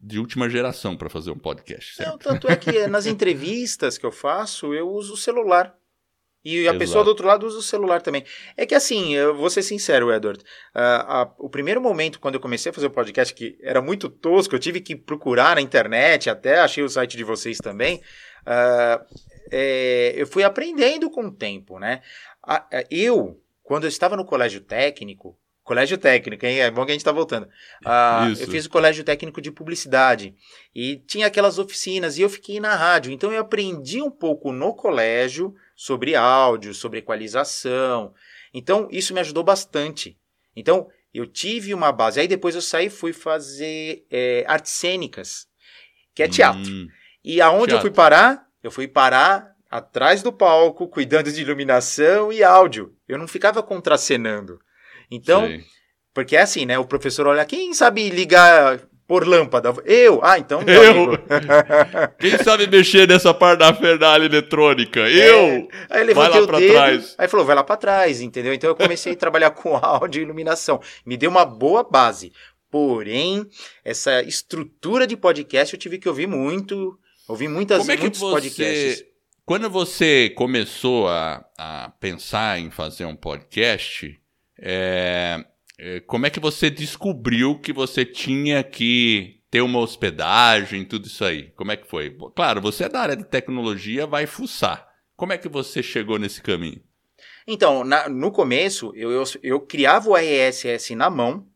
de 0.00 0.18
última 0.18 0.48
geração 0.48 0.96
para 0.96 1.08
fazer 1.08 1.30
um 1.30 1.38
podcast. 1.38 1.96
Certo? 1.96 2.10
Não, 2.10 2.18
tanto 2.18 2.50
é 2.50 2.56
que 2.56 2.86
nas 2.88 3.06
entrevistas 3.06 3.98
que 3.98 4.06
eu 4.06 4.12
faço, 4.12 4.74
eu 4.74 4.88
uso 4.88 5.14
o 5.14 5.16
celular. 5.16 5.76
E 6.44 6.58
a 6.58 6.62
Exato. 6.62 6.78
pessoa 6.78 7.04
do 7.04 7.08
outro 7.08 7.26
lado 7.26 7.46
usa 7.46 7.58
o 7.58 7.62
celular 7.62 8.00
também. 8.00 8.24
É 8.56 8.64
que 8.64 8.74
assim, 8.74 9.14
eu 9.14 9.36
vou 9.36 9.50
ser 9.50 9.62
sincero, 9.62 10.12
Edward. 10.12 10.42
Uh, 10.74 11.34
o 11.38 11.50
primeiro 11.50 11.80
momento, 11.80 12.20
quando 12.20 12.36
eu 12.36 12.40
comecei 12.40 12.70
a 12.70 12.72
fazer 12.72 12.86
o 12.86 12.90
podcast, 12.90 13.34
que 13.34 13.58
era 13.60 13.82
muito 13.82 14.08
tosco, 14.08 14.54
eu 14.54 14.58
tive 14.58 14.80
que 14.80 14.94
procurar 14.94 15.56
na 15.56 15.60
internet, 15.60 16.30
até 16.30 16.60
achei 16.60 16.82
o 16.82 16.88
site 16.88 17.16
de 17.16 17.24
vocês 17.24 17.58
também. 17.58 17.96
Uh, 18.46 19.04
é, 19.50 20.14
eu 20.16 20.26
fui 20.26 20.44
aprendendo 20.44 21.10
com 21.10 21.26
o 21.26 21.34
tempo, 21.34 21.78
né? 21.78 22.02
Eu, 22.90 23.42
quando 23.62 23.84
eu 23.84 23.88
estava 23.88 24.16
no 24.16 24.24
colégio 24.24 24.60
técnico, 24.60 25.38
Colégio 25.68 25.98
técnico, 25.98 26.46
hein? 26.46 26.60
É 26.60 26.70
bom 26.70 26.82
que 26.86 26.92
a 26.92 26.94
gente 26.94 27.04
tá 27.04 27.12
voltando. 27.12 27.44
Uh, 27.84 28.40
eu 28.40 28.48
fiz 28.48 28.64
o 28.64 28.70
colégio 28.70 29.04
técnico 29.04 29.38
de 29.38 29.52
publicidade 29.52 30.34
e 30.74 30.96
tinha 31.06 31.26
aquelas 31.26 31.58
oficinas 31.58 32.16
e 32.16 32.22
eu 32.22 32.30
fiquei 32.30 32.58
na 32.58 32.74
rádio. 32.74 33.12
Então 33.12 33.30
eu 33.30 33.42
aprendi 33.42 34.00
um 34.00 34.10
pouco 34.10 34.50
no 34.50 34.74
colégio 34.74 35.54
sobre 35.76 36.14
áudio, 36.14 36.72
sobre 36.72 37.00
equalização. 37.00 38.14
Então 38.54 38.88
isso 38.90 39.12
me 39.12 39.20
ajudou 39.20 39.44
bastante. 39.44 40.16
Então 40.56 40.88
eu 41.12 41.26
tive 41.26 41.74
uma 41.74 41.92
base. 41.92 42.18
Aí 42.18 42.26
depois 42.26 42.54
eu 42.54 42.62
saí 42.62 42.86
e 42.86 42.90
fui 42.90 43.12
fazer 43.12 44.06
é, 44.10 44.46
artes 44.48 44.72
cênicas, 44.72 45.46
que 46.14 46.22
é 46.22 46.28
teatro. 46.28 46.62
Hum, 46.62 46.88
e 47.22 47.42
aonde 47.42 47.66
teatro. 47.66 47.76
eu 47.76 47.80
fui 47.82 47.90
parar? 47.90 48.46
Eu 48.62 48.70
fui 48.70 48.88
parar 48.88 49.54
atrás 49.70 50.22
do 50.22 50.32
palco, 50.32 50.88
cuidando 50.88 51.30
de 51.30 51.42
iluminação 51.42 52.32
e 52.32 52.42
áudio. 52.42 52.96
Eu 53.06 53.18
não 53.18 53.28
ficava 53.28 53.62
contracenando. 53.62 54.58
Então, 55.10 55.46
Sei. 55.46 55.64
porque 56.12 56.36
é 56.36 56.42
assim, 56.42 56.66
né? 56.66 56.78
O 56.78 56.84
professor 56.84 57.26
olha, 57.26 57.44
quem 57.44 57.72
sabe 57.74 58.10
ligar 58.10 58.80
por 59.06 59.26
lâmpada? 59.26 59.74
Eu? 59.84 60.20
Ah, 60.22 60.38
então. 60.38 60.60
Eu! 60.62 61.18
quem 62.20 62.36
sabe 62.38 62.66
mexer 62.66 63.08
nessa 63.08 63.32
parte 63.32 63.60
da 63.60 63.72
fernalha 63.74 64.24
eletrônica? 64.24 65.00
É. 65.00 65.30
Eu! 65.30 65.68
Aí 65.88 66.02
ele 66.02 66.14
vai 66.14 66.28
lá 66.28 66.46
pra 66.46 66.58
dedo, 66.58 66.72
trás. 66.72 67.14
Aí 67.16 67.26
falou, 67.28 67.46
vai 67.46 67.56
lá 67.56 67.64
pra 67.64 67.76
trás, 67.76 68.20
entendeu? 68.20 68.52
Então 68.52 68.68
eu 68.68 68.76
comecei 68.76 69.14
a 69.14 69.16
trabalhar 69.16 69.50
com 69.56 69.76
áudio 69.76 70.20
e 70.20 70.24
iluminação. 70.24 70.80
Me 71.06 71.16
deu 71.16 71.30
uma 71.30 71.44
boa 71.44 71.82
base. 71.82 72.32
Porém, 72.70 73.46
essa 73.82 74.22
estrutura 74.22 75.06
de 75.06 75.16
podcast 75.16 75.72
eu 75.72 75.80
tive 75.80 75.98
que 75.98 76.08
ouvir 76.08 76.26
muito. 76.26 76.98
Ouvi 77.26 77.48
muitas, 77.48 77.78
Como 77.78 77.92
é 77.92 77.96
que 77.96 78.02
muitos 78.02 78.20
você... 78.20 78.34
podcasts. 78.34 79.04
Quando 79.44 79.70
você 79.70 80.28
começou 80.36 81.08
a, 81.08 81.42
a 81.56 81.90
pensar 81.98 82.58
em 82.60 82.70
fazer 82.70 83.06
um 83.06 83.16
podcast, 83.16 84.14
é, 84.60 85.44
é, 85.78 86.00
como 86.00 86.26
é 86.26 86.30
que 86.30 86.40
você 86.40 86.68
descobriu 86.68 87.58
que 87.58 87.72
você 87.72 88.04
tinha 88.04 88.62
que 88.62 89.40
ter 89.50 89.60
uma 89.60 89.78
hospedagem, 89.78 90.84
tudo 90.84 91.06
isso 91.06 91.24
aí? 91.24 91.50
Como 91.56 91.72
é 91.72 91.76
que 91.76 91.88
foi? 91.88 92.14
Claro, 92.34 92.60
você 92.60 92.84
é 92.84 92.88
da 92.88 93.00
área 93.00 93.16
de 93.16 93.24
tecnologia, 93.24 94.06
vai 94.06 94.26
fuçar. 94.26 94.86
Como 95.16 95.32
é 95.32 95.38
que 95.38 95.48
você 95.48 95.82
chegou 95.82 96.18
nesse 96.18 96.42
caminho? 96.42 96.82
Então, 97.46 97.82
na, 97.82 98.08
no 98.08 98.30
começo, 98.30 98.92
eu, 98.94 99.10
eu, 99.10 99.24
eu 99.42 99.60
criava 99.60 100.10
o 100.10 100.16
RSS 100.16 100.94
na 100.94 101.08
mão, 101.08 101.46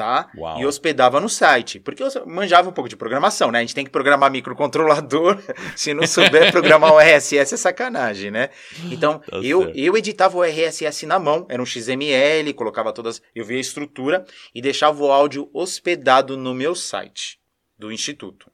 tá? 0.00 0.30
Uau. 0.34 0.58
E 0.58 0.64
hospedava 0.64 1.20
no 1.20 1.28
site. 1.28 1.78
Porque 1.78 2.02
eu 2.02 2.08
manjava 2.26 2.70
um 2.70 2.72
pouco 2.72 2.88
de 2.88 2.96
programação, 2.96 3.50
né? 3.50 3.58
A 3.58 3.60
gente 3.60 3.74
tem 3.74 3.84
que 3.84 3.90
programar 3.90 4.30
microcontrolador. 4.30 5.38
Se 5.76 5.92
não 5.92 6.06
souber 6.06 6.50
programar 6.50 6.94
o 6.94 6.98
RSS 6.98 7.52
é 7.52 7.56
sacanagem, 7.58 8.30
né? 8.30 8.48
Então, 8.90 9.18
tá 9.18 9.36
eu, 9.42 9.70
eu 9.74 9.94
editava 9.98 10.38
o 10.38 10.42
RSS 10.42 11.04
na 11.04 11.18
mão, 11.18 11.46
era 11.50 11.62
um 11.62 11.66
XML, 11.66 12.54
colocava 12.54 12.94
todas. 12.94 13.20
Eu 13.34 13.44
via 13.44 13.58
a 13.58 13.60
estrutura 13.60 14.24
e 14.54 14.62
deixava 14.62 15.02
o 15.02 15.12
áudio 15.12 15.50
hospedado 15.52 16.34
no 16.34 16.54
meu 16.54 16.74
site 16.74 17.38
do 17.78 17.92
Instituto. 17.92 18.50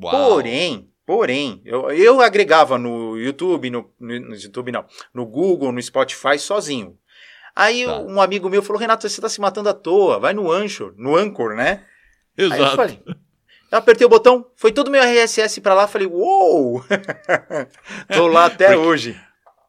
Uau. 0.00 0.30
Porém, 0.30 0.88
Porém, 1.06 1.60
eu, 1.66 1.90
eu 1.90 2.20
agregava 2.22 2.78
no 2.78 3.18
YouTube, 3.18 3.68
no, 3.68 3.92
no, 4.00 4.20
no, 4.20 4.34
YouTube 4.34 4.72
não, 4.72 4.86
no 5.12 5.26
Google, 5.26 5.70
no 5.70 5.82
Spotify 5.82 6.38
sozinho. 6.38 6.96
Aí 7.54 7.84
tá. 7.84 7.98
um 8.00 8.20
amigo 8.20 8.48
meu 8.50 8.62
falou: 8.62 8.80
Renato, 8.80 9.08
você 9.08 9.14
está 9.14 9.28
se 9.28 9.40
matando 9.40 9.68
à 9.68 9.74
toa, 9.74 10.18
vai 10.18 10.32
no 10.32 10.50
Anchor, 10.50 10.92
no 10.96 11.16
Anchor, 11.16 11.54
né? 11.54 11.84
Exato. 12.36 12.62
Aí 12.62 12.68
eu 12.68 12.76
falei, 12.76 13.02
eu 13.74 13.78
apertei 13.78 14.06
o 14.06 14.10
botão, 14.10 14.46
foi 14.56 14.72
todo 14.72 14.90
meu 14.90 15.02
RSS 15.02 15.60
para 15.60 15.74
lá, 15.74 15.88
falei, 15.88 16.06
uou! 16.06 16.84
Tô 18.12 18.26
lá 18.26 18.46
até 18.46 18.68
porque, 18.68 18.80
hoje. 18.80 19.20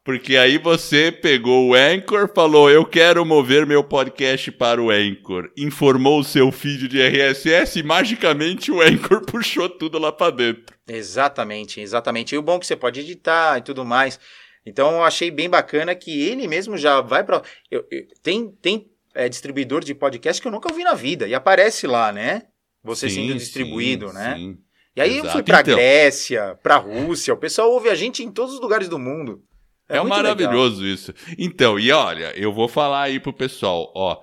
Porque 0.04 0.36
aí 0.36 0.58
você 0.58 1.10
pegou 1.10 1.70
o 1.70 1.74
Anchor, 1.74 2.30
falou, 2.32 2.70
eu 2.70 2.84
quero 2.84 3.24
mover 3.24 3.66
meu 3.66 3.82
podcast 3.82 4.52
para 4.52 4.80
o 4.80 4.90
Anchor. 4.90 5.50
Informou 5.56 6.20
o 6.20 6.24
seu 6.24 6.52
feed 6.52 6.86
de 6.86 7.02
RSS 7.02 7.80
e 7.80 7.82
magicamente 7.82 8.70
o 8.70 8.80
Anchor 8.80 9.22
puxou 9.26 9.68
tudo 9.68 9.98
lá 9.98 10.12
para 10.12 10.30
dentro. 10.30 10.76
Exatamente, 10.86 11.80
exatamente. 11.80 12.36
E 12.36 12.38
o 12.38 12.42
bom 12.42 12.56
é 12.56 12.58
que 12.60 12.66
você 12.66 12.76
pode 12.76 13.00
editar 13.00 13.58
e 13.58 13.62
tudo 13.62 13.84
mais. 13.84 14.20
Então 14.66 14.90
eu 14.90 15.04
achei 15.04 15.30
bem 15.30 15.48
bacana 15.48 15.94
que 15.94 16.20
ele 16.28 16.48
mesmo 16.48 16.76
já 16.76 17.00
vai 17.00 17.22
para. 17.22 17.40
Tem, 18.22 18.50
tem 18.60 18.90
é, 19.14 19.28
distribuidor 19.28 19.84
de 19.84 19.94
podcast 19.94 20.42
que 20.42 20.48
eu 20.48 20.52
nunca 20.52 20.70
ouvi 20.70 20.82
na 20.82 20.94
vida. 20.94 21.28
E 21.28 21.34
aparece 21.34 21.86
lá, 21.86 22.12
né? 22.12 22.42
Você 22.82 23.08
sim, 23.08 23.26
sendo 23.26 23.38
distribuído, 23.38 24.08
sim, 24.08 24.14
né? 24.14 24.34
Sim. 24.34 24.58
E 24.96 25.00
aí 25.00 25.12
Exato. 25.12 25.26
eu 25.26 25.32
fui 25.32 25.42
para 25.42 25.60
então, 25.60 25.74
Grécia, 25.74 26.58
para 26.62 26.76
Rússia. 26.76 27.32
O 27.34 27.36
pessoal 27.36 27.70
ouve 27.70 27.88
a 27.88 27.94
gente 27.94 28.24
em 28.24 28.30
todos 28.30 28.54
os 28.54 28.60
lugares 28.60 28.88
do 28.88 28.98
mundo. 28.98 29.42
É, 29.88 29.98
é 29.98 30.02
maravilhoso 30.02 30.80
legal. 30.80 30.94
isso. 30.94 31.14
Então, 31.38 31.78
e 31.78 31.92
olha, 31.92 32.32
eu 32.36 32.52
vou 32.52 32.66
falar 32.66 33.02
aí 33.02 33.20
pro 33.20 33.32
pessoal, 33.32 33.92
ó. 33.94 34.22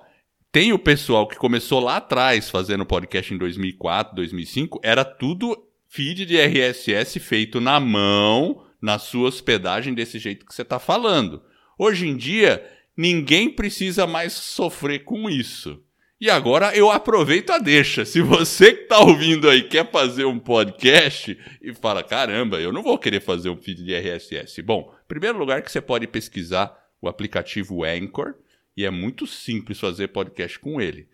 Tem 0.52 0.72
o 0.72 0.78
pessoal 0.78 1.26
que 1.26 1.36
começou 1.36 1.80
lá 1.80 1.96
atrás 1.96 2.50
fazendo 2.50 2.86
podcast 2.86 3.32
em 3.32 3.38
2004, 3.38 4.14
2005, 4.14 4.80
era 4.84 5.04
tudo 5.04 5.56
feed 5.88 6.26
de 6.26 6.36
RSS 6.36 7.18
feito 7.18 7.60
na 7.60 7.80
mão, 7.80 8.63
na 8.84 8.98
sua 8.98 9.28
hospedagem 9.28 9.94
desse 9.94 10.18
jeito 10.18 10.44
que 10.44 10.54
você 10.54 10.60
está 10.60 10.78
falando. 10.78 11.42
Hoje 11.78 12.06
em 12.06 12.14
dia, 12.14 12.62
ninguém 12.94 13.48
precisa 13.48 14.06
mais 14.06 14.34
sofrer 14.34 15.04
com 15.04 15.30
isso. 15.30 15.82
E 16.20 16.28
agora 16.28 16.76
eu 16.76 16.90
aproveito 16.90 17.48
a 17.48 17.56
deixa. 17.56 18.04
Se 18.04 18.20
você 18.20 18.74
que 18.74 18.82
está 18.82 18.98
ouvindo 19.00 19.48
aí 19.48 19.62
quer 19.62 19.90
fazer 19.90 20.26
um 20.26 20.38
podcast 20.38 21.34
e 21.62 21.72
fala, 21.72 22.02
caramba, 22.04 22.60
eu 22.60 22.70
não 22.70 22.82
vou 22.82 22.98
querer 22.98 23.20
fazer 23.20 23.48
um 23.48 23.56
feed 23.56 23.82
de 23.82 23.94
RSS. 23.94 24.60
Bom, 24.60 24.94
primeiro 25.08 25.38
lugar 25.38 25.62
que 25.62 25.72
você 25.72 25.80
pode 25.80 26.06
pesquisar 26.06 26.78
o 27.00 27.08
aplicativo 27.08 27.84
Anchor 27.84 28.34
e 28.76 28.84
é 28.84 28.90
muito 28.90 29.26
simples 29.26 29.80
fazer 29.80 30.08
podcast 30.08 30.58
com 30.58 30.78
ele. 30.78 31.08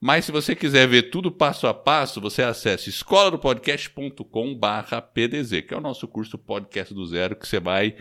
Mas 0.00 0.24
se 0.24 0.32
você 0.32 0.54
quiser 0.54 0.86
ver 0.86 1.10
tudo 1.10 1.32
passo 1.32 1.66
a 1.66 1.74
passo, 1.74 2.20
você 2.20 2.42
acessa 2.42 2.88
escoladopodcast.com/pdz, 2.88 5.60
que 5.66 5.72
é 5.72 5.76
o 5.76 5.80
nosso 5.80 6.06
curso 6.06 6.38
podcast 6.38 6.92
do 6.92 7.06
zero 7.06 7.36
que 7.36 7.48
você 7.48 7.58
vai 7.58 7.96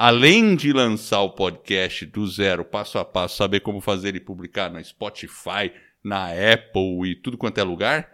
além 0.00 0.54
de 0.54 0.72
lançar 0.72 1.22
o 1.22 1.30
podcast 1.30 2.06
do 2.06 2.24
zero, 2.24 2.64
passo 2.64 3.00
a 3.00 3.04
passo, 3.04 3.36
saber 3.36 3.58
como 3.58 3.80
fazer 3.80 4.14
e 4.14 4.20
publicar 4.20 4.70
no 4.70 4.82
Spotify, 4.84 5.72
na 6.04 6.28
Apple 6.28 7.10
e 7.10 7.16
tudo 7.16 7.36
quanto 7.36 7.58
é 7.58 7.64
lugar, 7.64 8.08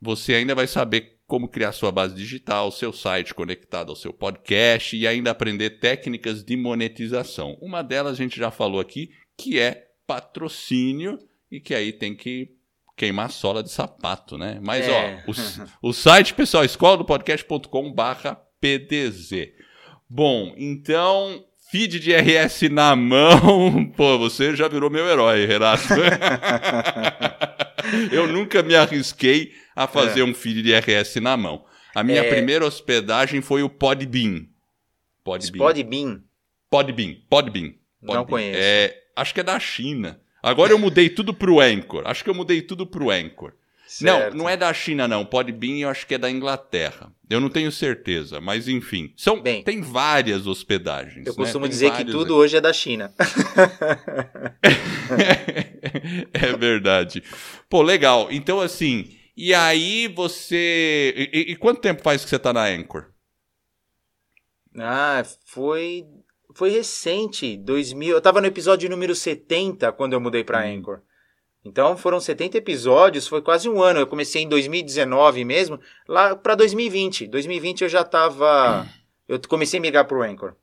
você 0.00 0.34
ainda 0.34 0.54
vai 0.54 0.68
saber 0.68 1.18
como 1.26 1.48
criar 1.48 1.72
sua 1.72 1.90
base 1.90 2.14
digital, 2.14 2.70
seu 2.70 2.92
site 2.92 3.34
conectado 3.34 3.90
ao 3.90 3.96
seu 3.96 4.12
podcast 4.12 4.96
e 4.96 5.04
ainda 5.04 5.32
aprender 5.32 5.80
técnicas 5.80 6.44
de 6.44 6.56
monetização. 6.56 7.58
Uma 7.60 7.82
delas 7.82 8.12
a 8.12 8.22
gente 8.22 8.38
já 8.38 8.52
falou 8.52 8.78
aqui, 8.78 9.10
que 9.36 9.58
é 9.58 9.88
patrocínio 10.06 11.18
e 11.50 11.58
que 11.58 11.74
aí 11.74 11.92
tem 11.92 12.14
que 12.14 12.55
queimar 12.96 13.30
sola 13.30 13.62
de 13.62 13.70
sapato, 13.70 14.38
né? 14.38 14.58
Mas, 14.62 14.88
é. 14.88 15.22
ó, 15.26 15.30
o, 15.30 15.90
o, 15.90 15.92
site, 15.92 16.32
pessoal, 16.32 16.64
escola 16.64 16.96
do 16.96 17.04
podcast.com 17.04 17.92
barra 17.92 18.40
PDZ. 18.60 19.50
Bom, 20.08 20.54
então, 20.56 21.44
feed 21.70 22.00
de 22.00 22.14
RS 22.14 22.62
na 22.70 22.96
mão, 22.96 23.84
pô, 23.96 24.18
você 24.18 24.56
já 24.56 24.66
virou 24.66 24.88
meu 24.88 25.06
herói, 25.06 25.44
Renato. 25.44 25.84
Eu 28.10 28.26
nunca 28.26 28.62
me 28.62 28.74
arrisquei 28.74 29.52
a 29.74 29.86
fazer 29.86 30.20
é. 30.20 30.24
um 30.24 30.34
feed 30.34 30.62
de 30.62 30.74
RS 30.74 31.16
na 31.16 31.36
mão. 31.36 31.64
A 31.94 32.02
minha 32.02 32.22
é. 32.22 32.28
primeira 32.28 32.66
hospedagem 32.66 33.40
foi 33.40 33.62
o 33.62 33.68
Podbean. 33.68 34.46
Podbean. 35.22 35.58
Podbean. 35.58 36.22
Podbean. 36.70 37.14
Podbean. 37.28 37.74
Não 38.02 38.24
conheço. 38.24 38.58
É, 38.60 38.96
acho 39.14 39.34
que 39.34 39.40
é 39.40 39.44
da 39.44 39.60
China. 39.60 40.20
Agora 40.46 40.72
eu 40.72 40.78
mudei 40.78 41.08
tudo 41.08 41.34
pro 41.34 41.58
Anchor. 41.58 42.04
Acho 42.06 42.22
que 42.22 42.30
eu 42.30 42.34
mudei 42.34 42.62
tudo 42.62 42.86
pro 42.86 43.10
Anchor. 43.10 43.52
Certo. 43.84 44.32
Não, 44.32 44.44
não 44.44 44.48
é 44.48 44.56
da 44.56 44.72
China, 44.72 45.08
não. 45.08 45.26
Podbean 45.26 45.78
eu 45.78 45.88
acho 45.88 46.06
que 46.06 46.14
é 46.14 46.18
da 46.18 46.30
Inglaterra. 46.30 47.12
Eu 47.28 47.40
não 47.40 47.48
tenho 47.48 47.72
certeza, 47.72 48.40
mas 48.40 48.68
enfim. 48.68 49.12
São, 49.16 49.40
Bem, 49.40 49.64
tem 49.64 49.80
várias 49.80 50.46
hospedagens. 50.46 51.26
Eu 51.26 51.32
né? 51.32 51.36
costumo 51.36 51.64
tem 51.64 51.70
dizer 51.70 51.90
que 51.92 52.04
tudo 52.04 52.36
hoje 52.36 52.56
é 52.56 52.60
da 52.60 52.72
China. 52.72 53.12
é 56.32 56.56
verdade. 56.56 57.24
Pô, 57.68 57.82
legal. 57.82 58.28
Então, 58.30 58.60
assim, 58.60 59.16
e 59.36 59.52
aí 59.52 60.06
você. 60.06 61.28
E, 61.32 61.52
e, 61.52 61.56
quanto 61.56 61.80
tempo 61.80 62.04
faz 62.04 62.22
que 62.22 62.30
você 62.30 62.38
tá 62.38 62.52
na 62.52 62.66
Anchor? 62.66 63.06
Ah, 64.78 65.24
foi 65.44 66.04
foi 66.56 66.70
recente, 66.70 67.54
2000. 67.58 68.16
Eu 68.16 68.20
tava 68.20 68.40
no 68.40 68.46
episódio 68.46 68.88
número 68.88 69.14
70 69.14 69.92
quando 69.92 70.14
eu 70.14 70.20
mudei 70.20 70.42
para 70.42 70.64
hum. 70.64 70.78
Anchor. 70.78 71.00
Então 71.62 71.98
foram 71.98 72.18
70 72.18 72.56
episódios, 72.56 73.28
foi 73.28 73.42
quase 73.42 73.68
um 73.68 73.82
ano. 73.82 74.00
Eu 74.00 74.06
comecei 74.06 74.42
em 74.42 74.48
2019 74.48 75.44
mesmo, 75.44 75.78
lá 76.08 76.34
para 76.34 76.54
2020. 76.54 77.26
2020 77.26 77.82
eu 77.82 77.88
já 77.88 78.02
tava. 78.02 78.86
Eu 79.28 79.40
comecei 79.48 79.80
a 79.80 79.82
migrar 79.82 80.06
pro 80.06 80.22
Anchor. 80.22 80.54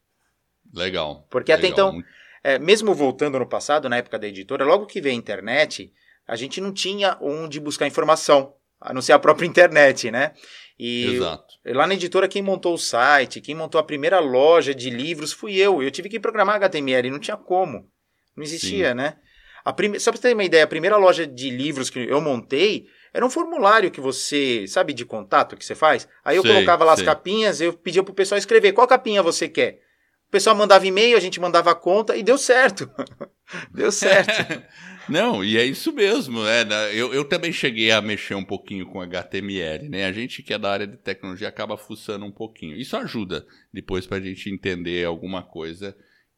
Legal. 0.74 1.28
Porque 1.30 1.52
legal. 1.52 1.60
até 1.60 1.68
então, 1.68 2.02
é, 2.42 2.58
mesmo 2.58 2.94
voltando 2.94 3.38
no 3.38 3.46
passado, 3.46 3.90
na 3.90 3.98
época 3.98 4.18
da 4.18 4.26
editora, 4.26 4.64
logo 4.64 4.86
que 4.86 5.02
veio 5.02 5.14
a 5.14 5.18
internet, 5.18 5.92
a 6.26 6.38
gente 6.38 6.62
não 6.62 6.72
tinha 6.72 7.18
onde 7.20 7.60
buscar 7.60 7.88
informação, 7.88 8.54
a 8.80 8.94
não 8.94 9.02
ser 9.02 9.12
a 9.12 9.20
própria 9.20 9.46
internet, 9.46 10.10
né? 10.10 10.32
E 10.80 11.16
Exato. 11.16 11.53
Lá 11.66 11.88
na 11.88 11.94
editora, 11.94 12.28
quem 12.28 12.42
montou 12.42 12.74
o 12.74 12.78
site, 12.78 13.40
quem 13.40 13.56
montou 13.56 13.80
a 13.80 13.84
primeira 13.84 14.20
loja 14.20 14.74
de 14.74 14.90
livros 14.90 15.32
fui 15.32 15.56
eu. 15.56 15.82
Eu 15.82 15.92
tive 15.92 16.10
que 16.10 16.20
programar 16.20 16.56
HTML, 16.56 17.10
não 17.10 17.20
tinha 17.20 17.38
como. 17.38 17.88
Não 18.36 18.44
existia, 18.44 18.90
Sim. 18.90 18.96
né? 18.96 19.18
A 19.64 19.72
prime... 19.72 20.00
Só 20.00 20.12
pra 20.12 20.20
você 20.20 20.30
ter 20.30 20.34
uma 20.34 20.44
ideia, 20.44 20.66
a 20.66 20.68
primeira 20.68 20.98
loja 20.98 21.26
de 21.26 21.50
livros 21.50 21.90
que 21.90 22.00
eu 22.00 22.20
montei 22.20 22.86
era 23.14 23.26
um 23.26 23.30
formulário 23.30 23.92
que 23.92 24.02
você, 24.02 24.66
sabe, 24.68 24.92
de 24.92 25.06
contato 25.06 25.56
que 25.56 25.64
você 25.64 25.76
faz? 25.76 26.08
Aí 26.26 26.36
eu 26.36 26.42
sei, 26.42 26.52
colocava 26.52 26.84
lá 26.84 26.96
sei. 26.96 27.04
as 27.04 27.06
capinhas, 27.06 27.62
eu 27.62 27.72
pedia 27.72 28.04
pro 28.04 28.14
pessoal 28.14 28.38
escrever 28.38 28.74
qual 28.74 28.88
capinha 28.88 29.24
você 29.24 29.48
quer. 29.48 29.80
O 30.28 30.32
pessoal 30.32 30.56
mandava 30.56 30.86
e-mail, 30.86 31.16
a 31.16 31.20
gente 31.20 31.40
mandava 31.40 31.72
a 31.72 31.76
conta 31.76 32.18
e 32.18 32.24
deu 32.24 32.38
certo. 32.38 32.90
deu 33.72 33.92
certo. 33.92 34.32
Não, 35.10 35.44
e 35.44 35.58
é 35.58 35.66
isso 35.66 35.92
mesmo. 35.92 36.46
É, 36.46 36.64
né? 36.66 36.96
eu, 36.96 37.14
eu 37.14 37.26
também 37.26 37.52
cheguei 37.52 37.92
a 37.92 38.02
mexer 38.02 38.36
um 38.36 38.44
pouquinho 38.44 38.86
com 38.86 39.02
HTML, 39.02 39.90
né? 39.90 40.06
A 40.06 40.12
gente 40.12 40.42
que 40.42 40.54
é 40.54 40.60
da 40.60 40.72
área 40.72 40.88
de 40.88 40.98
tecnologia 40.98 41.48
acaba 41.48 41.78
fuçando 41.78 42.26
um 42.26 42.32
pouquinho. 42.32 42.76
Isso 42.76 42.96
ajuda 42.96 43.46
depois 43.74 44.06
para 44.06 44.18
a 44.18 44.22
gente 44.22 44.50
entender 44.50 45.06
alguma 45.06 45.42
coisa. 45.42 45.96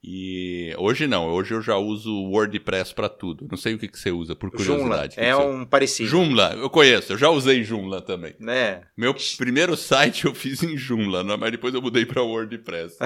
E 0.07 0.72
hoje 0.78 1.07
não, 1.07 1.28
hoje 1.30 1.55
eu 1.55 1.63
já 1.63 1.78
uso 1.78 2.11
WordPress 2.30 2.93
para 2.93 3.09
tudo. 3.09 3.47
Não 3.49 3.57
sei 3.57 3.74
o 3.74 3.80
que, 3.80 3.88
que 3.88 3.97
você 3.97 4.11
usa, 4.11 4.36
por 4.36 4.51
curiosidade. 4.51 5.16
Joomla, 5.16 5.30
é 5.30 5.36
um 5.36 5.66
parecido. 5.66 6.07
Joomla, 6.07 6.53
eu 6.53 6.70
conheço, 6.70 7.13
eu 7.13 7.18
já 7.18 7.30
usei 7.30 7.63
Joomla 7.63 8.03
também. 8.03 8.36
É. 8.47 8.84
Meu 8.95 9.16
primeiro 9.36 9.76
site 9.76 10.26
eu 10.26 10.36
fiz 10.36 10.61
em 10.61 10.78
Joomla, 10.78 11.24
né? 11.24 11.36
mas 11.36 11.51
depois 11.51 11.74
eu 11.74 11.82
mudei 11.82 12.05
para 12.05 12.22
WordPress. 12.22 12.99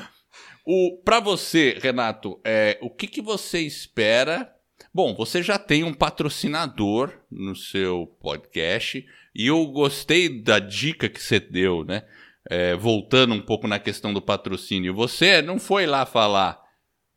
o 0.64 1.02
para 1.04 1.20
você, 1.20 1.76
Renato, 1.78 2.40
é, 2.42 2.78
o 2.80 2.88
que, 2.88 3.06
que 3.06 3.20
você 3.20 3.60
espera 3.60 4.50
Bom, 4.92 5.14
você 5.14 5.40
já 5.40 5.56
tem 5.56 5.84
um 5.84 5.94
patrocinador 5.94 7.12
no 7.30 7.54
seu 7.54 8.06
podcast 8.20 9.06
e 9.32 9.46
eu 9.46 9.64
gostei 9.66 10.42
da 10.42 10.58
dica 10.58 11.08
que 11.08 11.22
você 11.22 11.38
deu, 11.38 11.84
né? 11.84 12.02
É, 12.48 12.74
voltando 12.74 13.32
um 13.32 13.40
pouco 13.40 13.68
na 13.68 13.78
questão 13.78 14.12
do 14.12 14.20
patrocínio. 14.20 14.92
Você 14.94 15.40
não 15.42 15.60
foi 15.60 15.86
lá 15.86 16.04
falar, 16.04 16.60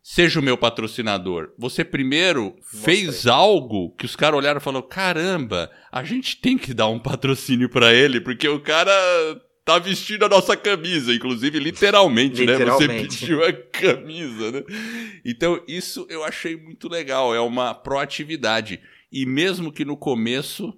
seja 0.03 0.39
o 0.39 0.43
meu 0.43 0.55
patrocinador. 0.55 1.51
Você 1.57 1.83
primeiro 1.83 2.53
Mostrei. 2.55 2.81
fez 2.83 3.25
algo 3.25 3.95
que 3.95 4.05
os 4.05 4.15
caras 4.15 4.37
olharam 4.37 4.59
e 4.59 4.63
falaram: 4.63 4.87
caramba, 4.87 5.71
a 5.91 6.03
gente 6.03 6.39
tem 6.39 6.59
que 6.59 6.75
dar 6.75 6.89
um 6.89 6.99
patrocínio 6.99 7.69
para 7.69 7.91
ele, 7.91 8.21
porque 8.21 8.47
o 8.47 8.59
cara 8.59 8.91
tá 9.65 9.79
vestindo 9.79 10.25
a 10.25 10.29
nossa 10.29 10.57
camisa, 10.57 11.13
inclusive 11.13 11.59
literalmente, 11.59 12.41
literalmente, 12.45 12.87
né? 12.87 12.99
Você 12.99 13.07
pediu 13.07 13.43
a 13.43 13.53
camisa, 13.53 14.51
né? 14.51 14.63
Então, 15.23 15.63
isso 15.67 16.05
eu 16.09 16.23
achei 16.23 16.55
muito 16.55 16.89
legal, 16.89 17.33
é 17.33 17.39
uma 17.39 17.73
proatividade. 17.73 18.81
E 19.11 19.25
mesmo 19.25 19.71
que 19.71 19.85
no 19.85 19.95
começo 19.95 20.73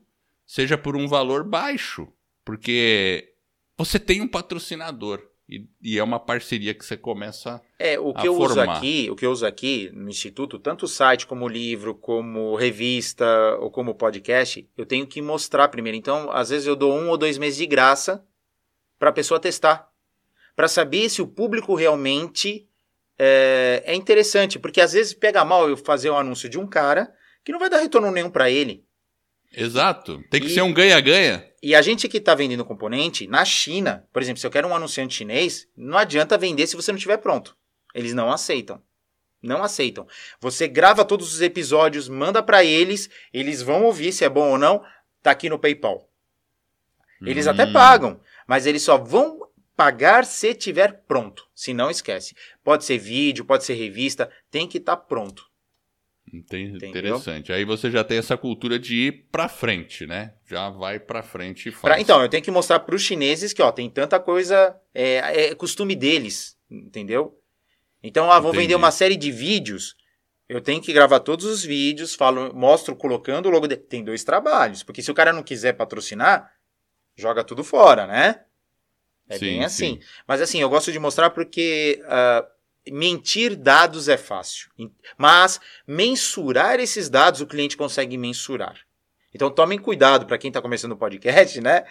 seja 0.46 0.78
por 0.78 0.96
um 0.96 1.08
valor 1.08 1.44
baixo, 1.44 2.08
porque 2.44 3.34
você 3.78 4.00
tem 4.00 4.22
um 4.22 4.28
patrocinador. 4.28 5.22
E, 5.48 5.68
e 5.80 6.00
é 6.00 6.04
uma 6.04 6.20
parceria 6.20 6.74
que 6.74 6.84
você 6.84 6.98
começa 6.98 7.62
é 7.78 8.00
o 8.00 8.12
que 8.16 8.28
eu 8.28 8.36
formar. 8.36 8.50
uso 8.50 8.62
aqui 8.62 9.08
o 9.12 9.16
que 9.16 9.24
eu 9.28 9.32
uso 9.32 9.46
aqui 9.46 9.92
no 9.94 10.10
instituto 10.10 10.58
tanto 10.58 10.86
o 10.86 10.88
site 10.88 11.28
como 11.28 11.46
o 11.46 11.48
livro 11.48 11.94
como 11.94 12.56
revista 12.56 13.56
ou 13.60 13.70
como 13.70 13.94
podcast 13.94 14.68
eu 14.76 14.88
tenho 14.88 15.06
que 15.06 15.22
mostrar 15.22 15.68
primeiro 15.68 15.96
então 15.96 16.32
às 16.32 16.50
vezes 16.50 16.66
eu 16.66 16.76
dou 16.76 16.92
um 16.92 17.10
ou 17.10 17.16
dois 17.16 17.38
meses 17.38 17.60
de 17.60 17.68
graça 17.68 18.26
para 19.06 19.12
a 19.12 19.14
pessoa 19.14 19.40
testar, 19.40 19.88
para 20.56 20.68
saber 20.68 21.12
se 21.12 21.22
o 21.22 21.28
público 21.28 21.76
realmente 21.76 22.68
é, 23.20 23.84
é, 23.86 23.94
interessante, 23.94 24.58
porque 24.58 24.82
às 24.82 24.94
vezes 24.94 25.14
pega 25.14 25.46
mal 25.46 25.70
eu 25.70 25.78
fazer 25.78 26.10
um 26.10 26.18
anúncio 26.18 26.50
de 26.50 26.58
um 26.58 26.66
cara 26.66 27.14
que 27.44 27.52
não 27.52 27.60
vai 27.60 27.70
dar 27.70 27.78
retorno 27.78 28.10
nenhum 28.10 28.32
para 28.32 28.50
ele. 28.50 28.84
Exato, 29.56 30.24
tem 30.32 30.42
que 30.42 30.48
e, 30.48 30.50
ser 30.50 30.64
um 30.64 30.74
ganha-ganha. 30.74 31.46
E 31.62 31.76
a 31.76 31.84
gente 31.84 32.08
que 32.08 32.18
está 32.18 32.34
vendendo 32.34 32.66
componente 32.66 33.28
na 33.28 33.46
China, 33.46 34.08
por 34.12 34.24
exemplo, 34.24 34.40
se 34.40 34.48
eu 34.48 34.50
quero 34.50 34.68
um 34.68 34.76
anunciante 34.76 35.14
chinês, 35.14 35.68
não 35.78 36.00
adianta 36.00 36.36
vender 36.36 36.66
se 36.66 36.76
você 36.76 36.92
não 36.92 36.98
estiver 36.98 37.18
pronto. 37.18 37.56
Eles 37.94 38.16
não 38.16 38.32
aceitam. 38.32 38.82
Não 39.40 39.62
aceitam. 39.62 40.08
Você 40.42 40.68
grava 40.68 41.06
todos 41.06 41.32
os 41.32 41.42
episódios, 41.42 42.10
manda 42.10 42.42
para 42.42 42.66
eles, 42.66 43.08
eles 43.32 43.62
vão 43.62 43.84
ouvir 43.84 44.12
se 44.12 44.26
é 44.26 44.30
bom 44.30 44.54
ou 44.54 44.58
não, 44.58 44.84
tá 45.22 45.30
aqui 45.30 45.48
no 45.48 45.60
PayPal. 45.60 46.10
Eles 47.22 47.48
hum. 47.48 47.52
até 47.52 47.66
pagam, 47.66 48.20
mas 48.48 48.66
eles 48.66 48.82
só 48.82 48.98
vão 48.98 49.40
pagar 49.76 50.26
se 50.26 50.54
tiver 50.54 51.04
pronto. 51.08 51.48
Se 51.54 51.74
não, 51.74 51.90
esquece. 51.90 52.36
Pode 52.64 52.86
ser 52.86 52.98
vídeo, 52.98 53.46
pode 53.46 53.64
ser 53.64 53.74
revista, 53.74 54.30
tem 54.50 54.68
que 54.68 54.78
estar 54.78 54.96
tá 54.96 55.02
pronto. 55.02 55.44
Entendi, 56.34 56.86
interessante. 56.86 57.54
Aí 57.54 57.64
você 57.64 57.90
já 57.90 58.04
tem 58.04 58.18
essa 58.18 58.36
cultura 58.36 58.80
de 58.80 58.96
ir 58.96 59.28
para 59.32 59.48
frente, 59.48 60.06
né? 60.06 60.34
Já 60.46 60.70
vai 60.70 61.00
para 61.00 61.22
frente 61.22 61.70
e 61.70 61.72
faz. 61.72 61.82
Pra, 61.82 62.00
então, 62.00 62.22
eu 62.22 62.28
tenho 62.28 62.44
que 62.44 62.52
mostrar 62.52 62.80
para 62.80 62.96
os 62.96 63.02
chineses 63.02 63.54
que 63.54 63.62
ó, 63.62 63.72
tem 63.72 63.90
tanta 63.90 64.20
coisa, 64.20 64.76
é, 64.94 65.50
é 65.50 65.56
costume 65.56 65.96
deles, 65.96 66.58
entendeu? 66.70 67.40
Então, 68.02 68.32
ah, 68.32 68.40
vou 68.40 68.52
Entendi. 68.52 68.64
vender 68.64 68.76
uma 68.76 68.92
série 68.92 69.16
de 69.16 69.32
vídeos. 69.32 69.96
Eu 70.48 70.62
tenho 70.62 70.82
que 70.82 70.94
gravar 70.94 71.20
todos 71.22 71.46
os 71.46 71.64
vídeos, 71.64 72.14
falo, 72.14 72.54
mostro 72.54 72.96
colocando 72.96 73.48
o 73.48 73.50
logo. 73.50 73.68
De... 73.68 73.78
Tem 73.78 74.04
dois 74.04 74.24
trabalhos, 74.24 74.84
porque 74.84 75.02
se 75.02 75.10
o 75.10 75.16
cara 75.16 75.34
não 75.34 75.42
quiser 75.42 75.74
patrocinar, 75.74 76.52
joga 77.16 77.44
tudo 77.44 77.64
fora, 77.64 78.06
né? 78.06 78.42
É 79.28 79.38
sim, 79.38 79.46
bem 79.46 79.64
assim. 79.64 79.96
Sim. 79.96 80.00
Mas 80.28 80.42
assim, 80.42 80.62
eu 80.62 80.70
gosto 80.70 80.92
de 80.92 81.00
mostrar 81.00 81.30
porque 81.32 82.02
uh, 82.04 82.46
mentir 82.92 83.56
dados 83.56 84.08
é 84.08 84.18
fácil. 84.18 84.70
Mas 85.18 85.60
mensurar 85.88 86.80
esses 86.80 87.10
dados 87.10 87.42
o 87.42 87.48
cliente 87.48 87.78
consegue 87.78 88.18
mensurar. 88.18 88.78
Então 89.34 89.50
tomem 89.50 89.78
cuidado 89.78 90.26
para 90.26 90.38
quem 90.38 90.48
está 90.48 90.62
começando 90.62 90.94
o 90.94 90.98
podcast, 90.98 91.60
né? 91.60 91.84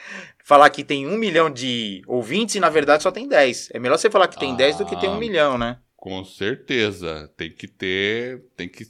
Falar 0.43 0.71
que 0.71 0.83
tem 0.83 1.07
um 1.07 1.19
milhão 1.19 1.51
de 1.51 2.03
ouvintes 2.07 2.55
e 2.55 2.61
na 2.61 2.71
verdade 2.71 3.03
só 3.03 3.11
tem 3.11 3.29
10. 3.29 3.71
É 3.73 3.79
melhor 3.79 3.99
você 3.99 4.09
falar 4.09 4.29
que 4.29 4.39
tem 4.39 4.53
ah, 4.53 4.57
10 4.57 4.79
do 4.79 4.87
que 4.87 4.99
tem 4.99 5.11
um 5.11 5.19
milhão, 5.19 5.59
né? 5.59 5.79
Com 5.95 6.25
certeza. 6.25 7.31
Tem 7.37 7.51
que 7.51 7.69
ter. 7.69 8.43
Tem 8.57 8.67
que 8.67 8.87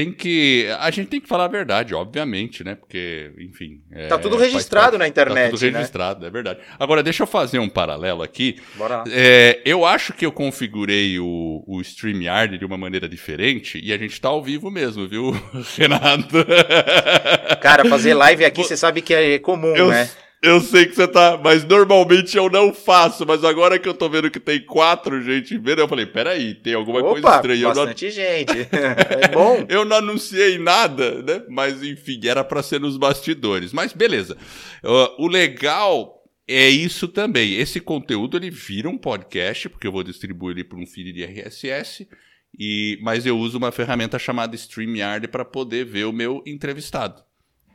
tem 0.00 0.12
que. 0.12 0.66
A 0.78 0.90
gente 0.90 1.08
tem 1.08 1.20
que 1.20 1.28
falar 1.28 1.44
a 1.44 1.48
verdade, 1.48 1.94
obviamente, 1.94 2.64
né? 2.64 2.74
Porque, 2.74 3.30
enfim. 3.38 3.82
É, 3.92 4.06
tá 4.06 4.18
tudo 4.18 4.36
registrado 4.38 4.96
na 4.96 5.06
internet. 5.06 5.50
Tá 5.50 5.56
tudo 5.58 5.70
né? 5.70 5.78
registrado, 5.78 6.20
né? 6.22 6.28
é 6.28 6.30
verdade. 6.30 6.60
Agora, 6.78 7.02
deixa 7.02 7.22
eu 7.22 7.26
fazer 7.26 7.58
um 7.58 7.68
paralelo 7.68 8.22
aqui. 8.22 8.56
Bora 8.76 8.98
lá. 8.98 9.04
É, 9.10 9.60
eu 9.62 9.84
acho 9.84 10.14
que 10.14 10.24
eu 10.24 10.32
configurei 10.32 11.18
o, 11.18 11.62
o 11.66 11.80
StreamYard 11.82 12.56
de 12.56 12.64
uma 12.64 12.78
maneira 12.78 13.06
diferente 13.06 13.78
e 13.82 13.92
a 13.92 13.98
gente 13.98 14.18
tá 14.18 14.28
ao 14.28 14.42
vivo 14.42 14.70
mesmo, 14.70 15.06
viu, 15.06 15.32
Renato? 15.76 16.46
Cara, 17.60 17.84
fazer 17.84 18.14
live 18.14 18.44
aqui, 18.44 18.64
você 18.64 18.76
sabe 18.76 19.02
que 19.02 19.12
é 19.12 19.38
comum, 19.38 19.76
eu, 19.76 19.88
né? 19.88 20.08
Eu 20.42 20.58
sei 20.60 20.86
que 20.86 20.94
você 20.94 21.06
tá. 21.06 21.38
Mas 21.42 21.64
normalmente 21.64 22.36
eu 22.36 22.48
não 22.48 22.72
faço. 22.72 23.26
Mas 23.26 23.44
agora 23.44 23.78
que 23.78 23.88
eu 23.88 23.92
tô 23.92 24.08
vendo 24.08 24.30
que 24.30 24.40
tem 24.40 24.64
quatro 24.64 25.20
gente 25.22 25.58
vendo, 25.58 25.80
eu 25.80 25.88
falei: 25.88 26.06
peraí, 26.06 26.54
tem 26.54 26.72
alguma 26.72 27.00
Opa, 27.00 27.10
coisa 27.10 27.36
estranha. 27.36 27.68
Bastante 27.68 28.04
não... 28.06 28.12
gente. 28.12 28.52
é 28.72 29.28
bom. 29.28 29.66
eu 29.68 29.84
não 29.84 29.98
anunciei 29.98 30.58
nada, 30.58 31.22
né? 31.22 31.42
Mas 31.48 31.82
enfim, 31.82 32.20
era 32.24 32.42
para 32.42 32.62
ser 32.62 32.80
nos 32.80 32.96
bastidores. 32.96 33.72
Mas 33.72 33.92
beleza. 33.92 34.36
Uh, 34.82 35.24
o 35.24 35.28
legal 35.28 36.24
é 36.48 36.70
isso 36.70 37.06
também. 37.06 37.54
Esse 37.56 37.78
conteúdo 37.78 38.38
ele 38.38 38.50
vira 38.50 38.88
um 38.88 38.96
podcast, 38.96 39.68
porque 39.68 39.86
eu 39.86 39.92
vou 39.92 40.02
distribuir 40.02 40.56
ele 40.56 40.64
para 40.64 40.78
um 40.78 40.86
feed 40.86 41.12
de 41.12 41.22
RSS. 41.22 42.08
E, 42.58 42.98
mas 43.02 43.26
eu 43.26 43.38
uso 43.38 43.58
uma 43.58 43.70
ferramenta 43.70 44.18
chamada 44.18 44.56
StreamYard 44.56 45.28
para 45.28 45.44
poder 45.44 45.84
ver 45.84 46.06
o 46.06 46.12
meu 46.12 46.42
entrevistado. 46.46 47.22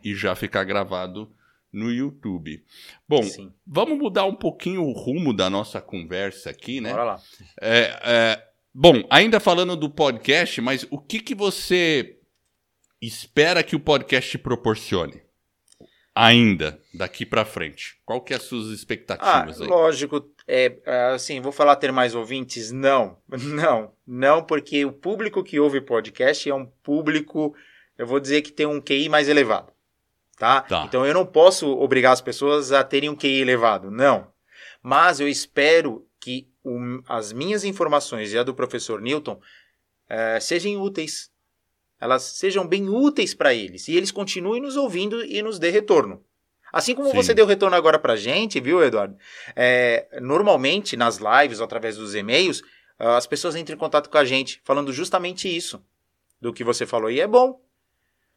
E 0.03 0.15
já 0.15 0.35
ficar 0.35 0.63
gravado 0.63 1.31
no 1.75 1.91
YouTube. 1.91 2.63
Bom, 3.07 3.21
Sim. 3.23 3.53
vamos 3.67 3.97
mudar 3.99 4.25
um 4.25 4.33
pouquinho 4.33 4.83
o 4.83 4.93
rumo 4.93 5.33
da 5.33 5.49
nossa 5.49 5.81
conversa 5.81 6.49
aqui, 6.49 6.79
né? 6.79 6.91
Bora 6.91 7.03
lá. 7.03 7.21
É, 7.61 7.99
é, 8.03 8.47
bom, 8.73 9.03
ainda 9.09 9.39
falando 9.39 9.75
do 9.75 9.89
podcast, 9.89 10.61
mas 10.61 10.87
o 10.89 10.97
que, 10.97 11.19
que 11.19 11.35
você 11.35 12.17
espera 13.01 13.61
que 13.61 13.75
o 13.75 13.79
podcast 13.79 14.31
te 14.31 14.37
proporcione? 14.37 15.21
Ainda, 16.17 16.79
daqui 16.93 17.25
para 17.25 17.43
frente. 17.43 17.97
Qual 18.05 18.21
que 18.21 18.31
é 18.31 18.37
as 18.37 18.43
suas 18.43 18.67
expectativas 18.67 19.59
ah, 19.59 19.63
aí? 19.65 19.69
Lógico, 19.69 20.25
é, 20.47 20.79
assim, 21.13 21.41
vou 21.41 21.51
falar 21.51 21.75
ter 21.75 21.91
mais 21.91 22.15
ouvintes? 22.15 22.71
Não, 22.71 23.17
não, 23.27 23.91
não, 24.07 24.41
porque 24.41 24.85
o 24.85 24.93
público 24.93 25.43
que 25.43 25.59
ouve 25.59 25.81
podcast 25.81 26.49
é 26.49 26.55
um 26.55 26.65
público, 26.65 27.53
eu 27.97 28.07
vou 28.07 28.21
dizer 28.21 28.43
que 28.43 28.53
tem 28.53 28.65
um 28.65 28.79
QI 28.79 29.09
mais 29.09 29.27
elevado 29.27 29.74
tá? 30.37 30.61
tá? 30.61 30.85
Então 30.85 31.05
eu 31.05 31.13
não 31.13 31.25
posso 31.25 31.69
obrigar 31.69 32.13
as 32.13 32.21
pessoas 32.21 32.71
a 32.71 32.83
terem 32.83 33.09
um 33.09 33.15
QI 33.15 33.41
elevado, 33.41 33.89
não. 33.89 34.27
Mas 34.81 35.19
eu 35.19 35.27
espero 35.27 36.05
que 36.19 36.47
o, 36.63 37.01
as 37.07 37.31
minhas 37.31 37.63
informações 37.63 38.33
e 38.33 38.37
a 38.37 38.43
do 38.43 38.53
professor 38.53 39.01
Newton 39.01 39.39
é, 40.09 40.39
sejam 40.39 40.81
úteis. 40.81 41.31
Elas 41.99 42.23
sejam 42.23 42.67
bem 42.67 42.89
úteis 42.89 43.33
para 43.33 43.53
eles. 43.53 43.87
E 43.87 43.95
eles 43.95 44.11
continuem 44.11 44.61
nos 44.61 44.75
ouvindo 44.75 45.23
e 45.23 45.41
nos 45.41 45.57
dê 45.57 45.69
retorno. 45.69 46.23
Assim 46.71 46.93
como 46.93 47.09
Sim. 47.09 47.15
você 47.15 47.33
deu 47.33 47.45
retorno 47.45 47.75
agora 47.75 47.97
para 47.97 48.17
gente, 48.17 48.59
viu, 48.59 48.83
Eduardo? 48.83 49.17
É, 49.55 50.19
normalmente, 50.21 50.97
nas 50.97 51.19
lives 51.19 51.59
ou 51.59 51.65
através 51.65 51.95
dos 51.95 52.13
e-mails, 52.13 52.61
as 52.99 53.25
pessoas 53.25 53.55
entram 53.55 53.75
em 53.75 53.79
contato 53.79 54.09
com 54.09 54.17
a 54.17 54.25
gente 54.25 54.61
falando 54.63 54.91
justamente 54.91 55.53
isso 55.53 55.81
do 56.41 56.53
que 56.53 56.63
você 56.63 56.85
falou. 56.85 57.09
E 57.09 57.21
é 57.21 57.27
bom, 57.27 57.61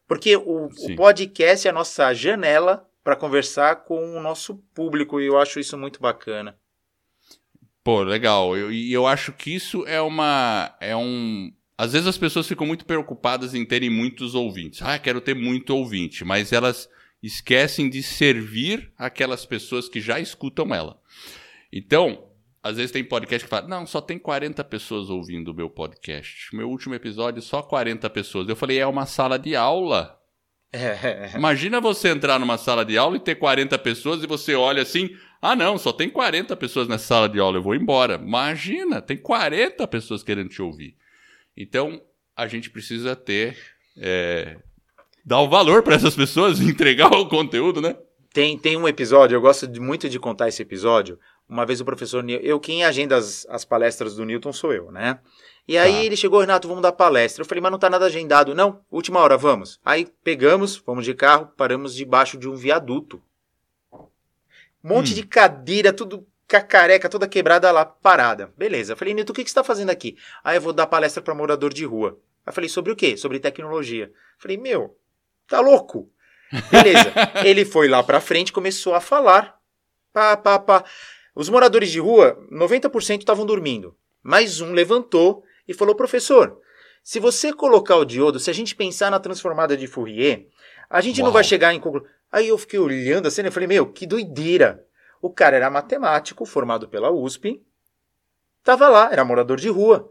porque 0.09 0.35
o, 0.37 0.67
o 0.67 0.97
podcast 0.97 1.69
é 1.69 1.71
a 1.71 1.75
nossa 1.75 2.13
janela 2.15 2.89
para 3.05 3.15
conversar 3.15 3.85
com 3.85 4.17
o 4.17 4.21
nosso 4.21 4.57
público 4.75 5.21
e 5.21 5.27
eu 5.27 5.39
acho 5.39 5.61
isso 5.61 5.77
muito 5.77 6.01
bacana. 6.01 6.59
Pô, 7.85 8.03
legal. 8.03 8.57
E 8.57 8.93
eu, 8.93 9.03
eu, 9.03 9.07
acho 9.07 9.33
que 9.33 9.55
isso 9.55 9.87
é 9.87 10.01
uma. 10.01 10.75
É 10.81 10.97
um. 10.97 11.53
às 11.77 11.93
vezes 11.93 12.09
as 12.09 12.19
pessoas 12.19 12.47
ficam 12.49 12.67
muito 12.67 12.85
preocupadas 12.85 13.55
em 13.55 13.65
terem 13.65 13.89
muitos 13.89 14.35
ouvintes. 14.35 14.83
Ah, 14.83 14.99
quero 14.99 15.21
ter 15.21 15.35
muito 15.35 15.71
ouvinte, 15.71 16.25
mas 16.25 16.53
elas 16.53 16.89
esquecem 17.23 17.89
de 17.89 18.03
servir 18.03 18.93
aquelas 18.97 19.45
pessoas 19.45 19.89
que 19.89 20.01
já 20.01 20.21
escutam 20.21 20.75
ela. 20.75 21.01
Então, 21.73 22.28
às 22.69 22.77
vezes 22.77 22.93
tem 22.93 23.03
podcast 23.03 23.45
que 23.45 23.51
fala, 23.51 23.67
não, 23.67 23.87
só 23.87 24.01
tem 24.01 24.19
40 24.19 24.63
pessoas 24.65 25.09
ouvindo 25.09 25.53
o 25.53 25.55
meu 25.55 25.71
podcast. 25.71 26.55
Meu 26.55 26.69
último 26.69 26.95
episódio, 26.95 27.41
só 27.41 27.63
40 27.63 28.09
pessoas. 28.11 28.49
Eu 28.49 28.57
falei, 28.57 28.79
é 28.79 28.87
uma 28.87 29.07
sala 29.07 29.39
de 29.39 29.57
aula. 29.57 30.19
É. 30.73 31.33
Imagina 31.35 31.81
você 31.81 32.09
entrar 32.09 32.39
numa 32.39 32.59
sala 32.59 32.85
de 32.85 32.99
aula 32.99 33.17
e 33.17 33.21
ter 33.21 33.37
40 33.37 33.79
pessoas 33.79 34.23
e 34.23 34.27
você 34.27 34.55
olha 34.55 34.83
assim, 34.83 35.09
ah 35.41 35.57
não, 35.57 35.79
só 35.79 35.93
tem 35.93 36.11
40 36.11 36.55
pessoas 36.57 36.87
nessa 36.89 37.07
sala 37.07 37.29
de 37.29 37.41
aula, 37.41 37.57
eu 37.57 37.63
vou 37.63 37.75
embora. 37.75 38.17
Imagina, 38.17 39.01
tem 39.01 39.17
40 39.17 39.87
pessoas 39.89 40.23
querendo 40.23 40.51
te 40.51 40.61
ouvir. 40.61 40.95
Então, 41.57 42.01
a 42.37 42.47
gente 42.47 42.71
precisa 42.71 43.17
ter. 43.17 43.57
É, 43.97 44.59
dar 45.25 45.41
o 45.41 45.49
valor 45.49 45.83
para 45.83 45.95
essas 45.95 46.15
pessoas, 46.15 46.61
entregar 46.63 47.13
o 47.13 47.29
conteúdo, 47.29 47.81
né? 47.81 47.97
Tem, 48.33 48.59
tem 48.59 48.77
um 48.77 48.87
episódio, 48.87 49.35
eu 49.35 49.41
gosto 49.41 49.67
de, 49.67 49.81
muito 49.81 50.09
de 50.09 50.19
contar 50.19 50.49
esse 50.49 50.63
episódio. 50.63 51.19
Uma 51.49 51.65
vez 51.65 51.81
o 51.81 51.85
professor. 51.85 52.29
Eu, 52.29 52.61
quem 52.61 52.85
agenda 52.85 53.17
as, 53.17 53.47
as 53.49 53.65
palestras 53.65 54.17
do 54.17 54.25
Newton 54.25 54.53
sou 54.53 54.73
eu, 54.73 54.93
né? 54.93 55.19
E 55.67 55.79
aí 55.79 55.93
tá. 55.93 56.05
ele 56.05 56.17
chegou, 56.17 56.41
Renato, 56.41 56.69
vamos 56.69 56.83
dar 56.83 56.93
palestra. 56.93 57.43
Eu 57.43 57.47
falei, 57.47 57.63
mas 57.63 57.73
não 57.73 57.79
tá 57.79 57.89
nada 57.89 58.07
agendado. 58.07 58.55
Não, 58.55 58.81
última 58.91 59.21
hora, 59.21 59.37
vamos. 59.37 59.81
Aí 59.85 60.07
pegamos, 60.23 60.77
fomos 60.77 61.05
de 61.05 61.15
carro, 61.15 61.53
paramos 61.57 61.95
debaixo 61.95 62.37
de 62.37 62.49
um 62.49 62.55
viaduto. 62.55 63.23
Um 63.93 64.89
monte 64.89 65.13
hum. 65.13 65.15
de 65.15 65.27
cadeira, 65.27 65.93
tudo 65.93 66.27
cacareca, 66.47 67.09
toda 67.09 67.29
quebrada 67.29 67.71
lá, 67.71 67.85
parada. 67.85 68.53
Beleza. 68.57 68.93
Eu 68.93 68.97
falei, 68.97 69.13
Nilton, 69.15 69.33
o 69.33 69.35
que, 69.35 69.45
que 69.45 69.51
você 69.51 69.53
está 69.53 69.65
fazendo 69.65 69.91
aqui? 69.91 70.17
Aí 70.43 70.57
eu 70.57 70.61
vou 70.61 70.73
dar 70.73 70.87
palestra 70.87 71.23
para 71.23 71.35
morador 71.35 71.73
de 71.73 71.85
rua. 71.85 72.19
Eu 72.47 72.53
falei, 72.53 72.69
sobre 72.69 72.93
o 72.93 72.97
quê? 72.97 73.17
Sobre 73.17 73.39
tecnologia. 73.39 74.07
Eu 74.07 74.13
falei, 74.39 74.57
meu, 74.57 74.97
tá 75.47 75.61
louco? 75.61 76.11
Beleza. 76.71 77.13
Ele 77.45 77.65
foi 77.65 77.89
lá 77.89 78.03
pra 78.03 78.21
frente 78.21 78.53
começou 78.53 78.95
a 78.95 79.01
falar. 79.01 79.59
Pá, 80.13 80.37
pá, 80.37 80.59
pá. 80.59 80.85
Os 81.39 81.49
moradores 81.49 81.93
de 81.93 82.01
rua, 82.01 82.37
90% 82.51 83.21
estavam 83.21 83.47
dormindo. 83.47 83.97
Mais 84.21 84.61
um 84.61 84.73
levantou 84.73 85.45
e 85.69 85.73
falou, 85.73 85.95
professor, 85.95 86.61
se 87.01 87.21
você 87.21 87.53
colocar 87.53 87.95
o 87.95 88.05
diodo, 88.05 88.41
se 88.41 88.51
a 88.51 88.53
gente 88.53 88.75
pensar 88.75 89.09
na 89.09 89.21
transformada 89.21 89.77
de 89.77 89.87
Fourier, 89.87 90.49
a 90.91 91.01
gente 91.01 91.21
Uau. 91.21 91.27
não 91.27 91.33
vai 91.33 91.45
chegar 91.45 91.73
em 91.73 91.79
conclusão. 91.79 92.09
Aí 92.33 92.49
eu 92.49 92.59
fiquei 92.59 92.81
olhando 92.81 93.29
a 93.29 93.31
cena 93.31 93.51
e 93.51 93.53
falei, 93.53 93.69
meu, 93.69 93.87
que 93.87 94.05
doideira. 94.05 94.85
O 95.23 95.31
cara 95.31 95.55
era 95.55 95.71
matemático, 95.71 96.45
formado 96.45 96.89
pela 96.89 97.13
USP, 97.13 97.63
estava 98.59 98.89
lá, 98.89 99.13
era 99.13 99.25
morador 99.25 99.59
de 99.59 99.69
rua. 99.69 100.11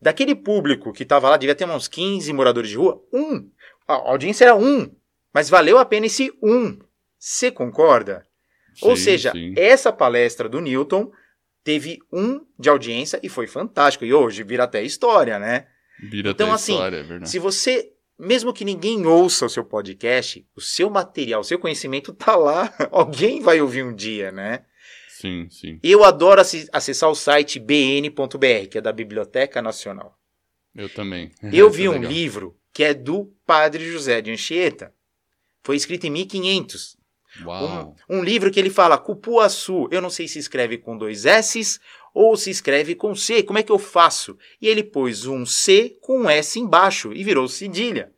Daquele 0.00 0.34
público 0.34 0.90
que 0.90 1.02
estava 1.02 1.28
lá, 1.28 1.36
devia 1.36 1.54
ter 1.54 1.68
uns 1.68 1.86
15 1.86 2.32
moradores 2.32 2.70
de 2.70 2.78
rua, 2.78 2.98
um. 3.12 3.46
A 3.86 3.92
audiência 3.92 4.46
era 4.46 4.54
um. 4.54 4.90
Mas 5.34 5.50
valeu 5.50 5.76
a 5.76 5.84
pena 5.84 6.06
esse 6.06 6.32
um. 6.42 6.78
Você 7.18 7.50
concorda? 7.50 8.26
Sim, 8.74 8.88
Ou 8.88 8.96
seja, 8.96 9.32
sim. 9.32 9.54
essa 9.56 9.92
palestra 9.92 10.48
do 10.48 10.60
Newton 10.60 11.10
teve 11.64 11.98
um 12.12 12.44
de 12.58 12.68
audiência 12.68 13.20
e 13.22 13.28
foi 13.28 13.46
fantástico. 13.46 14.04
E 14.04 14.12
hoje 14.12 14.42
vira 14.42 14.64
até 14.64 14.82
história, 14.82 15.38
né? 15.38 15.66
Vira 16.10 16.30
então, 16.30 16.46
até 16.46 16.54
assim, 16.54 16.72
história, 16.72 16.96
é 16.96 17.02
verdade. 17.02 17.30
se 17.30 17.38
você 17.38 17.92
mesmo 18.18 18.52
que 18.52 18.64
ninguém 18.64 19.04
ouça 19.04 19.46
o 19.46 19.50
seu 19.50 19.64
podcast, 19.64 20.46
o 20.54 20.60
seu 20.60 20.88
material, 20.88 21.40
o 21.40 21.44
seu 21.44 21.58
conhecimento 21.58 22.12
tá 22.12 22.36
lá. 22.36 22.72
Alguém 22.92 23.40
vai 23.40 23.60
ouvir 23.60 23.82
um 23.84 23.94
dia, 23.94 24.30
né? 24.30 24.64
Sim, 25.08 25.48
sim. 25.50 25.78
Eu 25.82 26.04
adoro 26.04 26.40
acessar 26.40 27.10
o 27.10 27.14
site 27.14 27.58
bn.br, 27.58 28.68
que 28.70 28.78
é 28.78 28.80
da 28.80 28.92
Biblioteca 28.92 29.60
Nacional. 29.60 30.16
Eu 30.74 30.88
também. 30.88 31.30
Eu 31.52 31.70
vi 31.70 31.86
é 31.86 31.90
um 31.90 32.02
livro 32.02 32.56
que 32.72 32.84
é 32.84 32.94
do 32.94 33.26
Padre 33.46 33.84
José 33.90 34.20
de 34.20 34.30
Anchieta. 34.30 34.94
Foi 35.62 35.76
escrito 35.76 36.06
em 36.06 36.10
1500. 36.10 36.96
Uau. 37.44 37.94
Um, 38.08 38.18
um 38.18 38.24
livro 38.24 38.50
que 38.50 38.60
ele 38.60 38.70
fala 38.70 38.98
Cupuaçu. 38.98 39.88
Eu 39.90 40.02
não 40.02 40.10
sei 40.10 40.28
se 40.28 40.38
escreve 40.38 40.78
com 40.78 40.96
dois 40.96 41.24
S's 41.24 41.80
ou 42.14 42.36
se 42.36 42.50
escreve 42.50 42.94
com 42.94 43.14
C. 43.14 43.42
Como 43.42 43.58
é 43.58 43.62
que 43.62 43.72
eu 43.72 43.78
faço? 43.78 44.36
E 44.60 44.68
ele 44.68 44.82
pôs 44.82 45.26
um 45.26 45.46
C 45.46 45.96
com 46.00 46.22
um 46.22 46.30
S 46.30 46.58
embaixo 46.58 47.12
e 47.12 47.24
virou 47.24 47.48
cedilha. 47.48 48.12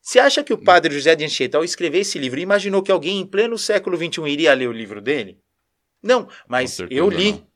Você 0.00 0.18
acha 0.18 0.44
que 0.44 0.52
o 0.52 0.58
padre 0.58 0.94
José 0.94 1.14
de 1.14 1.24
Anchieta, 1.24 1.56
ao 1.56 1.64
escrever 1.64 2.00
esse 2.00 2.18
livro, 2.18 2.38
imaginou 2.38 2.82
que 2.82 2.92
alguém 2.92 3.20
em 3.20 3.26
pleno 3.26 3.56
século 3.56 3.96
XXI 3.96 4.28
iria 4.28 4.52
ler 4.52 4.68
o 4.68 4.72
livro 4.72 5.00
dele? 5.00 5.38
Não, 6.02 6.28
mas 6.46 6.78
eu 6.90 7.08
li. 7.08 7.32
Não. 7.32 7.54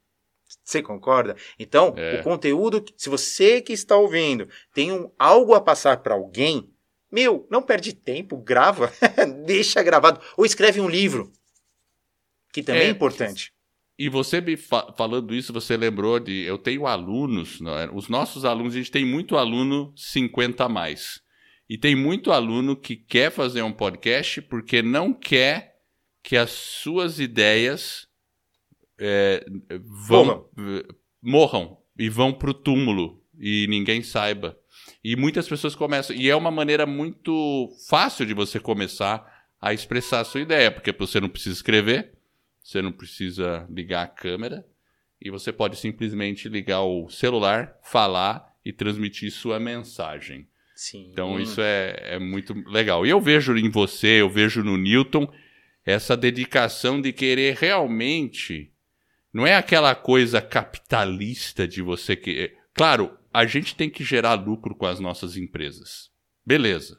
Você 0.65 0.83
concorda? 0.83 1.37
Então, 1.59 1.93
é. 1.97 2.21
o 2.21 2.23
conteúdo, 2.23 2.83
se 2.97 3.11
você 3.11 3.61
que 3.61 3.75
está 3.75 3.97
ouvindo 3.97 4.49
tem 4.73 4.91
um, 4.91 5.11
algo 5.19 5.55
a 5.55 5.61
passar 5.61 5.99
para 5.99 6.15
alguém, 6.15 6.71
meu, 7.11 7.47
não 7.51 7.63
perde 7.63 7.93
tempo, 7.93 8.37
grava, 8.37 8.93
deixa 9.47 9.83
gravado. 9.83 10.21
Ou 10.37 10.45
escreve 10.45 10.81
um 10.81 10.89
livro, 10.89 11.33
que 12.53 12.63
também 12.63 12.83
é, 12.83 12.87
é 12.87 12.91
importante. 12.91 13.53
E 13.99 14.09
você 14.09 14.41
me 14.41 14.57
fa 14.57 14.93
falando 14.97 15.35
isso, 15.35 15.53
você 15.53 15.77
lembrou 15.77 16.21
de. 16.21 16.45
Eu 16.45 16.57
tenho 16.57 16.87
alunos, 16.87 17.61
é? 17.61 17.91
os 17.93 18.09
nossos 18.09 18.45
alunos, 18.45 18.75
a 18.75 18.79
gente 18.79 18.91
tem 18.91 19.05
muito 19.05 19.37
aluno 19.37 19.93
50 19.97 20.65
a 20.65 20.69
mais. 20.69 21.21
E 21.69 21.77
tem 21.77 21.95
muito 21.95 22.33
aluno 22.33 22.77
que 22.77 22.97
quer 22.97 23.31
fazer 23.31 23.63
um 23.63 23.73
podcast 23.73 24.41
porque 24.43 24.81
não 24.81 25.13
quer 25.13 25.77
que 26.23 26.37
as 26.37 26.51
suas 26.51 27.19
ideias 27.21 28.07
é, 28.99 29.45
vão 30.07 30.25
morram. 30.25 30.49
morram 31.21 31.79
e 31.99 32.09
vão 32.09 32.33
para 32.33 32.51
o 32.51 32.55
túmulo 32.55 33.23
e 33.39 33.67
ninguém 33.69 34.03
saiba. 34.03 34.59
E 35.09 35.17
muitas 35.17 35.49
pessoas 35.49 35.75
começam. 35.75 36.15
E 36.15 36.29
é 36.29 36.37
uma 36.37 36.51
maneira 36.51 36.85
muito 36.85 37.75
fácil 37.89 38.27
de 38.27 38.35
você 38.35 38.61
começar 38.61 39.47
a 39.59 39.73
expressar 39.73 40.21
a 40.21 40.25
sua 40.25 40.43
ideia, 40.43 40.71
porque 40.71 40.93
você 40.93 41.19
não 41.19 41.31
precisa 41.31 41.55
escrever, 41.55 42.13
você 42.63 42.83
não 42.83 42.93
precisa 42.93 43.67
ligar 43.71 44.03
a 44.03 44.07
câmera 44.07 44.67
e 45.19 45.31
você 45.31 45.51
pode 45.51 45.79
simplesmente 45.79 46.47
ligar 46.47 46.83
o 46.83 47.09
celular, 47.09 47.75
falar 47.83 48.55
e 48.63 48.71
transmitir 48.71 49.33
sua 49.33 49.59
mensagem. 49.59 50.47
Sim. 50.77 51.09
Então 51.11 51.41
isso 51.41 51.63
é, 51.63 51.97
é 52.03 52.19
muito 52.19 52.53
legal. 52.69 53.07
E 53.07 53.09
eu 53.09 53.19
vejo 53.19 53.57
em 53.57 53.71
você, 53.71 54.21
eu 54.21 54.29
vejo 54.29 54.63
no 54.63 54.77
Newton 54.77 55.27
essa 55.87 56.19
dedicação 56.19 57.01
de 57.01 57.15
querer 57.15 57.57
realmente. 57.57 58.71
Não 59.33 59.47
é 59.47 59.57
aquela 59.57 59.95
coisa 59.95 60.43
capitalista 60.43 61.67
de 61.67 61.81
você 61.81 62.15
que. 62.15 62.55
Claro, 62.75 63.18
a 63.33 63.47
gente 63.47 63.75
tem 63.75 63.91
que 63.91 64.05
gerar 64.05 64.35
lucro 64.35 64.75
com 64.75 64.87
as 64.87 65.01
nossas 65.01 65.37
empresas. 65.37 66.11
Beleza. 66.45 66.99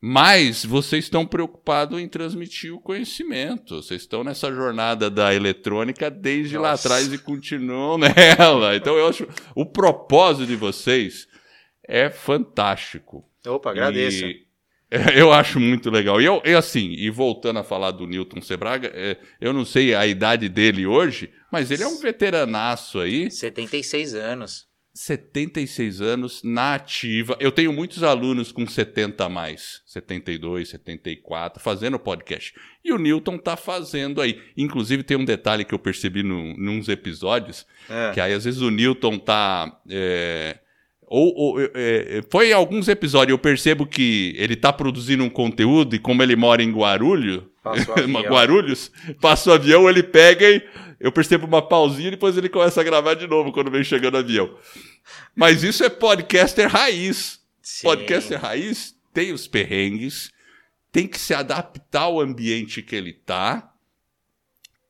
Mas 0.00 0.64
vocês 0.64 1.04
estão 1.04 1.26
preocupados 1.26 1.98
em 1.98 2.06
transmitir 2.06 2.72
o 2.72 2.80
conhecimento. 2.80 3.82
Vocês 3.82 4.02
estão 4.02 4.22
nessa 4.22 4.52
jornada 4.52 5.10
da 5.10 5.34
eletrônica 5.34 6.08
desde 6.08 6.54
Nossa. 6.54 6.66
lá 6.66 6.74
atrás 6.74 7.12
e 7.12 7.18
continuam 7.18 7.98
nela. 7.98 8.76
Então 8.76 8.96
eu 8.96 9.08
acho 9.08 9.26
o 9.56 9.66
propósito 9.66 10.46
de 10.46 10.54
vocês 10.54 11.26
é 11.82 12.08
fantástico. 12.10 13.28
Opa, 13.44 13.70
agradeço. 13.70 14.24
E 14.24 14.46
eu 15.16 15.32
acho 15.32 15.58
muito 15.58 15.90
legal. 15.90 16.20
E 16.20 16.24
eu, 16.24 16.40
eu, 16.44 16.58
assim, 16.58 16.92
e 16.92 17.10
voltando 17.10 17.58
a 17.58 17.64
falar 17.64 17.90
do 17.90 18.06
Newton 18.06 18.40
Sebraga, 18.40 18.90
é, 18.94 19.16
eu 19.40 19.52
não 19.52 19.64
sei 19.64 19.94
a 19.94 20.06
idade 20.06 20.48
dele 20.48 20.86
hoje, 20.86 21.30
mas 21.50 21.70
ele 21.70 21.82
é 21.82 21.86
um 21.88 21.98
veteranaço 21.98 23.00
aí. 23.00 23.30
76 23.30 24.14
anos. 24.14 24.67
76 24.98 26.00
anos 26.00 26.42
na 26.42 26.74
ativa. 26.74 27.36
Eu 27.38 27.52
tenho 27.52 27.72
muitos 27.72 28.02
alunos 28.02 28.50
com 28.50 28.66
70 28.66 29.24
a 29.24 29.28
mais, 29.28 29.80
72, 29.86 30.70
74, 30.70 31.62
fazendo 31.62 32.00
podcast. 32.00 32.52
E 32.84 32.92
o 32.92 32.98
Newton 32.98 33.38
tá 33.38 33.56
fazendo 33.56 34.20
aí. 34.20 34.42
Inclusive, 34.56 35.04
tem 35.04 35.16
um 35.16 35.24
detalhe 35.24 35.64
que 35.64 35.72
eu 35.72 35.78
percebi 35.78 36.24
no, 36.24 36.52
nos 36.54 36.88
episódios, 36.88 37.64
é. 37.88 38.10
que 38.12 38.20
aí 38.20 38.32
às 38.32 38.44
vezes 38.44 38.60
o 38.60 38.72
Newton 38.72 39.20
tá. 39.20 39.80
É, 39.88 40.58
ou, 41.08 41.34
ou 41.34 41.60
é, 41.60 41.68
é 41.74 42.22
foi 42.30 42.50
em 42.50 42.52
alguns 42.52 42.88
episódios 42.88 43.30
eu 43.30 43.38
percebo 43.38 43.86
que 43.86 44.34
ele 44.36 44.56
tá 44.56 44.72
produzindo 44.72 45.24
um 45.24 45.30
conteúdo 45.30 45.96
e 45.96 45.98
como 45.98 46.22
ele 46.22 46.36
mora 46.36 46.62
em 46.62 46.72
Guarulhos, 46.72 47.42
Guarulhos, 48.28 48.90
passa 49.20 49.50
o 49.50 49.52
avião, 49.52 49.88
ele 49.88 50.02
pega 50.02 50.48
e 50.48 50.62
eu 51.00 51.12
percebo 51.12 51.46
uma 51.46 51.62
pausinha 51.62 52.08
e 52.08 52.12
depois 52.12 52.36
ele 52.36 52.48
começa 52.48 52.80
a 52.80 52.84
gravar 52.84 53.14
de 53.14 53.26
novo 53.26 53.52
quando 53.52 53.70
vem 53.70 53.84
chegando 53.84 54.14
o 54.14 54.18
avião. 54.18 54.56
Mas 55.34 55.62
isso 55.62 55.84
é 55.84 55.88
podcaster 55.88 56.68
raiz. 56.68 57.40
Sim. 57.62 57.86
Podcaster 57.86 58.40
raiz 58.40 58.96
tem 59.14 59.32
os 59.32 59.46
perrengues, 59.46 60.32
tem 60.90 61.06
que 61.06 61.18
se 61.18 61.34
adaptar 61.34 62.02
ao 62.02 62.20
ambiente 62.20 62.82
que 62.82 62.96
ele 62.96 63.12
tá 63.12 63.72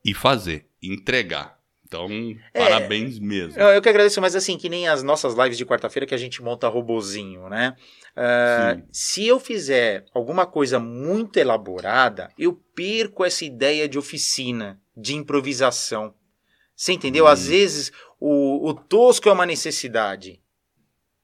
e 0.05 0.15
fazer, 0.15 0.67
entregar. 0.83 1.58
Então, 1.89 2.07
é, 2.53 2.61
parabéns 2.61 3.19
mesmo. 3.19 3.59
Eu, 3.59 3.69
eu 3.69 3.83
que 3.83 3.89
agradeço, 3.89 4.21
mas 4.21 4.37
assim, 4.37 4.59
que 4.59 4.69
nem 4.69 4.87
as 4.87 5.03
nossas 5.03 5.35
lives 5.35 5.57
de 5.57 5.65
quarta-feira 5.65 6.07
que 6.07 6.15
a 6.15 6.19
gente 6.19 6.43
monta 6.43 6.69
robozinho, 6.69 7.49
né? 7.49 7.75
Uh, 8.15 8.83
se 8.93 9.27
eu 9.27 9.41
fizer 9.41 10.05
alguma 10.13 10.45
coisa 10.45 10.79
muito 10.79 11.39
elaborada, 11.39 12.31
eu 12.39 12.53
perco 12.75 13.25
essa 13.25 13.45
ideia 13.45 13.89
de 13.89 13.99
oficina 13.99 14.79
de 14.95 15.15
improvisação. 15.15 16.15
Você 16.77 16.93
entendeu? 16.93 17.25
Hum. 17.25 17.29
Às 17.29 17.49
vezes 17.49 17.91
o, 18.21 18.69
o 18.69 18.75
tosco 18.75 19.29
é 19.29 19.33
uma 19.33 19.47
necessidade. 19.47 20.43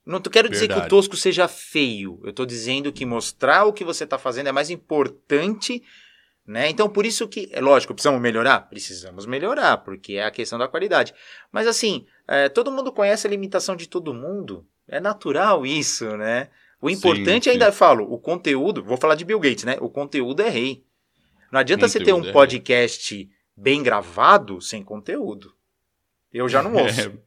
Não 0.07 0.21
quero 0.21 0.49
dizer 0.49 0.69
Verdade. 0.69 0.83
que 0.83 0.87
o 0.87 0.91
tosco 0.91 1.17
seja 1.17 1.49
feio. 1.49 2.21
Eu 2.25 2.31
estou 2.31 2.45
dizendo 2.45 2.93
que 2.93 3.07
mostrar 3.07 3.65
o 3.65 3.73
que 3.73 3.85
você 3.85 4.05
está 4.05 4.19
fazendo 4.19 4.49
é 4.49 4.53
mais 4.53 4.71
importante, 4.71 5.83
né? 6.47 6.68
Então, 6.68 6.88
por 6.88 7.07
isso 7.07 7.26
que, 7.26 7.49
é 7.53 7.61
lógico, 7.61 7.95
precisamos 7.95 8.20
melhorar? 8.20 8.68
Precisamos 8.68 9.26
melhorar, 9.26 9.78
porque 9.78 10.14
é 10.14 10.24
a 10.24 10.30
questão 10.30 10.59
da 10.59 10.68
qualidade. 10.68 11.14
Mas 11.51 11.66
assim, 11.66 12.07
é, 12.28 12.49
todo 12.49 12.70
mundo 12.70 12.92
conhece 12.92 13.26
a 13.26 13.30
limitação 13.30 13.74
de 13.76 13.88
todo 13.88 14.14
mundo. 14.14 14.66
É 14.86 15.01
natural 15.01 15.64
isso, 15.64 16.16
né? 16.16 16.49
O 16.80 16.90
importante 16.90 17.45
sim, 17.45 17.51
ainda, 17.51 17.72
sim. 17.72 17.78
falo, 17.78 18.05
o 18.12 18.18
conteúdo, 18.18 18.84
vou 18.84 18.99
falar 18.99 19.14
de 19.14 19.24
Bill 19.24 19.40
Gates, 19.40 19.64
né? 19.64 19.78
O 19.80 19.88
conteúdo 19.88 20.42
é 20.42 20.51
rei. 20.51 20.84
Não 21.51 21.61
adianta 21.61 21.86
conteúdo 21.86 21.99
você 21.99 22.05
ter 22.05 22.12
um 22.12 22.28
é 22.28 22.32
podcast 22.32 23.14
rei. 23.14 23.30
bem 23.57 23.82
gravado 23.82 24.61
sem 24.61 24.82
conteúdo. 24.82 25.55
Eu 26.30 26.49
já 26.49 26.62
não 26.62 26.74
ouço. 26.76 27.18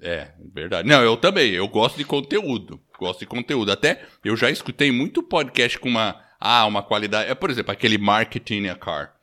É, 0.00 0.06
é, 0.06 0.34
verdade. 0.52 0.88
Não, 0.88 1.02
eu 1.02 1.16
também. 1.16 1.52
Eu 1.52 1.68
gosto 1.68 1.96
de 1.96 2.04
conteúdo. 2.04 2.80
Gosto 2.98 3.20
de 3.20 3.26
conteúdo. 3.26 3.72
Até 3.72 4.02
eu 4.24 4.36
já 4.36 4.50
escutei 4.50 4.90
muito 4.90 5.22
podcast 5.22 5.78
com 5.78 5.88
uma. 5.88 6.23
Ah, 6.40 6.66
uma 6.66 6.82
qualidade. 6.82 7.30
É, 7.30 7.34
por 7.34 7.50
exemplo, 7.50 7.72
aquele 7.72 7.98
Marketing 7.98 8.66
a 8.66 8.76
Car. 8.76 9.14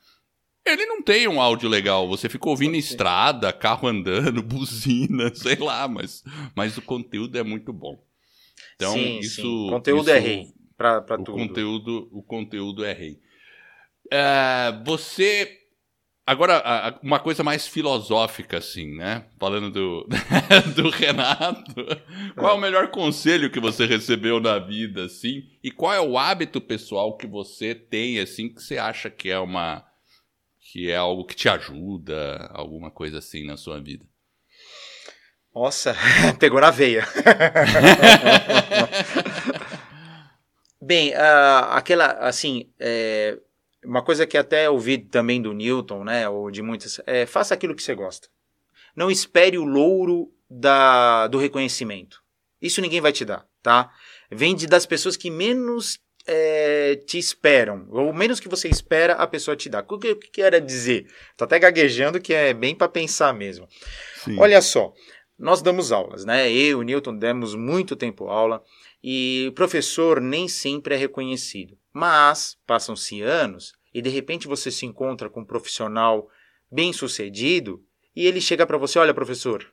Ele 0.66 0.86
não 0.86 1.02
tem 1.02 1.28
um 1.28 1.42
áudio 1.42 1.68
legal. 1.68 2.08
Você 2.08 2.30
fica 2.30 2.48
ouvindo 2.48 2.76
estrada, 2.76 3.52
carro 3.52 3.88
andando, 3.88 4.42
buzina, 4.44 5.34
sei 5.34 5.56
lá, 5.56 5.88
mas, 5.88 6.24
mas 6.56 6.78
o 6.78 6.82
conteúdo 6.82 7.38
é 7.38 7.44
muito 7.44 7.74
bom. 7.74 8.04
Então, 8.76 8.94
sim, 8.94 9.20
isso. 9.20 9.42
Sim. 9.42 9.68
O 9.68 9.70
conteúdo 9.72 10.10
é 10.10 10.18
isso, 10.18 10.28
é 10.28 10.30
rei. 10.30 10.54
O 10.80 11.18
tudo. 11.18 11.34
Conteúdo, 11.34 12.10
o 12.12 12.24
conteúdo 12.24 12.86
é 12.86 12.94
rei. 12.94 13.20
Uh, 14.06 14.84
você. 14.84 15.61
Agora, 16.26 17.00
uma 17.02 17.20
coisa 17.20 17.44
mais 17.44 17.68
filosófica, 17.68 18.60
assim, 18.60 18.96
né? 18.96 19.26
Falando 19.40 19.72
do, 19.72 20.08
do 20.76 20.90
Renato. 20.90 21.74
Qual 22.36 22.54
é 22.54 22.58
o 22.58 22.62
melhor 22.62 22.90
conselho 22.92 23.50
que 23.50 23.60
você 23.60 23.86
recebeu 23.86 24.40
na 24.40 24.60
vida, 24.60 25.06
assim? 25.06 25.44
E 25.64 25.72
qual 25.72 25.94
é 25.94 26.00
o 26.00 26.18
hábito 26.18 26.62
pessoal 26.62 27.18
que 27.18 27.26
você 27.26 27.74
tem, 27.74 28.20
assim, 28.20 28.50
que 28.54 28.62
você 28.62 28.78
acha 28.78 29.10
que 29.10 29.30
é 29.32 29.40
uma. 29.40 29.84
que 30.72 30.92
é 30.92 30.96
algo 30.96 31.26
que 31.26 31.36
te 31.36 31.50
ajuda, 31.50 32.50
alguma 32.54 32.92
coisa 32.92 33.18
assim 33.18 33.44
na 33.46 33.58
sua 33.58 33.82
vida? 33.82 34.06
Nossa, 35.54 35.96
pegou 36.40 36.62
na 36.62 36.70
veia. 36.72 37.06
Bem, 40.82 41.14
uh, 41.14 41.72
aquela, 41.72 42.06
assim, 42.20 42.72
é, 42.80 43.38
uma 43.86 44.04
coisa 44.04 44.28
que 44.28 44.38
até 44.38 44.70
ouvi 44.70 44.98
também 44.98 45.42
do 45.42 45.54
Newton, 45.54 46.04
né, 46.04 46.30
ou 46.30 46.52
de 46.52 46.62
muitas, 46.62 47.02
é 47.06 47.26
faça 47.26 47.54
aquilo 47.54 47.76
que 47.76 47.84
você 47.84 47.96
gosta. 47.96 48.28
Não 48.96 49.10
espere 49.10 49.58
o 49.58 49.66
louro 49.66 50.32
da, 50.50 51.28
do 51.28 51.38
reconhecimento. 51.38 52.22
Isso 52.62 52.82
ninguém 52.82 53.02
vai 53.02 53.12
te 53.12 53.26
dar, 53.26 53.46
tá? 53.64 53.92
Vende 54.30 54.68
das 54.68 54.86
pessoas 54.86 55.18
que 55.18 55.32
menos 55.32 56.00
é, 56.28 56.96
te 57.08 57.18
esperam, 57.18 57.88
ou 57.90 58.14
menos 58.14 58.40
que 58.40 58.48
você 58.48 58.68
espera, 58.68 59.14
a 59.14 59.26
pessoa 59.26 59.56
te 59.56 59.70
dá. 59.70 59.84
O 59.88 59.98
que 59.98 60.08
eu 60.08 60.20
quero 60.32 60.62
dizer? 60.62 61.08
Tô 61.36 61.46
até 61.46 61.58
gaguejando 61.58 62.20
que 62.20 62.34
é 62.34 62.54
bem 62.54 62.76
para 62.76 62.88
pensar 62.88 63.34
mesmo. 63.34 63.68
Sim. 64.24 64.38
Olha 64.40 64.62
só, 64.62 64.94
nós 65.38 65.62
damos 65.62 65.92
aulas, 65.92 66.24
né? 66.24 66.52
Eu, 66.52 66.80
o 66.80 66.84
Newton, 66.84 67.18
demos 67.18 67.56
muito 67.56 67.96
tempo 67.96 68.28
aula 68.28 68.62
e 69.04 69.48
o 69.50 69.54
professor 69.54 70.22
nem 70.22 70.48
sempre 70.48 70.94
é 70.94 70.98
reconhecido. 70.98 71.78
Mas 71.94 72.58
passam-se 72.66 73.22
anos 73.22 73.74
e 73.94 74.02
de 74.02 74.10
repente 74.10 74.48
você 74.48 74.72
se 74.72 74.86
encontra 74.86 75.30
com 75.30 75.42
um 75.42 75.46
profissional 75.46 76.30
bem 76.72 76.94
sucedido 76.94 77.84
e 78.16 78.26
ele 78.26 78.40
chega 78.40 78.66
para 78.66 78.78
você: 78.78 78.98
Olha, 79.00 79.14
professor, 79.14 79.66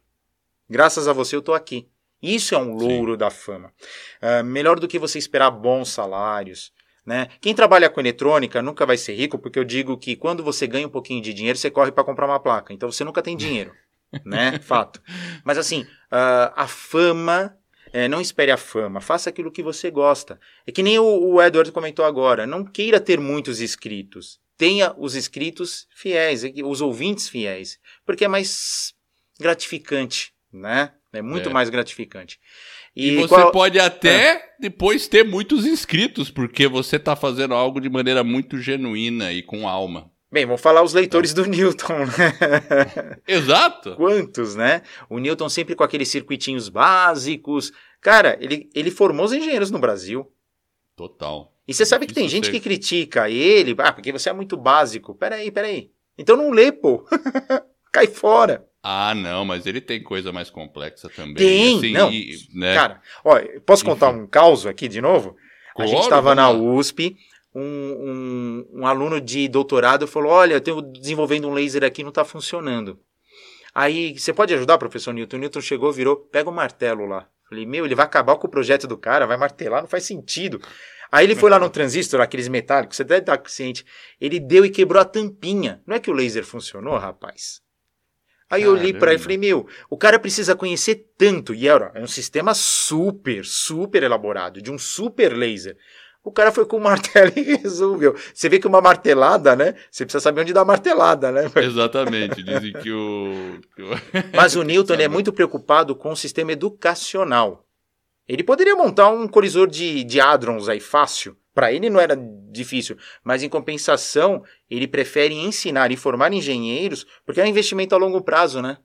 graças 0.68 1.06
a 1.06 1.12
você 1.12 1.36
eu 1.36 1.40
estou 1.40 1.54
aqui. 1.54 1.88
Isso 2.20 2.54
é 2.54 2.58
um 2.58 2.74
louro 2.74 3.12
Sim. 3.12 3.18
da 3.18 3.30
fama. 3.30 3.72
Uh, 4.20 4.42
melhor 4.44 4.80
do 4.80 4.88
que 4.88 4.98
você 4.98 5.18
esperar 5.18 5.52
bons 5.52 5.90
salários. 5.90 6.72
Né? 7.06 7.28
Quem 7.40 7.54
trabalha 7.54 7.88
com 7.88 8.00
eletrônica 8.00 8.60
nunca 8.60 8.84
vai 8.84 8.96
ser 8.96 9.14
rico, 9.14 9.38
porque 9.38 9.58
eu 9.58 9.64
digo 9.64 9.96
que 9.96 10.16
quando 10.16 10.42
você 10.42 10.66
ganha 10.66 10.86
um 10.86 10.90
pouquinho 10.90 11.22
de 11.22 11.32
dinheiro, 11.32 11.56
você 11.56 11.70
corre 11.70 11.92
para 11.92 12.04
comprar 12.04 12.26
uma 12.26 12.40
placa. 12.40 12.72
Então 12.72 12.90
você 12.90 13.04
nunca 13.04 13.22
tem 13.22 13.36
dinheiro 13.36 13.72
né? 14.24 14.58
Fato. 14.60 15.02
Mas 15.44 15.58
assim, 15.58 15.82
uh, 15.82 16.52
a 16.54 16.66
fama. 16.66 17.56
É, 17.92 18.08
não 18.08 18.20
espere 18.20 18.50
a 18.50 18.56
fama, 18.56 19.00
faça 19.00 19.30
aquilo 19.30 19.52
que 19.52 19.62
você 19.62 19.90
gosta. 19.90 20.38
É 20.66 20.72
que 20.72 20.82
nem 20.82 20.98
o, 20.98 21.04
o 21.04 21.42
Edward 21.42 21.70
comentou 21.72 22.04
agora, 22.04 22.46
não 22.46 22.64
queira 22.64 23.00
ter 23.00 23.18
muitos 23.20 23.60
inscritos. 23.60 24.40
Tenha 24.56 24.94
os 24.98 25.14
inscritos 25.14 25.86
fiéis, 25.94 26.42
os 26.64 26.80
ouvintes 26.80 27.28
fiéis, 27.28 27.78
porque 28.04 28.24
é 28.24 28.28
mais 28.28 28.92
gratificante, 29.38 30.32
né? 30.52 30.92
É 31.12 31.22
muito 31.22 31.48
é. 31.48 31.52
mais 31.52 31.70
gratificante. 31.70 32.38
E, 32.94 33.10
e 33.10 33.16
você 33.16 33.34
qual... 33.34 33.52
pode 33.52 33.78
até 33.78 34.32
é. 34.32 34.42
depois 34.60 35.06
ter 35.06 35.24
muitos 35.24 35.64
inscritos, 35.64 36.30
porque 36.30 36.66
você 36.66 36.96
está 36.96 37.14
fazendo 37.14 37.54
algo 37.54 37.80
de 37.80 37.88
maneira 37.88 38.24
muito 38.24 38.58
genuína 38.58 39.32
e 39.32 39.42
com 39.42 39.68
alma. 39.68 40.10
Bem, 40.30 40.44
vamos 40.44 40.60
falar 40.60 40.82
os 40.82 40.92
leitores 40.92 41.32
do 41.32 41.46
Newton, 41.46 42.00
né? 42.00 43.20
Exato. 43.26 43.96
Quantos, 43.96 44.54
né? 44.54 44.82
O 45.08 45.18
Newton 45.18 45.48
sempre 45.48 45.74
com 45.74 45.82
aqueles 45.82 46.08
circuitinhos 46.08 46.68
básicos. 46.68 47.72
Cara, 47.98 48.36
ele, 48.38 48.68
ele 48.74 48.90
formou 48.90 49.24
os 49.24 49.32
engenheiros 49.32 49.70
no 49.70 49.78
Brasil. 49.78 50.30
Total. 50.94 51.50
E 51.66 51.72
você 51.72 51.86
sabe 51.86 52.06
que 52.06 52.12
tem 52.12 52.28
gente 52.28 52.50
que 52.50 52.60
critica 52.60 53.30
ele, 53.30 53.74
ah, 53.78 53.92
porque 53.92 54.12
você 54.12 54.28
é 54.28 54.32
muito 54.32 54.56
básico. 54.56 55.14
Peraí, 55.14 55.50
peraí. 55.50 55.90
Então 56.16 56.36
não 56.36 56.50
lê, 56.50 56.72
pô. 56.72 57.06
Cai 57.90 58.06
fora. 58.06 58.66
Ah, 58.82 59.14
não, 59.14 59.44
mas 59.44 59.66
ele 59.66 59.80
tem 59.80 60.02
coisa 60.02 60.30
mais 60.30 60.50
complexa 60.50 61.08
também. 61.08 61.34
Tem, 61.34 61.76
assim, 61.78 61.92
não. 61.92 62.12
E, 62.12 62.36
né? 62.54 62.74
Cara, 62.74 63.02
ó, 63.24 63.38
posso 63.64 63.84
contar 63.84 64.10
um 64.10 64.26
caos 64.26 64.66
aqui 64.66 64.88
de 64.88 65.00
novo? 65.00 65.36
A 65.78 65.86
gente 65.86 66.02
estava 66.02 66.34
na 66.34 66.50
USP, 66.50 67.16
um, 67.58 68.66
um, 68.72 68.80
um, 68.80 68.86
aluno 68.86 69.20
de 69.20 69.48
doutorado 69.48 70.06
falou: 70.06 70.32
Olha, 70.32 70.54
eu 70.54 70.58
estou 70.58 70.82
desenvolvendo 70.82 71.48
um 71.48 71.54
laser 71.54 71.84
aqui, 71.84 72.02
não 72.02 72.10
está 72.10 72.24
funcionando. 72.24 72.98
Aí, 73.74 74.18
você 74.18 74.32
pode 74.32 74.52
ajudar, 74.54 74.78
professor 74.78 75.12
Newton? 75.12 75.36
O 75.36 75.40
Newton 75.40 75.60
chegou, 75.60 75.92
virou, 75.92 76.16
pega 76.16 76.48
o 76.48 76.52
um 76.52 76.56
martelo 76.56 77.06
lá. 77.06 77.28
Falei, 77.48 77.64
meu, 77.64 77.84
ele 77.84 77.94
vai 77.94 78.04
acabar 78.04 78.36
com 78.36 78.46
o 78.46 78.50
projeto 78.50 78.86
do 78.86 78.96
cara, 78.96 79.26
vai 79.26 79.36
martelar, 79.36 79.80
não 79.80 79.88
faz 79.88 80.04
sentido. 80.04 80.60
Aí 81.10 81.24
ele 81.24 81.34
foi 81.34 81.48
lá 81.48 81.58
no 81.58 81.70
transistor, 81.70 82.20
aqueles 82.20 82.48
metálicos, 82.48 82.96
você 82.96 83.04
deve 83.04 83.20
estar 83.20 83.38
consciente. 83.38 83.84
Ele 84.20 84.38
deu 84.38 84.64
e 84.64 84.70
quebrou 84.70 85.00
a 85.00 85.04
tampinha. 85.04 85.82
Não 85.86 85.96
é 85.96 86.00
que 86.00 86.10
o 86.10 86.12
laser 86.12 86.44
funcionou, 86.44 86.98
rapaz? 86.98 87.62
Aí 88.50 88.62
eu 88.62 88.72
olhei 88.72 88.92
para 88.92 89.12
ele 89.12 89.20
e 89.20 89.22
falei, 89.22 89.38
meu, 89.38 89.66
o 89.90 89.96
cara 89.96 90.18
precisa 90.18 90.54
conhecer 90.54 91.06
tanto. 91.16 91.54
E 91.54 91.68
era, 91.68 91.90
é 91.94 92.00
um 92.00 92.06
sistema 92.06 92.54
super, 92.54 93.44
super 93.44 94.02
elaborado, 94.02 94.60
de 94.60 94.70
um 94.70 94.78
super 94.78 95.34
laser. 95.34 95.76
O 96.28 96.30
cara 96.30 96.52
foi 96.52 96.66
com 96.66 96.76
o 96.76 96.80
martelo 96.80 97.32
e 97.36 97.56
resolveu. 97.56 98.14
Você 98.34 98.50
vê 98.50 98.58
que 98.58 98.66
uma 98.66 98.82
martelada, 98.82 99.56
né? 99.56 99.74
Você 99.90 100.04
precisa 100.04 100.20
saber 100.20 100.42
onde 100.42 100.52
dá 100.52 100.60
a 100.60 100.64
martelada, 100.64 101.32
né? 101.32 101.50
Exatamente. 101.56 102.42
Dizem 102.42 102.74
que 102.74 102.92
o. 102.92 103.58
Mas 104.36 104.54
o 104.54 104.62
Newton 104.62 104.94
é 104.94 105.08
muito 105.08 105.32
preocupado 105.32 105.96
com 105.96 106.10
o 106.10 106.16
sistema 106.16 106.52
educacional. 106.52 107.66
Ele 108.28 108.44
poderia 108.44 108.76
montar 108.76 109.08
um 109.08 109.26
colisor 109.26 109.68
de, 109.68 110.04
de 110.04 110.20
hadrons 110.20 110.68
aí 110.68 110.80
fácil. 110.80 111.34
Para 111.54 111.72
ele 111.72 111.88
não 111.88 111.98
era 111.98 112.14
difícil. 112.52 112.98
Mas 113.24 113.42
em 113.42 113.48
compensação, 113.48 114.44
ele 114.70 114.86
prefere 114.86 115.34
ensinar 115.34 115.90
e 115.90 115.96
formar 115.96 116.30
engenheiros, 116.30 117.06
porque 117.24 117.40
é 117.40 117.44
um 117.44 117.48
investimento 117.48 117.94
a 117.94 117.98
longo 117.98 118.20
prazo, 118.20 118.60
né? 118.60 118.76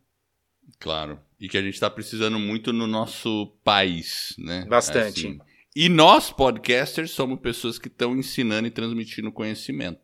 Claro. 0.80 1.20
E 1.38 1.50
que 1.50 1.58
a 1.58 1.62
gente 1.62 1.74
está 1.74 1.90
precisando 1.90 2.40
muito 2.40 2.72
no 2.72 2.88
nosso 2.88 3.54
país, 3.66 4.34
né? 4.40 4.66
Bastante. 4.70 5.28
Assim, 5.28 5.40
e 5.76 5.90
nós, 5.90 6.32
podcasters, 6.32 7.12
somos 7.12 7.40
pessoas 7.40 7.80
que 7.80 7.88
estão 7.88 8.16
ensinando 8.16 8.68
e 8.68 8.72
transmitindo 8.72 9.32
conhecimento. 9.32 10.00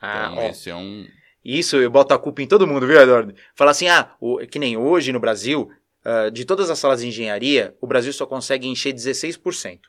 Ah, 0.00 0.30
então, 0.32 0.44
ó, 0.44 0.48
esse 0.48 0.70
é 0.70 0.74
um. 0.74 1.06
Isso, 1.44 1.76
eu 1.76 1.90
boto 1.90 2.14
a 2.14 2.18
culpa 2.18 2.42
em 2.42 2.46
todo 2.46 2.66
mundo, 2.66 2.86
viu, 2.86 3.00
Eduardo? 3.00 3.34
Fala 3.54 3.70
assim, 3.70 3.88
ah, 3.88 4.14
o, 4.20 4.38
que 4.46 4.58
nem 4.58 4.76
hoje 4.76 5.12
no 5.12 5.20
Brasil, 5.20 5.70
uh, 6.04 6.30
de 6.30 6.44
todas 6.44 6.70
as 6.70 6.78
salas 6.78 7.00
de 7.00 7.08
engenharia, 7.08 7.74
o 7.80 7.86
Brasil 7.86 8.12
só 8.12 8.26
consegue 8.26 8.68
encher 8.68 8.92
16%. 8.92 9.80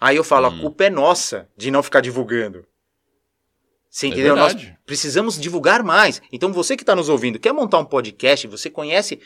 Aí 0.00 0.16
eu 0.16 0.24
falo, 0.24 0.48
hum. 0.48 0.56
a 0.56 0.60
culpa 0.60 0.84
é 0.84 0.90
nossa 0.90 1.48
de 1.56 1.70
não 1.70 1.82
ficar 1.82 2.00
divulgando. 2.00 2.66
Você 3.88 4.06
é 4.06 4.08
entendeu? 4.10 4.36
É 4.36 4.38
Nós 4.38 4.54
precisamos 4.86 5.38
divulgar 5.38 5.82
mais. 5.82 6.22
Então, 6.32 6.52
você 6.52 6.76
que 6.76 6.82
está 6.82 6.94
nos 6.94 7.08
ouvindo, 7.08 7.38
quer 7.38 7.52
montar 7.52 7.78
um 7.78 7.84
podcast, 7.84 8.46
você 8.46 8.70
conhece 8.70 9.20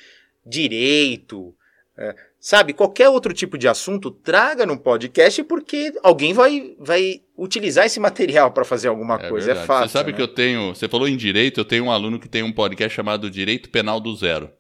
direito, 0.45 1.55
é, 1.97 2.15
sabe, 2.41 2.73
qualquer 2.73 3.09
outro 3.09 3.33
tipo 3.33 3.57
de 3.57 3.69
assunto, 3.69 4.11
traga 4.11 4.67
no 4.67 4.77
podcast 4.77 5.45
porque 5.45 5.93
alguém 6.03 6.33
vai, 6.33 6.75
vai 6.79 7.23
utilizar 7.39 7.87
esse 7.87 7.99
material 8.01 8.51
para 8.51 8.65
fazer 8.65 8.89
alguma 8.89 9.15
é 9.15 9.29
coisa. 9.29 9.53
É 9.53 9.55
verdade. 9.55 9.65
É 9.65 9.67
fácil. 9.67 9.89
Você 9.89 9.93
sabe 9.93 10.11
né? 10.11 10.17
que 10.17 10.23
eu 10.23 10.29
tenho. 10.29 10.75
Você 10.75 10.89
falou 10.89 11.07
em 11.09 11.17
direito, 11.17 11.61
eu 11.61 11.65
tenho 11.65 11.85
um 11.85 11.91
aluno 11.93 12.19
que 12.19 12.29
tem 12.29 12.43
um 12.43 12.53
podcast 12.53 12.95
chamado 12.95 13.31
Direito 13.31 13.71
Penal 13.71 14.01
do 14.01 14.15
Zero. 14.15 14.51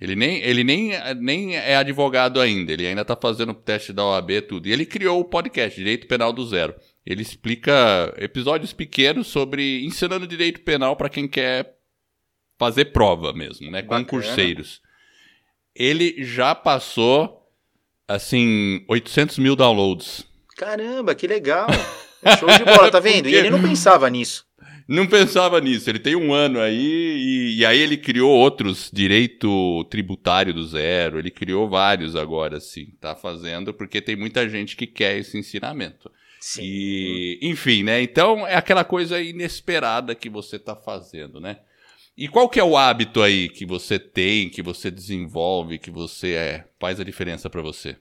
Ele 0.00 0.16
nem, 0.16 0.40
ele 0.42 0.64
nem, 0.64 0.92
nem 1.16 1.56
é 1.56 1.76
advogado 1.76 2.40
ainda, 2.40 2.72
ele 2.72 2.86
ainda 2.86 3.02
está 3.02 3.14
fazendo 3.14 3.50
o 3.50 3.54
teste 3.54 3.92
da 3.92 4.02
OAB 4.02 4.30
tudo. 4.48 4.66
E 4.66 4.72
ele 4.72 4.86
criou 4.86 5.20
o 5.20 5.24
podcast 5.24 5.78
Direito 5.78 6.06
Penal 6.06 6.32
do 6.32 6.46
Zero. 6.46 6.74
Ele 7.04 7.20
explica 7.20 8.14
episódios 8.16 8.72
pequenos 8.72 9.26
sobre 9.26 9.84
ensinando 9.84 10.26
direito 10.26 10.60
penal 10.60 10.96
para 10.96 11.10
quem 11.10 11.28
quer 11.28 11.74
fazer 12.58 12.86
prova 12.86 13.34
mesmo, 13.34 13.70
né? 13.70 13.82
Bacana. 13.82 14.04
Concurseiros 14.04 14.80
ele 15.74 16.22
já 16.24 16.54
passou 16.54 17.40
assim, 18.06 18.84
800 18.88 19.38
mil 19.38 19.54
downloads. 19.54 20.26
Caramba, 20.56 21.14
que 21.14 21.26
legal. 21.26 21.68
Show 22.38 22.48
de 22.48 22.64
bola, 22.64 22.90
tá 22.90 22.98
vendo? 23.00 23.22
Porque... 23.22 23.36
E 23.36 23.38
ele 23.38 23.50
não 23.50 23.62
pensava 23.62 24.10
nisso. 24.10 24.44
Não 24.86 25.06
pensava 25.06 25.60
nisso. 25.60 25.88
Ele 25.88 26.00
tem 26.00 26.16
um 26.16 26.34
ano 26.34 26.58
aí 26.58 26.76
e, 26.76 27.58
e, 27.60 27.64
aí 27.64 27.78
ele 27.78 27.96
criou 27.96 28.30
outros 28.30 28.90
direito 28.92 29.84
tributário 29.84 30.52
do 30.52 30.66
zero. 30.66 31.18
Ele 31.20 31.30
criou 31.30 31.68
vários 31.68 32.16
agora, 32.16 32.56
assim. 32.56 32.86
Tá 33.00 33.14
fazendo 33.14 33.72
porque 33.72 34.00
tem 34.00 34.16
muita 34.16 34.48
gente 34.48 34.76
que 34.76 34.88
quer 34.88 35.16
esse 35.16 35.38
ensinamento. 35.38 36.10
Sim. 36.40 36.62
E, 36.64 37.38
enfim, 37.42 37.84
né? 37.84 38.02
Então 38.02 38.44
é 38.44 38.56
aquela 38.56 38.82
coisa 38.82 39.20
inesperada 39.20 40.12
que 40.14 40.28
você 40.28 40.58
tá 40.58 40.74
fazendo, 40.74 41.40
né? 41.40 41.58
E 42.20 42.28
qual 42.28 42.50
que 42.50 42.60
é 42.60 42.62
o 42.62 42.76
hábito 42.76 43.22
aí 43.22 43.48
que 43.48 43.64
você 43.64 43.98
tem, 43.98 44.50
que 44.50 44.60
você 44.60 44.90
desenvolve, 44.90 45.78
que 45.78 45.90
você 45.90 46.34
é, 46.34 46.64
faz 46.78 47.00
a 47.00 47.04
diferença 47.04 47.48
para 47.48 47.62
você? 47.62 47.96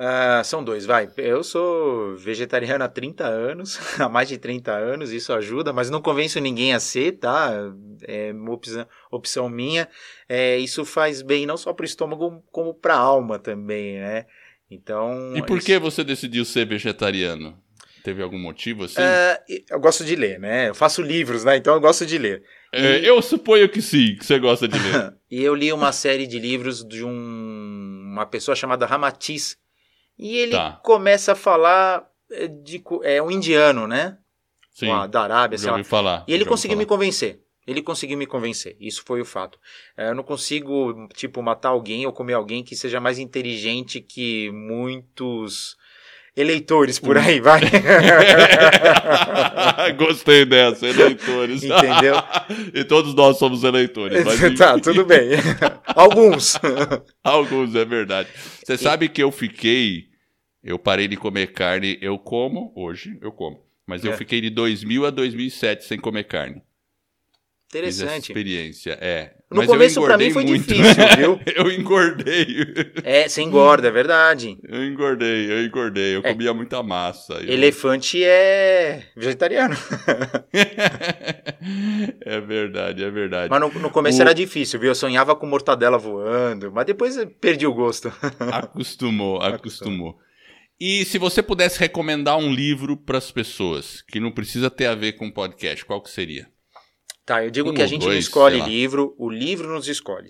Uh, 0.00 0.42
são 0.42 0.64
dois, 0.64 0.86
vai. 0.86 1.10
Eu 1.18 1.44
sou 1.44 2.16
vegetariano 2.16 2.82
há 2.82 2.88
30 2.88 3.26
anos, 3.26 3.78
há 4.00 4.08
mais 4.08 4.30
de 4.30 4.38
30 4.38 4.72
anos, 4.72 5.12
isso 5.12 5.34
ajuda, 5.34 5.70
mas 5.70 5.90
não 5.90 6.00
convenço 6.00 6.40
ninguém 6.40 6.72
a 6.72 6.80
ser, 6.80 7.18
tá? 7.18 7.52
É 8.08 8.32
uma 8.32 8.54
opção, 8.54 8.86
opção 9.10 9.48
minha. 9.50 9.86
É, 10.26 10.56
isso 10.56 10.82
faz 10.86 11.20
bem 11.20 11.44
não 11.44 11.58
só 11.58 11.74
para 11.74 11.82
o 11.84 11.86
estômago, 11.86 12.42
como 12.50 12.72
para 12.72 12.94
a 12.94 13.00
alma 13.00 13.38
também, 13.38 13.98
né? 13.98 14.24
Então. 14.70 15.36
E 15.36 15.42
por 15.42 15.58
isso... 15.58 15.66
que 15.66 15.78
você 15.78 16.02
decidiu 16.02 16.42
ser 16.46 16.64
vegetariano? 16.64 17.62
Teve 18.02 18.22
algum 18.22 18.38
motivo 18.38 18.84
assim? 18.84 19.00
Uh, 19.00 19.64
eu 19.70 19.80
gosto 19.80 20.04
de 20.04 20.14
ler, 20.14 20.38
né? 20.38 20.68
Eu 20.68 20.74
faço 20.74 21.00
livros, 21.00 21.42
né? 21.42 21.56
Então 21.56 21.74
eu 21.74 21.80
gosto 21.80 22.04
de 22.04 22.18
ler. 22.18 22.42
É, 22.74 23.00
e... 23.00 23.06
Eu 23.06 23.20
suponho 23.22 23.68
que 23.68 23.80
sim, 23.80 24.16
que 24.16 24.24
você 24.24 24.38
gosta 24.38 24.66
de 24.68 24.78
ler. 24.78 25.14
e 25.30 25.42
eu 25.42 25.54
li 25.54 25.72
uma 25.72 25.92
série 25.92 26.26
de 26.26 26.38
livros 26.38 26.84
de 26.84 27.04
um... 27.04 27.10
uma 28.12 28.26
pessoa 28.26 28.54
chamada 28.54 28.86
Ramatiz 28.86 29.58
e 30.18 30.36
ele 30.36 30.52
tá. 30.52 30.80
começa 30.82 31.32
a 31.32 31.36
falar 31.36 32.08
eh, 32.30 32.48
de 32.48 32.82
é 33.02 33.22
um 33.22 33.30
indiano, 33.30 33.86
né? 33.86 34.18
Sim. 34.70 34.88
da 35.08 35.22
Arábia, 35.22 35.56
sei 35.56 35.70
lá. 35.70 35.84
Falar, 35.84 36.24
e 36.26 36.34
ele 36.34 36.44
conseguiu 36.44 36.76
me 36.76 36.84
convencer. 36.84 37.40
Ele 37.66 37.80
conseguiu 37.80 38.18
me 38.18 38.26
convencer. 38.26 38.76
Isso 38.80 39.02
foi 39.06 39.20
o 39.20 39.24
fato. 39.24 39.58
Eh, 39.96 40.10
eu 40.10 40.14
não 40.14 40.22
consigo, 40.22 41.08
tipo, 41.14 41.42
matar 41.42 41.70
alguém 41.70 42.06
ou 42.06 42.12
comer 42.12 42.34
alguém 42.34 42.62
que 42.62 42.76
seja 42.76 43.00
mais 43.00 43.18
inteligente 43.18 44.00
que 44.00 44.50
muitos 44.52 45.76
eleitores 46.36 46.98
por 46.98 47.16
aí, 47.16 47.40
vai. 47.40 47.60
Gostei 49.96 50.44
dessa, 50.44 50.86
eleitores. 50.86 51.62
Entendeu? 51.62 52.16
e 52.74 52.84
todos 52.84 53.14
nós 53.14 53.38
somos 53.38 53.62
eleitores. 53.62 54.24
Mas... 54.24 54.40
tá, 54.58 54.78
tudo 54.78 55.04
bem. 55.04 55.30
Alguns. 55.86 56.58
Alguns, 57.22 57.74
é 57.74 57.84
verdade. 57.84 58.28
Você 58.64 58.74
e... 58.74 58.78
sabe 58.78 59.08
que 59.08 59.22
eu 59.22 59.30
fiquei. 59.30 60.12
Eu 60.62 60.78
parei 60.78 61.06
de 61.06 61.16
comer 61.16 61.52
carne, 61.52 61.98
eu 62.00 62.18
como, 62.18 62.72
hoje 62.74 63.18
eu 63.20 63.30
como. 63.30 63.62
Mas 63.86 64.02
eu 64.02 64.12
é. 64.12 64.16
fiquei 64.16 64.40
de 64.40 64.48
2000 64.48 65.04
a 65.04 65.10
2007 65.10 65.84
sem 65.84 65.98
comer 65.98 66.24
carne. 66.24 66.62
Interessante. 67.78 68.30
experiência, 68.30 68.98
é. 69.00 69.32
No 69.50 69.58
Mas 69.58 69.66
começo 69.66 70.00
para 70.02 70.16
mim 70.16 70.30
foi 70.30 70.44
muito. 70.44 70.66
difícil, 70.66 71.04
viu? 71.16 71.40
eu 71.54 71.70
engordei. 71.70 72.46
É, 73.02 73.28
você 73.28 73.42
engorda, 73.42 73.88
é 73.88 73.90
verdade. 73.90 74.58
Eu 74.68 74.84
engordei, 74.84 75.50
eu 75.50 75.64
engordei. 75.64 76.16
Eu 76.16 76.20
é. 76.24 76.32
comia 76.32 76.54
muita 76.54 76.82
massa. 76.82 77.34
Eu... 77.34 77.52
Elefante 77.52 78.22
é 78.22 79.02
vegetariano. 79.16 79.74
é 82.24 82.40
verdade, 82.40 83.04
é 83.04 83.10
verdade. 83.10 83.50
Mas 83.50 83.60
no, 83.60 83.68
no 83.80 83.90
começo 83.90 84.18
o... 84.18 84.22
era 84.22 84.32
difícil, 84.32 84.80
viu? 84.80 84.90
Eu 84.90 84.94
sonhava 84.94 85.34
com 85.34 85.46
mortadela 85.46 85.98
voando, 85.98 86.70
mas 86.72 86.86
depois 86.86 87.16
perdi 87.40 87.66
o 87.66 87.74
gosto. 87.74 88.12
acostumou, 88.52 89.40
acostumou. 89.40 90.18
E 90.80 91.04
se 91.04 91.18
você 91.18 91.42
pudesse 91.42 91.78
recomendar 91.78 92.36
um 92.36 92.52
livro 92.52 92.96
para 92.96 93.18
as 93.18 93.30
pessoas, 93.30 94.02
que 94.02 94.18
não 94.18 94.32
precisa 94.32 94.68
ter 94.68 94.86
a 94.86 94.94
ver 94.94 95.12
com 95.12 95.30
podcast, 95.30 95.84
qual 95.84 96.02
que 96.02 96.10
seria? 96.10 96.48
Tá, 97.24 97.44
eu 97.44 97.50
digo 97.50 97.70
um 97.70 97.74
que 97.74 97.82
a 97.82 97.86
gente 97.86 98.02
dois, 98.02 98.12
não 98.12 98.20
escolhe 98.20 98.60
livro, 98.60 99.14
o 99.18 99.30
livro 99.30 99.72
nos 99.72 99.88
escolhe. 99.88 100.28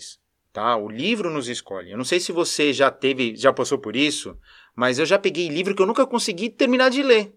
Tá? 0.53 0.77
O 0.77 0.89
livro 0.89 1.29
nos 1.31 1.49
escolhe. 1.49 1.91
Eu 1.91 1.99
não 1.99 2.05
sei 2.05 2.21
se 2.21 2.31
você 2.31 2.73
já 2.73 2.91
teve, 2.91 3.35
já 3.35 3.53
passou 3.53 3.79
por 3.79 3.97
isso, 3.97 4.39
mas 4.77 4.99
eu 5.01 5.07
já 5.07 5.19
peguei 5.19 5.49
livro 5.49 5.75
que 5.75 5.83
eu 5.83 5.87
nunca 5.87 6.07
consegui 6.07 6.49
terminar 6.49 6.91
de 6.91 7.03
ler. 7.03 7.35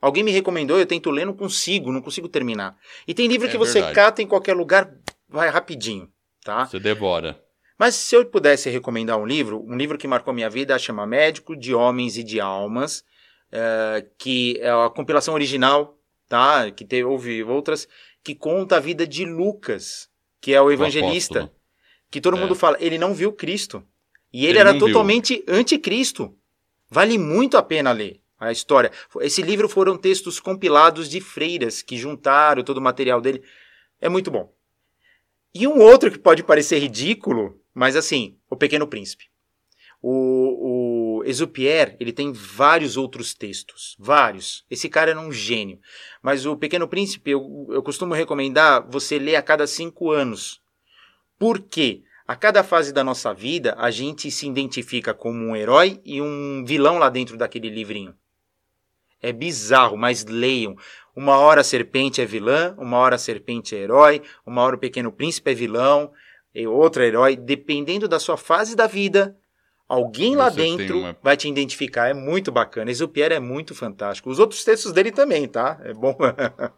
Alguém 0.00 0.22
me 0.22 0.30
recomendou, 0.30 0.78
eu 0.78 0.86
tento 0.86 1.10
ler, 1.10 1.26
não 1.26 1.34
consigo, 1.34 1.92
não 1.92 2.00
consigo 2.00 2.28
terminar. 2.28 2.76
E 3.06 3.12
tem 3.12 3.26
livro 3.26 3.48
é 3.48 3.50
que 3.50 3.58
você 3.58 3.74
verdade. 3.74 3.94
cata 3.94 4.22
em 4.22 4.26
qualquer 4.26 4.54
lugar, 4.54 4.90
vai 5.28 5.48
rapidinho, 5.50 6.08
tá? 6.42 6.64
Você 6.66 6.78
devora. 6.78 7.38
Mas 7.78 7.94
se 7.94 8.14
eu 8.14 8.24
pudesse 8.24 8.70
recomendar 8.70 9.18
um 9.18 9.26
livro, 9.26 9.62
um 9.66 9.76
livro 9.76 9.98
que 9.98 10.06
marcou 10.06 10.32
minha 10.32 10.48
vida 10.48 10.78
chama 10.78 11.06
Médico 11.06 11.56
de 11.56 11.74
Homens 11.74 12.16
e 12.16 12.22
de 12.22 12.40
Almas, 12.40 13.04
uh, 13.52 14.06
que 14.18 14.58
é 14.60 14.70
a 14.70 14.88
compilação 14.88 15.34
original, 15.34 15.98
tá? 16.28 16.70
Que 16.70 16.84
teve, 16.84 17.04
houve 17.04 17.42
outras, 17.42 17.88
que 18.22 18.34
conta 18.34 18.76
a 18.76 18.80
vida 18.80 19.06
de 19.06 19.24
Lucas, 19.24 20.08
que 20.40 20.52
é 20.52 20.60
o 20.60 20.70
evangelista, 20.70 21.44
o 21.44 21.50
que 22.10 22.20
todo 22.20 22.36
é. 22.36 22.40
mundo 22.40 22.54
fala, 22.54 22.76
ele 22.80 22.98
não 22.98 23.14
viu 23.14 23.32
Cristo. 23.32 23.82
E 24.32 24.44
ele, 24.44 24.52
ele 24.52 24.58
era 24.58 24.78
totalmente 24.78 25.42
viu. 25.46 25.56
anticristo. 25.56 26.36
Vale 26.88 27.18
muito 27.18 27.56
a 27.56 27.62
pena 27.62 27.92
ler 27.92 28.20
a 28.40 28.50
história. 28.50 28.90
Esse 29.20 29.42
livro 29.42 29.68
foram 29.68 29.98
textos 29.98 30.40
compilados 30.40 31.08
de 31.10 31.20
freiras 31.20 31.82
que 31.82 31.96
juntaram 31.96 32.64
todo 32.64 32.78
o 32.78 32.82
material 32.82 33.20
dele. 33.20 33.42
É 34.00 34.08
muito 34.08 34.30
bom. 34.30 34.50
E 35.54 35.68
um 35.68 35.78
outro 35.80 36.10
que 36.10 36.18
pode 36.18 36.42
parecer 36.42 36.78
ridículo, 36.78 37.60
mas 37.74 37.96
assim, 37.96 38.38
O 38.48 38.56
Pequeno 38.56 38.86
Príncipe. 38.86 39.24
O, 40.00 40.10
o 40.10 40.79
Exupier, 41.24 41.96
ele 42.00 42.12
tem 42.12 42.32
vários 42.32 42.96
outros 42.96 43.34
textos, 43.34 43.96
vários. 43.98 44.64
Esse 44.70 44.88
cara 44.88 45.10
era 45.10 45.20
um 45.20 45.32
gênio. 45.32 45.78
Mas 46.22 46.46
o 46.46 46.56
Pequeno 46.56 46.88
Príncipe, 46.88 47.30
eu, 47.30 47.66
eu 47.70 47.82
costumo 47.82 48.14
recomendar 48.14 48.86
você 48.88 49.18
ler 49.18 49.36
a 49.36 49.42
cada 49.42 49.66
cinco 49.66 50.10
anos. 50.10 50.60
Por 51.38 51.60
quê? 51.60 52.02
A 52.26 52.36
cada 52.36 52.62
fase 52.62 52.92
da 52.92 53.02
nossa 53.02 53.34
vida, 53.34 53.74
a 53.78 53.90
gente 53.90 54.30
se 54.30 54.46
identifica 54.46 55.12
como 55.12 55.38
um 55.44 55.56
herói 55.56 56.00
e 56.04 56.22
um 56.22 56.64
vilão 56.64 56.98
lá 56.98 57.08
dentro 57.08 57.36
daquele 57.36 57.68
livrinho. 57.68 58.14
É 59.20 59.32
bizarro, 59.32 59.96
mas 59.96 60.24
leiam. 60.24 60.76
Uma 61.14 61.38
hora 61.38 61.62
a 61.62 61.64
serpente 61.64 62.20
é 62.20 62.24
vilã, 62.24 62.74
uma 62.78 62.98
hora 62.98 63.16
a 63.16 63.18
serpente 63.18 63.74
é 63.74 63.80
herói, 63.80 64.22
uma 64.46 64.62
hora 64.62 64.76
o 64.76 64.78
pequeno 64.78 65.10
príncipe 65.10 65.50
é 65.50 65.54
vilão, 65.54 66.12
e 66.54 66.66
outro 66.66 67.02
herói. 67.02 67.36
Dependendo 67.36 68.06
da 68.06 68.18
sua 68.18 68.36
fase 68.36 68.76
da 68.76 68.86
vida, 68.86 69.36
Alguém 69.90 70.36
lá 70.36 70.48
dentro 70.48 71.00
uma... 71.00 71.16
vai 71.20 71.36
te 71.36 71.48
identificar. 71.48 72.06
É 72.06 72.14
muito 72.14 72.52
bacana. 72.52 72.92
Exupier 72.92 73.32
é 73.32 73.40
muito 73.40 73.74
fantástico. 73.74 74.30
Os 74.30 74.38
outros 74.38 74.62
textos 74.62 74.92
dele 74.92 75.10
também, 75.10 75.48
tá? 75.48 75.80
É 75.82 75.92
bom 75.92 76.16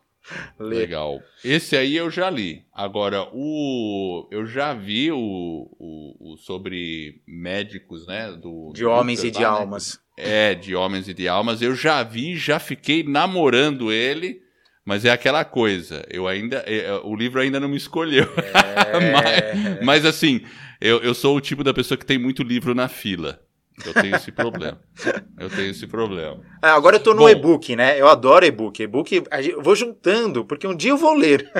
ler. 0.58 0.78
Legal. 0.78 1.20
Esse 1.44 1.76
aí 1.76 1.94
eu 1.94 2.10
já 2.10 2.30
li. 2.30 2.64
Agora, 2.72 3.28
o 3.34 4.26
eu 4.30 4.46
já 4.46 4.72
vi 4.72 5.12
o, 5.12 5.18
o, 5.78 6.32
o 6.32 6.36
sobre 6.38 7.20
médicos, 7.28 8.06
né? 8.06 8.32
Do, 8.32 8.72
de 8.72 8.86
homens 8.86 9.22
e 9.22 9.30
de 9.30 9.40
né? 9.40 9.44
almas. 9.44 10.00
Né? 10.16 10.50
É, 10.50 10.54
de 10.54 10.74
homens 10.74 11.06
e 11.06 11.12
de 11.12 11.28
almas. 11.28 11.60
Eu 11.60 11.74
já 11.74 12.02
vi, 12.02 12.34
já 12.34 12.58
fiquei 12.58 13.02
namorando 13.02 13.92
ele. 13.92 14.40
Mas 14.84 15.04
é 15.04 15.10
aquela 15.10 15.44
coisa, 15.44 16.04
eu 16.10 16.26
ainda. 16.26 16.64
É, 16.66 16.86
é, 16.86 16.92
o 17.04 17.14
livro 17.14 17.40
ainda 17.40 17.60
não 17.60 17.68
me 17.68 17.76
escolheu. 17.76 18.24
É... 18.24 19.12
mas, 19.12 19.84
mas, 19.84 20.04
assim, 20.04 20.40
eu, 20.82 20.98
eu 20.98 21.14
sou 21.14 21.36
o 21.36 21.40
tipo 21.40 21.62
da 21.62 21.72
pessoa 21.72 21.96
que 21.96 22.06
tem 22.06 22.18
muito 22.18 22.42
livro 22.42 22.74
na 22.74 22.88
fila. 22.88 23.40
Eu 23.86 23.94
tenho 23.94 24.16
esse 24.16 24.30
problema. 24.30 24.80
Eu 25.38 25.48
tenho 25.48 25.70
esse 25.70 25.86
problema. 25.86 26.40
É, 26.62 26.68
agora 26.68 26.96
eu 26.96 27.00
tô 27.00 27.14
no 27.14 27.28
e-book, 27.28 27.74
né? 27.74 27.98
Eu 27.98 28.06
adoro 28.06 28.44
e-book. 28.44 28.82
E-book 28.82 29.24
eu 29.30 29.62
vou 29.62 29.74
juntando, 29.74 30.44
porque 30.44 30.66
um 30.66 30.76
dia 30.76 30.90
eu 30.90 30.96
vou 30.96 31.14
ler. 31.14 31.50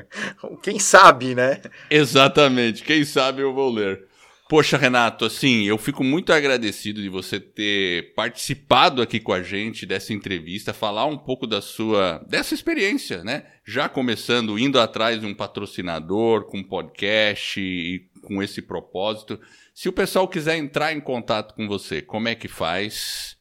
Quem 0.62 0.78
sabe, 0.78 1.34
né? 1.34 1.60
Exatamente. 1.88 2.82
Quem 2.82 3.04
sabe 3.04 3.42
eu 3.42 3.54
vou 3.54 3.72
ler. 3.72 4.06
Poxa, 4.48 4.76
Renato, 4.76 5.24
assim, 5.24 5.62
eu 5.64 5.78
fico 5.78 6.04
muito 6.04 6.30
agradecido 6.30 7.00
de 7.00 7.08
você 7.08 7.40
ter 7.40 8.12
participado 8.14 9.00
aqui 9.00 9.18
com 9.18 9.32
a 9.32 9.42
gente 9.42 9.86
dessa 9.86 10.12
entrevista, 10.12 10.74
falar 10.74 11.06
um 11.06 11.16
pouco 11.16 11.46
da 11.46 11.62
sua 11.62 12.22
dessa 12.28 12.52
experiência, 12.52 13.24
né? 13.24 13.44
Já 13.64 13.88
começando 13.88 14.58
indo 14.58 14.78
atrás 14.78 15.20
de 15.20 15.26
um 15.26 15.34
patrocinador 15.34 16.44
com 16.48 16.62
podcast 16.62 17.58
e 17.58 18.11
com 18.22 18.42
esse 18.42 18.62
propósito. 18.62 19.40
Se 19.74 19.88
o 19.88 19.92
pessoal 19.92 20.28
quiser 20.28 20.56
entrar 20.56 20.92
em 20.92 21.00
contato 21.00 21.54
com 21.54 21.68
você, 21.68 22.00
como 22.00 22.28
é 22.28 22.34
que 22.34 22.48
faz 22.48 23.36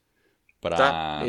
para 0.59 0.77
tá. 0.77 1.25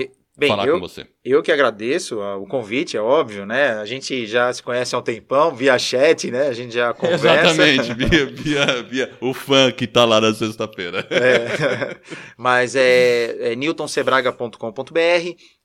Falar 0.48 0.66
eu, 0.66 0.80
com 0.80 0.88
você. 0.88 1.07
Eu 1.22 1.42
que 1.42 1.53
agradeço 1.53 2.18
o 2.18 2.46
convite, 2.46 2.96
é 2.96 3.00
óbvio, 3.00 3.44
né? 3.44 3.74
A 3.74 3.84
gente 3.84 4.26
já 4.26 4.50
se 4.50 4.62
conhece 4.62 4.94
há 4.94 4.98
um 4.98 5.03
tempão, 5.03 5.55
via 5.55 5.78
chat, 5.78 6.30
né? 6.30 6.48
A 6.48 6.55
gente 6.55 6.72
já 6.72 6.94
conversa. 6.94 7.50
Exatamente, 7.50 7.92
via, 7.94 8.24
via, 8.26 8.82
via 8.82 9.12
o 9.20 9.34
fã 9.34 9.70
que 9.70 9.86
tá 9.86 10.07
lá 10.07 10.22
na 10.22 10.32
sexta-feira. 10.32 11.07
É, 11.11 11.98
mas 12.36 12.74
é, 12.74 13.53
é 13.53 13.57
newtonsebraga.com.br 13.57 14.57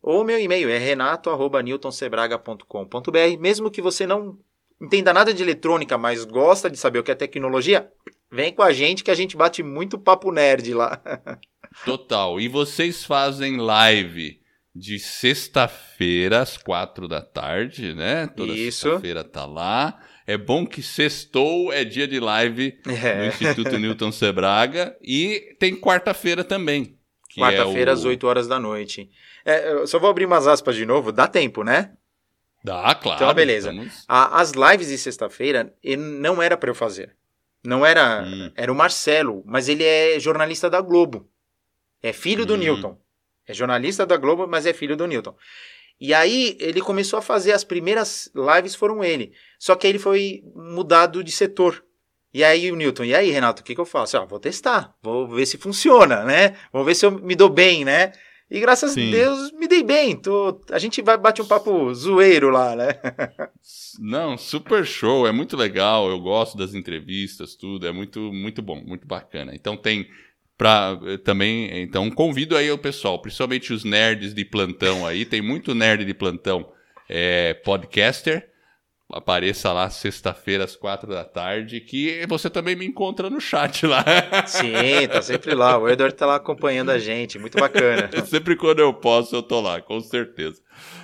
ou 0.01 0.25
meu 0.25 0.37
e-mail 0.37 0.69
é 0.69 0.77
renato.newtonsebraga.com.br. 0.77 3.39
Mesmo 3.39 3.71
que 3.71 3.81
você 3.81 4.05
não 4.05 4.37
entenda 4.81 5.13
nada 5.13 5.33
de 5.33 5.41
eletrônica, 5.43 5.97
mas 5.97 6.25
gosta 6.25 6.69
de 6.69 6.77
saber 6.77 6.99
o 6.99 7.03
que 7.03 7.11
é 7.11 7.15
tecnologia, 7.15 7.91
Vem 8.31 8.53
com 8.53 8.61
a 8.61 8.73
gente 8.73 9.03
que 9.03 9.11
a 9.11 9.15
gente 9.15 9.37
bate 9.37 9.63
muito 9.63 9.97
papo 9.97 10.31
nerd 10.31 10.73
lá. 10.73 11.01
Total. 11.85 12.39
E 12.39 12.47
vocês 12.47 13.05
fazem 13.05 13.57
live 13.57 14.39
de 14.75 14.99
sexta-feira 14.99 16.41
às 16.41 16.57
quatro 16.57 17.07
da 17.07 17.21
tarde, 17.21 17.93
né? 17.93 18.27
Toda 18.27 18.53
sexta-feira 18.53 19.23
tá 19.23 19.45
lá. 19.45 19.97
É 20.25 20.37
bom 20.37 20.65
que 20.65 20.83
sextou 20.83 21.71
é 21.71 21.85
dia 21.85 22.05
de 22.05 22.19
live 22.19 22.77
é. 22.85 23.15
no 23.15 23.25
Instituto 23.27 23.77
Newton 23.79 24.11
Sebraga. 24.11 24.95
E 25.01 25.55
tem 25.57 25.73
quarta-feira 25.75 26.43
também. 26.43 26.97
Quarta-feira 27.37 27.91
é 27.91 27.93
o... 27.93 27.97
às 27.97 28.03
8 28.03 28.27
horas 28.27 28.47
da 28.47 28.59
noite. 28.59 29.09
É, 29.45 29.85
só 29.85 29.99
vou 29.99 30.09
abrir 30.09 30.25
umas 30.25 30.47
aspas 30.47 30.75
de 30.75 30.85
novo. 30.85 31.13
Dá 31.13 31.27
tempo, 31.27 31.63
né? 31.63 31.93
Dá, 32.67 32.93
claro. 32.95 33.23
Então, 33.23 33.33
beleza. 33.33 33.69
Estamos... 33.69 34.03
A, 34.07 34.41
as 34.41 34.51
lives 34.51 34.89
de 34.89 34.97
sexta-feira 34.97 35.73
não 35.97 36.43
era 36.43 36.57
para 36.57 36.69
eu 36.69 36.75
fazer. 36.75 37.15
Não 37.63 37.85
era. 37.85 38.23
Hum. 38.23 38.51
Era 38.55 38.71
o 38.71 38.75
Marcelo, 38.75 39.41
mas 39.45 39.69
ele 39.69 39.83
é 39.83 40.19
jornalista 40.19 40.69
da 40.69 40.81
Globo. 40.81 41.29
É 42.03 42.11
filho 42.11 42.45
do 42.45 42.55
hum. 42.55 42.57
Newton. 42.57 42.97
É 43.47 43.53
jornalista 43.53 44.05
da 44.05 44.17
Globo, 44.17 44.47
mas 44.47 44.65
é 44.65 44.73
filho 44.73 44.97
do 44.97 45.07
Newton. 45.07 45.33
E 45.99 46.13
aí 46.13 46.57
ele 46.59 46.81
começou 46.81 47.17
a 47.17 47.21
fazer 47.21 47.53
as 47.53 47.63
primeiras 47.63 48.29
lives 48.35 48.75
foram 48.75 49.03
ele. 49.03 49.31
Só 49.57 49.73
que 49.75 49.87
aí 49.87 49.91
ele 49.91 49.99
foi 49.99 50.43
mudado 50.53 51.23
de 51.23 51.31
setor. 51.31 51.83
E 52.33 52.43
aí 52.43 52.69
o 52.71 52.75
Newton, 52.75 53.05
e 53.05 53.15
aí 53.15 53.31
Renato, 53.31 53.61
o 53.61 53.65
que, 53.65 53.73
que 53.73 53.81
eu 53.81 53.85
faço? 53.85 54.17
Ah, 54.17 54.25
vou 54.25 54.39
testar, 54.39 54.93
vou 55.01 55.27
ver 55.27 55.45
se 55.45 55.57
funciona, 55.57 56.23
né? 56.23 56.55
Vou 56.71 56.83
ver 56.83 56.93
se 56.93 57.05
eu 57.05 57.11
me 57.11 57.33
dou 57.33 57.49
bem, 57.49 57.83
né? 57.83 58.11
E 58.49 58.59
graças 58.61 58.93
Sim. 58.93 59.09
a 59.09 59.11
Deus 59.11 59.51
me 59.51 59.67
dei 59.67 59.83
bem. 59.83 60.15
Tô, 60.15 60.61
a 60.71 60.79
gente 60.79 61.01
vai 61.01 61.17
bate 61.17 61.41
um 61.41 61.47
papo 61.47 61.93
zoeiro 61.93 62.49
lá, 62.49 62.75
né? 62.75 62.87
Não, 63.99 64.37
super 64.37 64.85
show, 64.85 65.27
é 65.27 65.31
muito 65.31 65.57
legal. 65.57 66.09
Eu 66.09 66.19
gosto 66.19 66.57
das 66.57 66.73
entrevistas, 66.73 67.55
tudo, 67.55 67.85
é 67.85 67.91
muito 67.91 68.31
muito 68.31 68.61
bom, 68.61 68.81
muito 68.85 69.05
bacana. 69.05 69.53
Então 69.53 69.75
tem 69.75 70.07
para 70.57 70.99
eh, 71.05 71.17
também, 71.17 71.81
então 71.81 72.09
convido 72.09 72.57
aí 72.57 72.71
o 72.71 72.77
pessoal, 72.77 73.21
principalmente 73.21 73.71
os 73.71 73.83
nerds 73.83 74.33
de 74.33 74.43
plantão 74.43 75.05
aí, 75.05 75.23
tem 75.23 75.41
muito 75.41 75.75
nerd 75.75 76.03
de 76.03 76.13
plantão, 76.13 76.71
é, 77.07 77.53
podcaster, 77.53 78.49
apareça 79.11 79.71
lá 79.71 79.89
sexta-feira 79.89 80.65
às 80.65 80.75
quatro 80.75 81.09
da 81.09 81.23
tarde, 81.23 81.79
que 81.79 82.25
você 82.27 82.49
também 82.49 82.75
me 82.75 82.85
encontra 82.85 83.29
no 83.29 83.39
chat 83.39 83.85
lá. 83.85 84.03
Sim, 84.45 85.07
tá 85.09 85.21
sempre 85.21 85.55
lá. 85.55 85.77
O 85.77 85.87
Edward 85.87 86.15
tá 86.15 86.25
lá 86.25 86.35
acompanhando 86.35 86.89
a 86.89 86.99
gente, 86.99 87.39
muito 87.39 87.57
bacana. 87.57 88.09
sempre 88.25 88.55
quando 88.55 88.79
eu 88.79 88.93
posso, 88.93 89.35
eu 89.35 89.41
tô 89.41 89.61
lá, 89.61 89.81
com 89.81 89.99
certeza. 90.01 90.61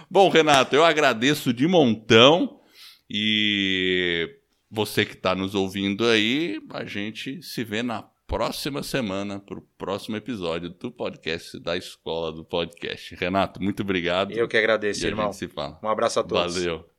Bom, 0.09 0.29
Renato, 0.29 0.75
eu 0.75 0.83
agradeço 0.83 1.53
de 1.53 1.67
montão 1.67 2.59
e 3.09 4.29
você 4.69 5.05
que 5.05 5.13
está 5.13 5.33
nos 5.33 5.55
ouvindo 5.55 6.05
aí, 6.05 6.59
a 6.71 6.83
gente 6.83 7.41
se 7.41 7.63
vê 7.63 7.81
na 7.81 8.03
próxima 8.27 8.81
semana 8.83 9.39
para 9.39 9.59
o 9.59 9.67
próximo 9.77 10.17
episódio 10.17 10.69
do 10.69 10.91
podcast 10.91 11.59
da 11.59 11.77
Escola 11.77 12.31
do 12.31 12.43
Podcast. 12.43 13.15
Renato, 13.15 13.61
muito 13.61 13.83
obrigado. 13.83 14.31
Eu 14.31 14.47
que 14.47 14.57
agradeço, 14.57 15.05
irmão. 15.05 15.31
Um 15.83 15.87
abraço 15.87 16.19
a 16.19 16.23
todos. 16.23 16.55
Valeu. 16.55 16.92